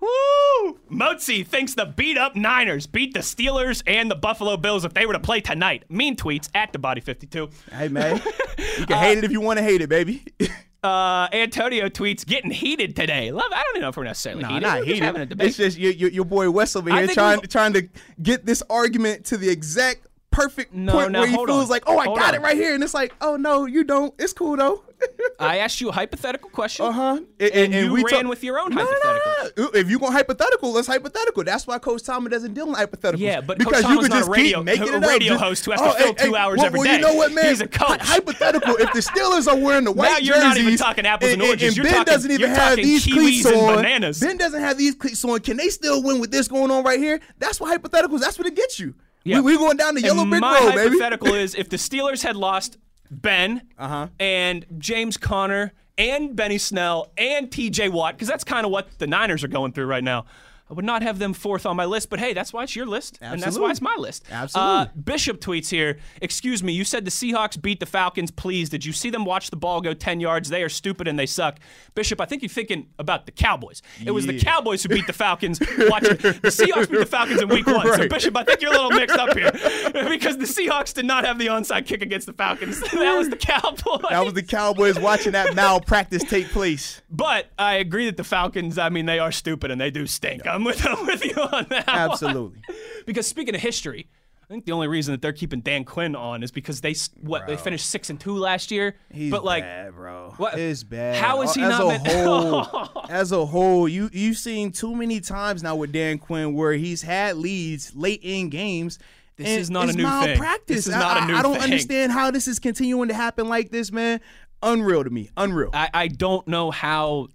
[0.00, 0.78] Woo!
[0.90, 5.04] Motzi thinks the beat up Niners beat the Steelers and the Buffalo Bills if they
[5.04, 5.84] were to play tonight.
[5.90, 7.50] Mean tweets at the body 52.
[7.70, 8.22] Hey man,
[8.78, 10.24] you can hate it if you want to hate it, baby.
[10.86, 13.32] Uh, Antonio tweets getting heated today.
[13.32, 13.50] Love.
[13.52, 14.62] I don't even know if we're necessarily heated.
[14.62, 15.02] not We're just heated.
[15.04, 15.48] having a debate.
[15.48, 17.88] It's just your, your, your boy Wes over here trying we- trying to
[18.22, 20.06] get this argument to the exact
[20.36, 21.68] perfect No, point where feels on.
[21.68, 22.34] like, oh, I Hold got on.
[22.36, 24.14] it right here, and it's like, oh no, you don't.
[24.18, 24.82] It's cool though.
[25.38, 26.86] I asked you a hypothetical question.
[26.86, 27.20] Uh huh.
[27.38, 29.32] And, you we ran talk- with your own No, hypothetical.
[29.58, 29.70] no, no.
[29.78, 31.44] If you going hypothetical, let's hypothetical.
[31.44, 33.18] That's why Coach Thomas doesn't deal in hypotheticals.
[33.18, 35.04] Yeah, but Coach because Thomas you can not just a radio- keep making a it
[35.04, 35.10] up.
[35.10, 36.86] radio Just- host who has to oh, fill hey, two hey, hours well, every well,
[36.88, 36.94] day.
[36.94, 37.44] you know what, man?
[37.46, 38.00] He's a coach.
[38.00, 38.76] Hypothetical.
[38.76, 41.42] if the Steelers are wearing the white Now jerseys, you're not even talking apples and
[41.42, 41.68] oranges.
[41.68, 43.76] and You're Ben talking- doesn't even have talking these cleats and on.
[43.76, 44.20] bananas.
[44.20, 45.40] Ben doesn't have these cleats on.
[45.40, 47.20] Can they still win with this going on right here?
[47.38, 48.20] That's what hypotheticals.
[48.20, 48.94] That's what it gets you.
[49.26, 49.40] Yeah.
[49.40, 50.98] We, we going down the yellow brick my road, baby.
[50.98, 52.78] hypothetical is if the Steelers had lost
[53.10, 54.08] Ben Uh-huh.
[54.20, 59.06] and James Conner and Benny Snell and TJ Watt, because that's kind of what the
[59.06, 60.26] Niners are going through right now.
[60.68, 62.86] I would not have them fourth on my list, but hey, that's why it's your
[62.86, 64.24] list, and that's why it's my list.
[64.30, 64.72] Absolutely.
[64.72, 65.98] Uh, Bishop tweets here.
[66.20, 68.32] Excuse me, you said the Seahawks beat the Falcons.
[68.32, 70.48] Please, did you see them watch the ball go ten yards?
[70.48, 71.60] They are stupid and they suck.
[71.94, 73.80] Bishop, I think you're thinking about the Cowboys.
[74.04, 75.60] It was the Cowboys who beat the Falcons.
[75.78, 77.86] Watching the Seahawks beat the Falcons in Week One.
[77.94, 79.52] So Bishop, I think you're a little mixed up here
[80.08, 82.80] because the Seahawks did not have the onside kick against the Falcons.
[82.80, 84.02] that was the Cowboys.
[84.10, 87.02] That was the Cowboys watching that malpractice take place.
[87.08, 90.44] But I agree that the Falcons, I mean, they are stupid and they do stink.
[90.56, 91.86] I'm with, I'm with you on that.
[91.86, 91.96] one.
[91.96, 92.60] Absolutely.
[93.06, 94.08] because speaking of history,
[94.42, 97.46] I think the only reason that they're keeping Dan Quinn on is because they what
[97.48, 98.94] they finished six and two last year.
[99.12, 100.34] He's but like, bad, bro.
[100.36, 101.16] what- It's bad.
[101.16, 102.90] How is he as not a meant- whole?
[103.10, 107.02] as a whole, you you've seen too many times now with Dan Quinn where he's
[107.02, 108.98] had leads late in games.
[109.36, 110.04] This is not a new thing.
[110.04, 110.76] malpractice.
[110.76, 111.62] This is I- not a I- new I don't thing.
[111.64, 114.20] understand how this is continuing to happen like this, man.
[114.62, 115.28] Unreal to me.
[115.36, 115.70] Unreal.
[115.74, 117.28] I, I don't know how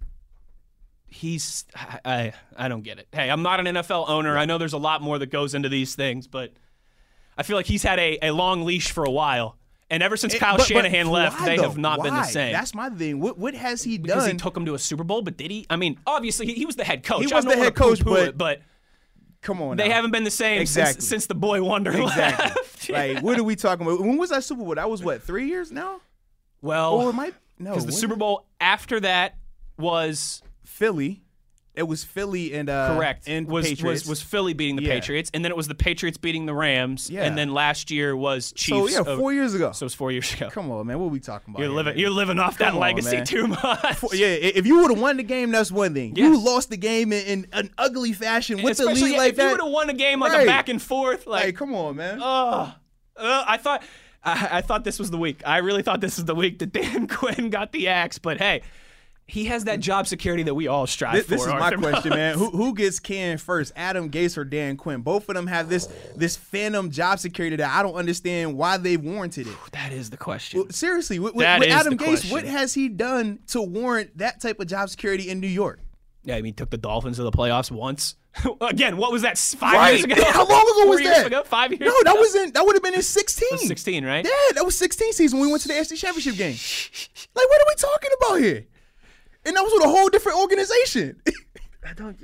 [1.12, 1.64] he's
[2.04, 3.08] I, I don't get it.
[3.12, 4.36] Hey, I'm not an NFL owner.
[4.36, 6.52] I know there's a lot more that goes into these things, but
[7.36, 9.56] I feel like he's had a, a long leash for a while.
[9.90, 11.64] And ever since Eh, Kyle but- but Shanahan left, why, they though?
[11.64, 12.52] have not been the same.
[12.52, 13.20] That's my thing.
[13.20, 14.18] What what has he because done?
[14.24, 15.66] Because he took him to a Super Bowl, but did he?
[15.68, 17.26] I mean, obviously he, he was the head coach.
[17.26, 18.62] He was the head coach, but- it, but
[19.42, 19.94] Come on, they now.
[19.94, 20.92] haven't been the same Exactly.
[20.94, 22.44] since, since the boy wonder Exactly.
[22.46, 22.88] left.
[23.16, 24.00] like, what are we talking about?
[24.00, 24.76] When was that Super Bowl?
[24.76, 26.00] That was what three years now.
[26.60, 29.34] well, Or it might no because the Super Bowl after that
[29.76, 30.42] was
[30.72, 31.22] Philly.
[31.74, 33.26] It was Philly and uh, Correct.
[33.26, 34.02] And was, Patriots.
[34.02, 34.92] was was Philly beating the Yeah.
[34.92, 37.24] Patriots, and then it was the Patriots beating the Rams, Yeah.
[37.24, 38.92] and then last year was Chiefs.
[38.94, 39.72] So yeah, of- four years ago.
[39.72, 40.50] So it was four years ago.
[40.50, 40.98] Come on, man.
[40.98, 41.60] What are we talking about?
[41.60, 41.98] You're here, living man?
[41.98, 43.24] you're living off that Come on, legacy man.
[43.24, 43.62] too much.
[44.12, 46.14] Yeah, i- if you would have won the game, that's one thing.
[46.14, 46.44] You Yes.
[46.44, 49.42] lost the game in, in an ugly fashion with the lead like if that.
[49.44, 50.46] you would have won a game like a Right.
[50.46, 52.20] back and forth, like Hey, come on, man.
[52.20, 52.72] uh,
[53.16, 53.82] uh, I thought
[54.22, 55.40] I, I thought this was the week.
[55.46, 58.60] I really thought this was the week that Dan Quinn got the axe, but hey.
[59.32, 61.30] He has that job security that we all strive This, for.
[61.32, 62.36] this is my question, man.
[62.36, 65.00] Who who gets canned first, Adam Gase or Dan Quinn?
[65.00, 68.98] Both of them have this this phantom job security that I don't understand why they
[68.98, 69.56] warranted it.
[69.72, 70.70] That is the question.
[70.70, 74.60] seriously, with, That with Adam the Gase, what has he done to warrant that type
[74.60, 75.80] of job security in New York?
[76.24, 78.14] Yeah, I mean, he took the Dolphins to the playoffs once.
[78.60, 79.36] Again, what was that?
[79.38, 79.90] Five Right.
[79.92, 80.14] years ago?
[80.30, 81.26] How long ago Four was years that?
[81.26, 81.42] Ago?
[81.44, 81.80] Five years?
[81.80, 83.48] No, that was in that would have been in 16.
[83.52, 84.24] Was 16, right?
[84.24, 86.54] Yeah, that was 16 season when we went to the AFC Championship game.
[87.34, 88.66] Like, what are we talking about here?
[89.44, 91.20] And that was with a whole different organization.
[91.84, 92.16] I don't.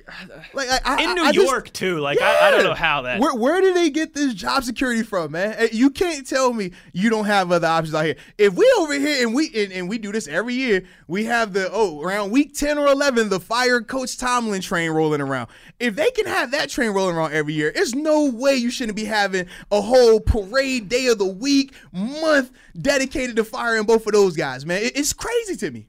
[0.54, 1.98] like I, I, In New I just- York too.
[1.98, 3.18] Like I, I don't know how that.
[3.20, 5.70] Where, where did they get this job security from, man?
[5.72, 8.14] You can't tell me you don't have other options out here.
[8.38, 11.54] If we over here and we and, and we do this every year, we have
[11.54, 15.48] the oh around week ten or eleven, the fire Coach Tomlin train rolling around.
[15.80, 18.94] If they can have that train rolling around every year, there's no way you shouldn't
[18.96, 24.12] be having a whole parade day of the week, month dedicated to firing both of
[24.12, 24.82] those guys, man.
[24.82, 25.88] It- it's crazy to me.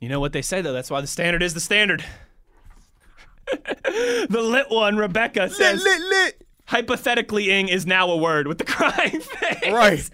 [0.00, 0.72] You know what they say though.
[0.72, 2.04] That's why the standard is the standard.
[3.84, 5.82] the lit one, Rebecca says.
[5.82, 6.42] lit, lit.
[6.66, 9.72] Hypothetically, ing is now a word with the crying face.
[9.72, 10.10] Right.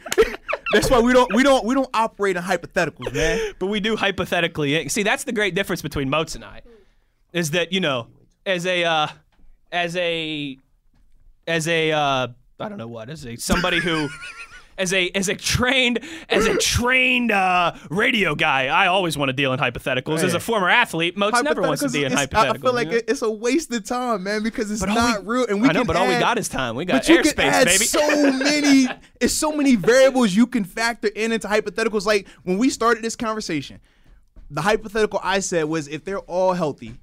[0.75, 3.53] That's why we don't we don't we don't operate in hypotheticals, man.
[3.59, 4.77] But we do hypothetically.
[4.77, 4.89] ing.
[4.91, 6.61] See, that's the great difference between Moats and I,
[7.33, 8.09] is that you know,
[8.45, 9.07] as a uh,
[9.73, 10.59] as a
[11.47, 12.29] as a uh,
[12.61, 14.09] I don't know what as a somebody who.
[14.79, 16.01] As a as a trained
[16.31, 20.23] as a trained uh, radio guy, I always want to deal in hypotheticals.
[20.23, 22.55] As a former athlete, Moats never wants to deal in hypotheticals.
[22.55, 25.35] I feel like it- it's a waste of time, man, because it's But not we-
[25.37, 25.47] real.
[25.47, 26.75] And we I know, but all we got is time.
[26.75, 27.85] We got but you can airspace, add baby.
[27.85, 28.87] So many,
[29.21, 32.07] it's so many variables you can factor in into hypotheticals.
[32.07, 33.79] Like when we started this conversation,
[34.51, 36.95] the hypothetical I said was if they're all healthy.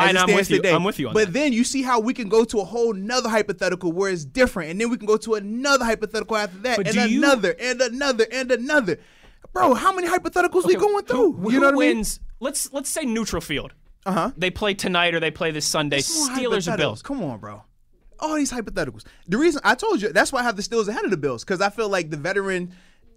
[0.00, 0.56] I as it I'm stands with you.
[0.56, 0.74] today.
[0.74, 2.92] I'm with you on but then you see how we can go to a whole
[2.92, 6.76] nother hypothetical where it's different, and then we can go to another hypothetical after that,
[6.78, 8.98] But and do you- another, and another, and another.
[9.52, 11.32] Bro, how many hypotheticals we going through?
[11.32, 11.96] Who, you know who what I mean?
[11.98, 12.20] wins?
[12.40, 13.74] Let's let's say neutral field.
[14.06, 14.30] Uh huh.
[14.36, 15.98] They play tonight or they play this Sunday.
[15.98, 16.76] Steelers or.
[16.76, 17.02] Bills.
[17.02, 17.64] Come on, bro.
[18.20, 19.04] All these hypotheticals.
[19.26, 21.42] The reason I told you that's why I have the Steelers ahead of the Bills
[21.44, 22.72] because I feel like the veteran,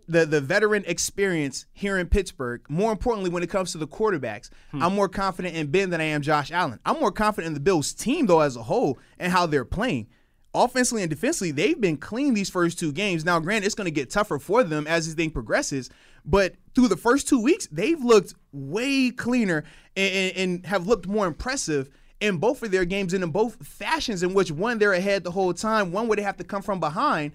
[0.07, 2.61] the the veteran experience here in Pittsburgh.
[2.69, 4.83] More importantly, when it comes to the quarterbacks, Hmm.
[4.83, 6.79] I'm more confident in Ben than I am Josh Allen.
[6.85, 10.07] I'm more confident in the Bills team though as a whole and how they're playing.
[10.55, 13.25] Offensively and defensively, they've been clean these first two games.
[13.25, 15.89] Now, granted, it's going to get tougher for them as this thing progresses,
[16.25, 19.63] but through the first two weeks, they've looked way cleaner
[19.97, 21.89] and, and, and have looked more impressive
[22.19, 25.31] in both of their games and in both fashions in which one they're ahead the
[25.31, 27.31] whole time, one where they have to come from behind,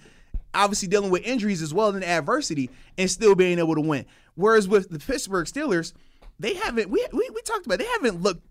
[0.55, 4.05] obviously dealing with injuries as well and adversity, and still being able to win.
[4.35, 5.93] Whereas with the Pittsburgh Steelers,
[6.39, 8.45] they haven't we we, we talked about they haven't looked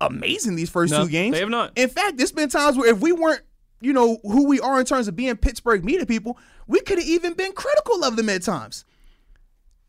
[0.00, 1.34] amazing these first No, two games.
[1.34, 1.72] they have not.
[1.76, 3.42] In fact, there's been times where if we weren't,
[3.80, 7.06] you know, who we are in terms of being Pittsburgh media people, we could have
[7.06, 8.84] even been critical of them at times.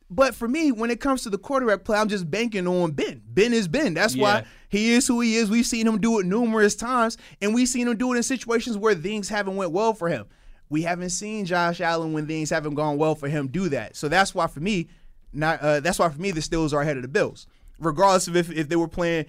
[0.09, 3.21] But for me, when it comes to the quarterback play, I'm just banking on Ben.
[3.25, 3.93] Ben is Ben.
[3.93, 4.21] That's Yeah.
[4.23, 5.49] why he is who he is.
[5.49, 8.77] We've seen him do it numerous times, and we've seen him do it in situations
[8.77, 10.25] where things haven't went well for him.
[10.71, 13.97] We haven't seen Josh Allen when things haven't gone well for him do that.
[13.97, 14.87] So that's why for me,
[15.33, 17.45] not uh, that's why for me the Steelers are ahead of the Bills,
[17.77, 19.25] regardless of if, if they were playing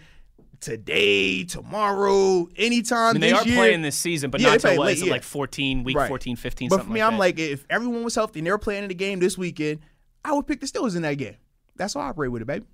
[0.61, 3.11] today, tomorrow, anytime.
[3.11, 3.57] I mean, they are year.
[3.57, 5.13] playing this season, but Yeah, not till late, is it yeah.
[5.13, 6.07] like 14, week Right.
[6.09, 8.59] 14, 15, But for me, like I'm like, if everyone was healthy and they were
[8.59, 9.81] playing in the game this weekend,
[10.25, 11.37] I would pick the Steelers in that game.
[11.75, 12.67] That's how I operate with it, baby.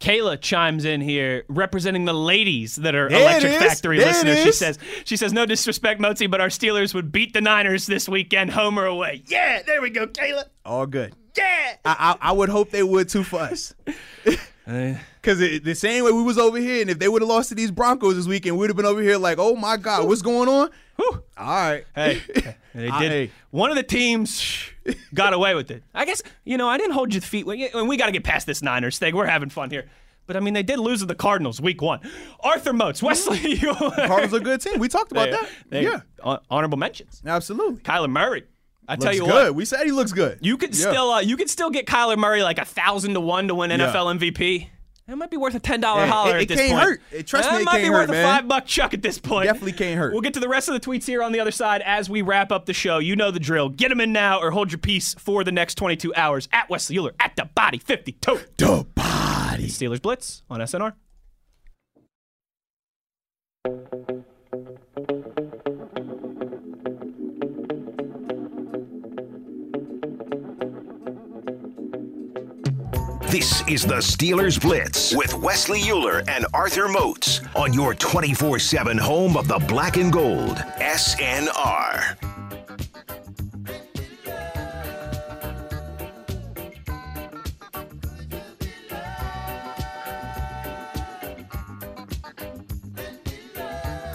[0.00, 3.52] Kayla chimes in here representing the ladies that are There Electric.
[3.54, 4.42] Factory There listeners.
[4.42, 8.08] She says, she says, no disrespect, Mozi, but our Steelers would beat the Niners this
[8.08, 9.22] weekend, home or away.
[9.26, 10.44] Yeah, there we go, Kayla.
[10.64, 11.14] All good.
[11.36, 11.76] Yeah.
[11.84, 13.74] I, I, I would hope they would too for us.
[14.66, 17.50] Uh, because the same way we was over here, and if they would have lost
[17.50, 20.22] to these Broncos this weekend, we'd have been over here like, oh my God, what's
[20.22, 20.70] going on?
[20.98, 21.84] All right.
[21.94, 22.22] Hey,
[22.74, 22.92] they did.
[22.92, 23.30] hey.
[23.50, 24.70] One of the teams
[25.12, 25.82] got away with it.
[25.94, 27.46] I guess you know I didn't hold your feet.
[27.46, 29.14] We, we got to get past this Niners thing.
[29.16, 29.86] We're having fun here.
[30.26, 32.00] But I mean, they did lose to the Cardinals week one.
[32.40, 34.78] Arthur Moats, Wesley, you Cardinals are a good team.
[34.78, 35.48] We talked about They- that.
[35.68, 36.00] they- yeah.
[36.22, 37.20] hon- honorable mentions.
[37.26, 37.82] Absolutely.
[37.82, 38.44] Kyler Murray.
[38.88, 39.28] I tell you good.
[39.28, 40.38] what, We said he looks good.
[40.42, 40.90] you could Yeah.
[40.90, 43.70] still uh, you could still get Kyler Murray like a thousand to one to win
[43.70, 43.92] Yeah.
[43.92, 44.68] NFL MVP.
[45.06, 46.82] It might be worth a ten dollar Hey, holler it- at it this can't point.
[46.82, 47.02] hurt.
[47.12, 48.24] It- trust me, it might be hurt, worth man.
[48.24, 49.44] a five buck chuck at this point.
[49.46, 50.12] Definitely can't hurt.
[50.12, 52.22] We'll get to the rest of the tweets here on the other side as we
[52.22, 52.98] wrap up the show.
[52.98, 53.68] You know the drill.
[53.68, 56.96] Get them in now or hold your peace for the next 22 hours at Wesley
[56.96, 58.40] Euler at the body 52.
[58.56, 59.66] The body.
[59.68, 60.94] Steelers Blitz on SNR.
[73.28, 78.96] This is the Steelers Blitz with Wesley Euler and Arthur Moats on your 24 7
[78.96, 82.16] home of the black and gold, SNR.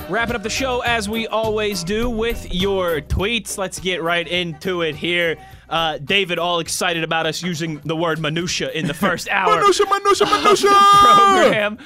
[0.10, 3.60] Wrapping up the show as we always do with your tweets.
[3.60, 5.38] Let's get right into it here.
[5.70, 9.60] Uh, David, all excited about us using the word minutia in the first hour.
[9.60, 10.70] Minutia, minutia, minutia.
[11.00, 11.78] program.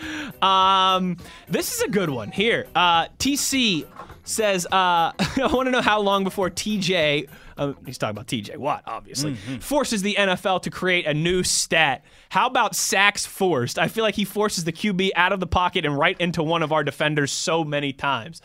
[0.42, 1.18] Um,
[1.50, 2.66] this is a good one here.
[2.74, 3.86] Uh, TC
[4.24, 7.28] says, uh, I want to know how long before TJ,
[7.58, 12.04] uh, he's talking about TJ Watt, obviously, forces the NFL to create a new stat.
[12.30, 13.78] How about sacks forced?
[13.78, 16.64] I feel like he forces the QB out of the pocket and right into one
[16.64, 18.42] of our defenders so many times.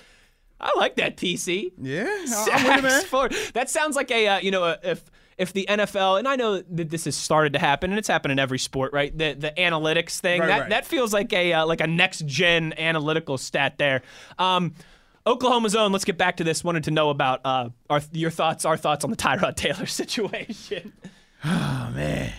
[0.60, 1.70] I like that, TC.
[1.80, 3.04] Yeah, I'm with Sacks man.
[3.04, 3.34] forward.
[3.54, 5.04] That sounds like a uh, you know a, if
[5.38, 8.32] if the NFL and I know that this has started to happen and it's happened
[8.32, 9.16] in every sport, right?
[9.16, 10.70] The the analytics thing Right, that right.
[10.70, 14.02] that feels like a uh, like a next gen analytical stat there.
[14.38, 14.74] Um,
[15.26, 15.92] Oklahoma's own.
[15.92, 16.64] Let's get back to this.
[16.64, 20.92] Wanted to know about uh, our your thoughts, our thoughts on the Tyrod Taylor situation.
[21.44, 22.32] Oh man,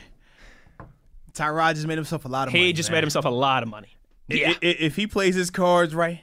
[1.34, 2.66] Tyrod just made himself a lot of money.
[2.66, 2.98] He just man.
[2.98, 3.96] made himself a lot of money.
[4.28, 4.52] Yeah.
[4.52, 6.22] i- If he plays his cards right,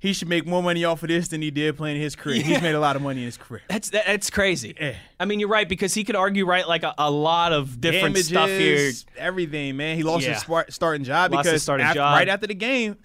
[0.00, 2.36] he should make more money off of this than he did playing his career.
[2.36, 2.42] Yeah.
[2.42, 3.62] He's made a lot of money in his career.
[3.68, 4.74] That's that, that's crazy.
[5.20, 8.16] I mean, you're right because he could argue right like a, a lot of different
[8.18, 8.76] stuff here.
[8.76, 9.96] Damages, everything, man.
[9.96, 10.40] He lost Yeah.
[10.40, 12.16] his starting job Lost because starting after- job.
[12.16, 12.96] right after the game,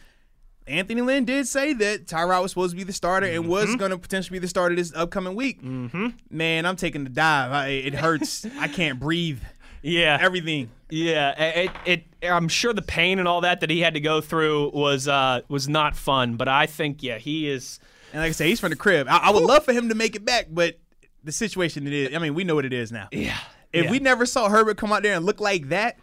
[0.68, 3.76] Anthony Lynn did say that Tyrod was supposed to be the starter and was Mm-hmm.
[3.78, 5.62] going to potentially be the starter this upcoming week.
[5.62, 6.08] Mm-hmm.
[6.32, 7.52] Man, I'm taking the dive.
[7.52, 8.46] I, it hurts.
[8.60, 9.40] I can't breathe.
[9.88, 10.72] Yeah, everything.
[10.90, 12.04] Yeah, it, it.
[12.28, 15.42] I'm sure the pain and all that that he had to go through was uh
[15.48, 16.36] was not fun.
[16.36, 17.80] But I think yeah, he is.
[18.14, 19.08] And like I say, he's from the crib.
[19.10, 20.78] I, I would love for him to make it back, but
[21.24, 22.16] the situation it is.
[22.16, 23.08] I mean, we know what it is now.
[23.12, 23.38] Yeah.
[23.74, 23.92] If Yeah.
[23.92, 25.98] we never saw Herbert come out there and look like that,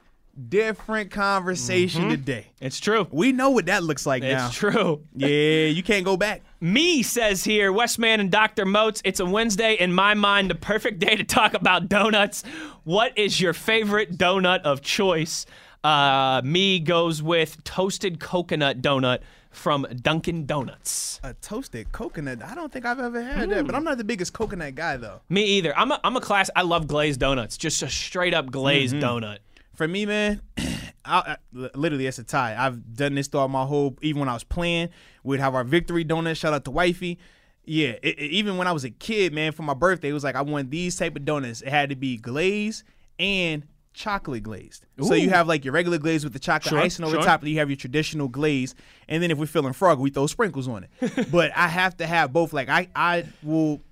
[0.49, 2.11] different conversation Mhm.
[2.11, 2.47] today.
[2.61, 3.07] It's true.
[3.11, 4.47] We know what that looks like It's now.
[4.49, 5.03] It's true.
[5.15, 6.43] Yeah, you can't go back.
[6.61, 8.65] Me says here, Westman and Dr.
[8.65, 9.75] Moats, it's a Wednesday.
[9.75, 12.45] In my mind, the perfect day to talk about donuts.
[12.85, 15.45] What is your favorite donut of choice?
[15.85, 19.19] Uh, me goes with toasted coconut donut
[19.51, 21.21] from Dunkin' Donuts.
[21.25, 22.43] A toasted coconut.
[22.43, 25.21] I don't think I've ever had that, but I'm not the biggest coconut guy though.
[25.29, 25.77] Me either.
[25.77, 26.49] I'm a, I'm a class.
[26.57, 27.57] I love glazed donuts.
[27.57, 29.03] Just a straight up glazed Mhm.
[29.03, 29.39] donut.
[29.75, 30.41] For me, man,
[31.05, 31.37] I, I,
[31.75, 32.55] literally it's a tie.
[32.57, 33.99] I've done this throughout my whole.
[34.03, 34.91] Even when I was playing,
[35.25, 36.37] we'd have our victory donut.
[36.37, 37.19] Shout out to wifey.
[37.65, 40.25] Yeah, it, it- even when I was a kid, man, for my birthday, it was
[40.25, 41.61] like I wanted these type of donuts.
[41.61, 42.85] It had to be glazed
[43.19, 43.65] and
[43.95, 44.87] chocolate glazed.
[45.03, 47.25] So you have like your regular glaze with the chocolate Sure, icing over sure.
[47.25, 48.75] top, and you have your traditional glaze.
[49.09, 51.31] And then if we're feeling frog, we throw sprinkles on it.
[51.33, 52.53] but I have to have both.
[52.53, 53.83] Like I, I will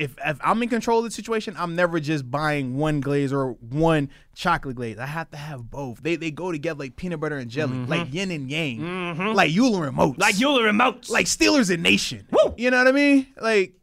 [0.00, 3.52] if if I'm in control of the situation, I'm never just buying one glaze or
[3.52, 4.98] one chocolate glaze.
[4.98, 6.02] I have to have both.
[6.02, 7.90] They they go together like peanut butter and jelly, mm-hmm.
[7.90, 9.36] like yin and yang, mm-hmm.
[9.36, 12.26] like Euler and Moats, Like Euler and Moats, like Steelers and Nation.
[12.56, 13.26] You know what I mean?
[13.38, 13.74] Like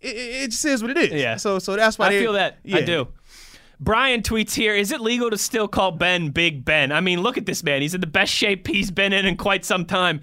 [0.00, 1.12] it, it just is what it is.
[1.12, 1.36] Yeah.
[1.36, 2.58] So so that's why I they- feel that.
[2.72, 3.08] I do.
[3.80, 6.92] Brian tweets here: Is it legal to still call Ben Big Ben?
[6.92, 7.82] I mean, look at this man.
[7.82, 10.20] He's in the best shape he's been in in quite some time.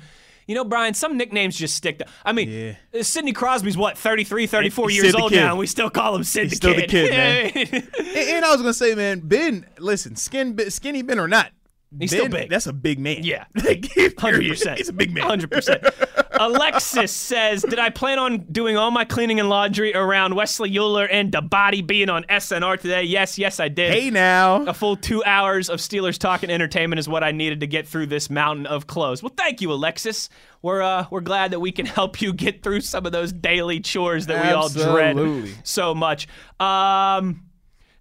[0.47, 2.05] You know, Brian, some nicknames just stick to.
[2.23, 5.37] I mean, uh, Sidney Crosby's what, 33, 34 He's years old Kid.
[5.37, 6.83] now, and we still call him Sid He's the still Kid.
[6.83, 7.11] the kid,
[7.73, 7.83] man.
[7.97, 11.51] And, and I was gonna say, man, Ben, listen, skin, skinny Ben or not,
[11.99, 12.49] He's ben, still big.
[12.49, 13.23] That's a big man.
[13.23, 13.45] Yeah.
[14.17, 14.77] Hundred percent.
[14.77, 15.23] He's a big man.
[15.23, 15.83] Hundred percent.
[16.39, 21.07] Alexis says, "Did I plan on doing all my cleaning and laundry around Wesley Euler
[21.07, 23.03] and the body being on SNR today?
[23.03, 23.93] Yes, yes, I did.
[23.93, 27.61] Hey now, a full two hours of Steelers talk and entertainment is what I needed
[27.61, 29.23] to get through this mountain of clothes.
[29.23, 30.29] Well, thank you, Alexis.
[30.61, 33.79] We're uh, we're glad that we can help you get through some of those daily
[33.79, 36.27] chores that we all dread so much.
[36.59, 37.44] Um."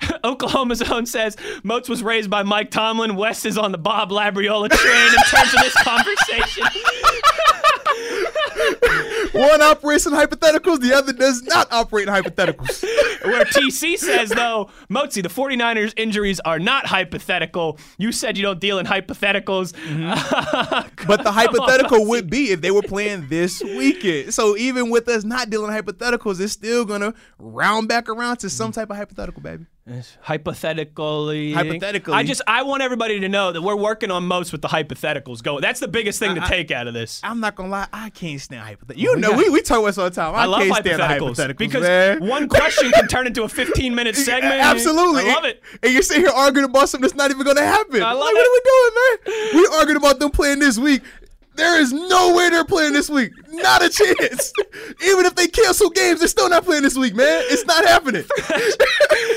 [0.25, 3.17] Oklahoma's own says Moats was raised by Mike Tomlin.
[3.17, 6.67] West is on the Bob Labriola train in terms of this conversation.
[9.33, 12.85] One operates in hypotheticals, the other does not operate in hypotheticals.
[13.25, 17.79] Where TC says, though, Mozi, the 49ers injuries are not hypothetical.
[17.99, 19.73] You said you don't deal in hypotheticals.
[19.73, 21.07] Mm-hmm.
[21.09, 24.33] But the hypothetical would be if they were playing this weekend.
[24.33, 28.71] So even with us not dealing hypotheticals, it's still gonna round back around to some
[28.71, 28.81] mm-hmm.
[28.81, 29.67] type of hypothetical, baby.
[30.21, 31.53] Hypothetically.
[31.53, 32.15] Hypothetically.
[32.15, 35.43] I just I want everybody to know that we're working on most with the hypotheticals
[35.43, 35.61] going.
[35.61, 37.21] That's the biggest thing to I- I- take out of this.
[37.23, 38.93] I'm not gonna lie, I can't stand hypotheticals.
[38.93, 40.35] Oh, you know, we, we talk about this all the time.
[40.35, 42.27] I, I love can't stand the hypotheticals, hypotheticals because man.
[42.27, 44.55] one question can turn into a 15 minute segment.
[44.55, 45.25] Absolutely.
[45.31, 45.63] I love it.
[45.83, 48.03] And you're sitting here arguing about something that's not even gonna happen.
[48.03, 49.63] I love like, what are we doing, man?
[49.63, 51.03] We arguing about them playing this week.
[51.57, 53.33] There is no way they're playing this week.
[53.49, 54.53] Not a chance.
[55.07, 57.43] Even if they cancel games, they're still not playing this week, man.
[57.47, 58.25] It's not happening.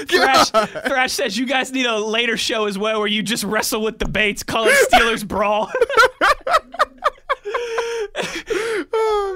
[0.08, 0.50] Thrash,
[0.88, 4.00] Thrash says you guys need a later show as well where you just wrestle with
[4.00, 5.70] the debates, call it Steelers Brawl.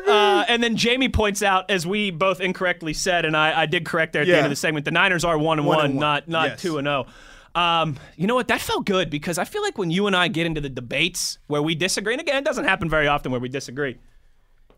[0.08, 3.86] Uh, and then Jamie points out, as we both incorrectly said, and I, I did
[3.86, 5.86] correct there at the end of the segment, the Niners are one and One one,
[5.86, 6.02] and one.
[6.02, 6.62] not not Yes.
[6.62, 7.06] two and zero.
[7.53, 8.48] Um, you know what?
[8.48, 11.38] That felt good because I feel like when you and I get into the debates
[11.48, 13.98] where we disagree, and again, it doesn't happen very often where we disagree.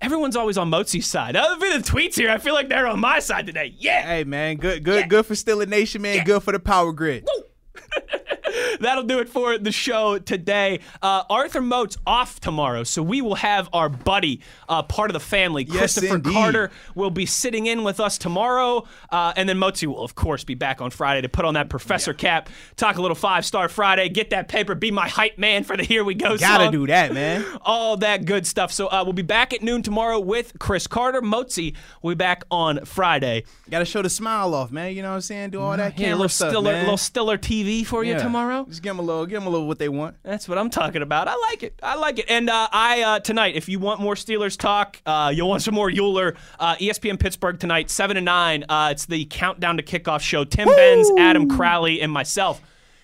[0.02, 1.36] Everyone's always on Motzi's side.
[1.36, 3.74] Other than the tweets here, I feel like they're on my side today.
[3.78, 4.02] Yeah.
[4.02, 6.26] Hey man, good, good, good for Steeler Nation, man.
[6.26, 7.28] Good for the power grid.
[8.80, 10.80] That'll do it for the show today.
[11.02, 15.20] Uh, Arthur Moat's off tomorrow, so we will have our buddy, uh, part of the
[15.20, 16.34] family, Yes, Christopher indeed.
[16.34, 18.86] Carter, will be sitting in with us tomorrow.
[19.10, 21.70] Uh, and then Motzi will, of course, be back on Friday to put on that
[21.70, 25.64] professor cap, talk a little five star Friday, get that paper, be my hype man
[25.64, 26.72] for the Here We Go Gotta song.
[26.72, 27.46] do that, man.
[27.62, 28.72] All that good stuff.
[28.72, 31.22] So uh, we'll be back at noon tomorrow with Chris Carter.
[31.22, 33.46] Motzi will be back on Friday.
[33.70, 34.96] Gotta show the smile off, man.
[34.96, 35.52] You know what I'm saying?
[35.52, 36.82] Do all that Yeah, a camera little stuff, Stiller, man.
[36.84, 38.18] little Stiller TV for you Yeah.
[38.24, 38.66] tomorrow.
[38.68, 40.16] Just give them a little, give them a little what they want.
[40.24, 41.28] That's what I'm talking about.
[41.28, 41.80] I like it.
[41.82, 42.26] I like it.
[42.30, 45.74] And uh, I uh, tonight, if you want more Steelers talk, uh, you'll want some
[45.76, 46.36] more Euler.
[46.60, 48.66] Uh, ESPN Pittsburgh tonight, seven to nine.
[48.70, 50.44] Uh, it's the countdown to kickoff show.
[50.44, 52.62] Tim Benz, Adam Crowley, and myself.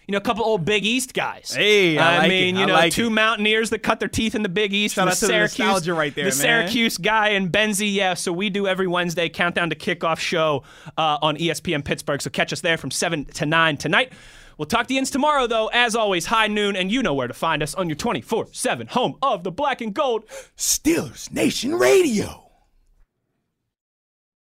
[0.07, 1.53] You know, a couple old Big East guys.
[1.53, 2.29] Hey, I like it.
[2.29, 3.09] mean, you know, like two it.
[3.11, 4.95] Mountaineers that cut their teeth in the Big East.
[4.95, 6.31] Shout from out to the Syracuse, nostalgia right there, The man.
[6.31, 7.93] Syracuse guy and Benzie.
[7.93, 10.63] Yeah, so we do every Wednesday countdown to kickoff show
[10.97, 12.23] uh, on ESPN Pittsburgh.
[12.23, 14.11] So catch us there from seven to nine tonight.
[14.59, 15.67] We'll talk to you tomorrow, though.
[15.67, 18.87] As always, high noon, and you know where to find us on your 24 7
[18.87, 20.25] home of the black and gold
[20.57, 22.48] Steelers Nation Radio.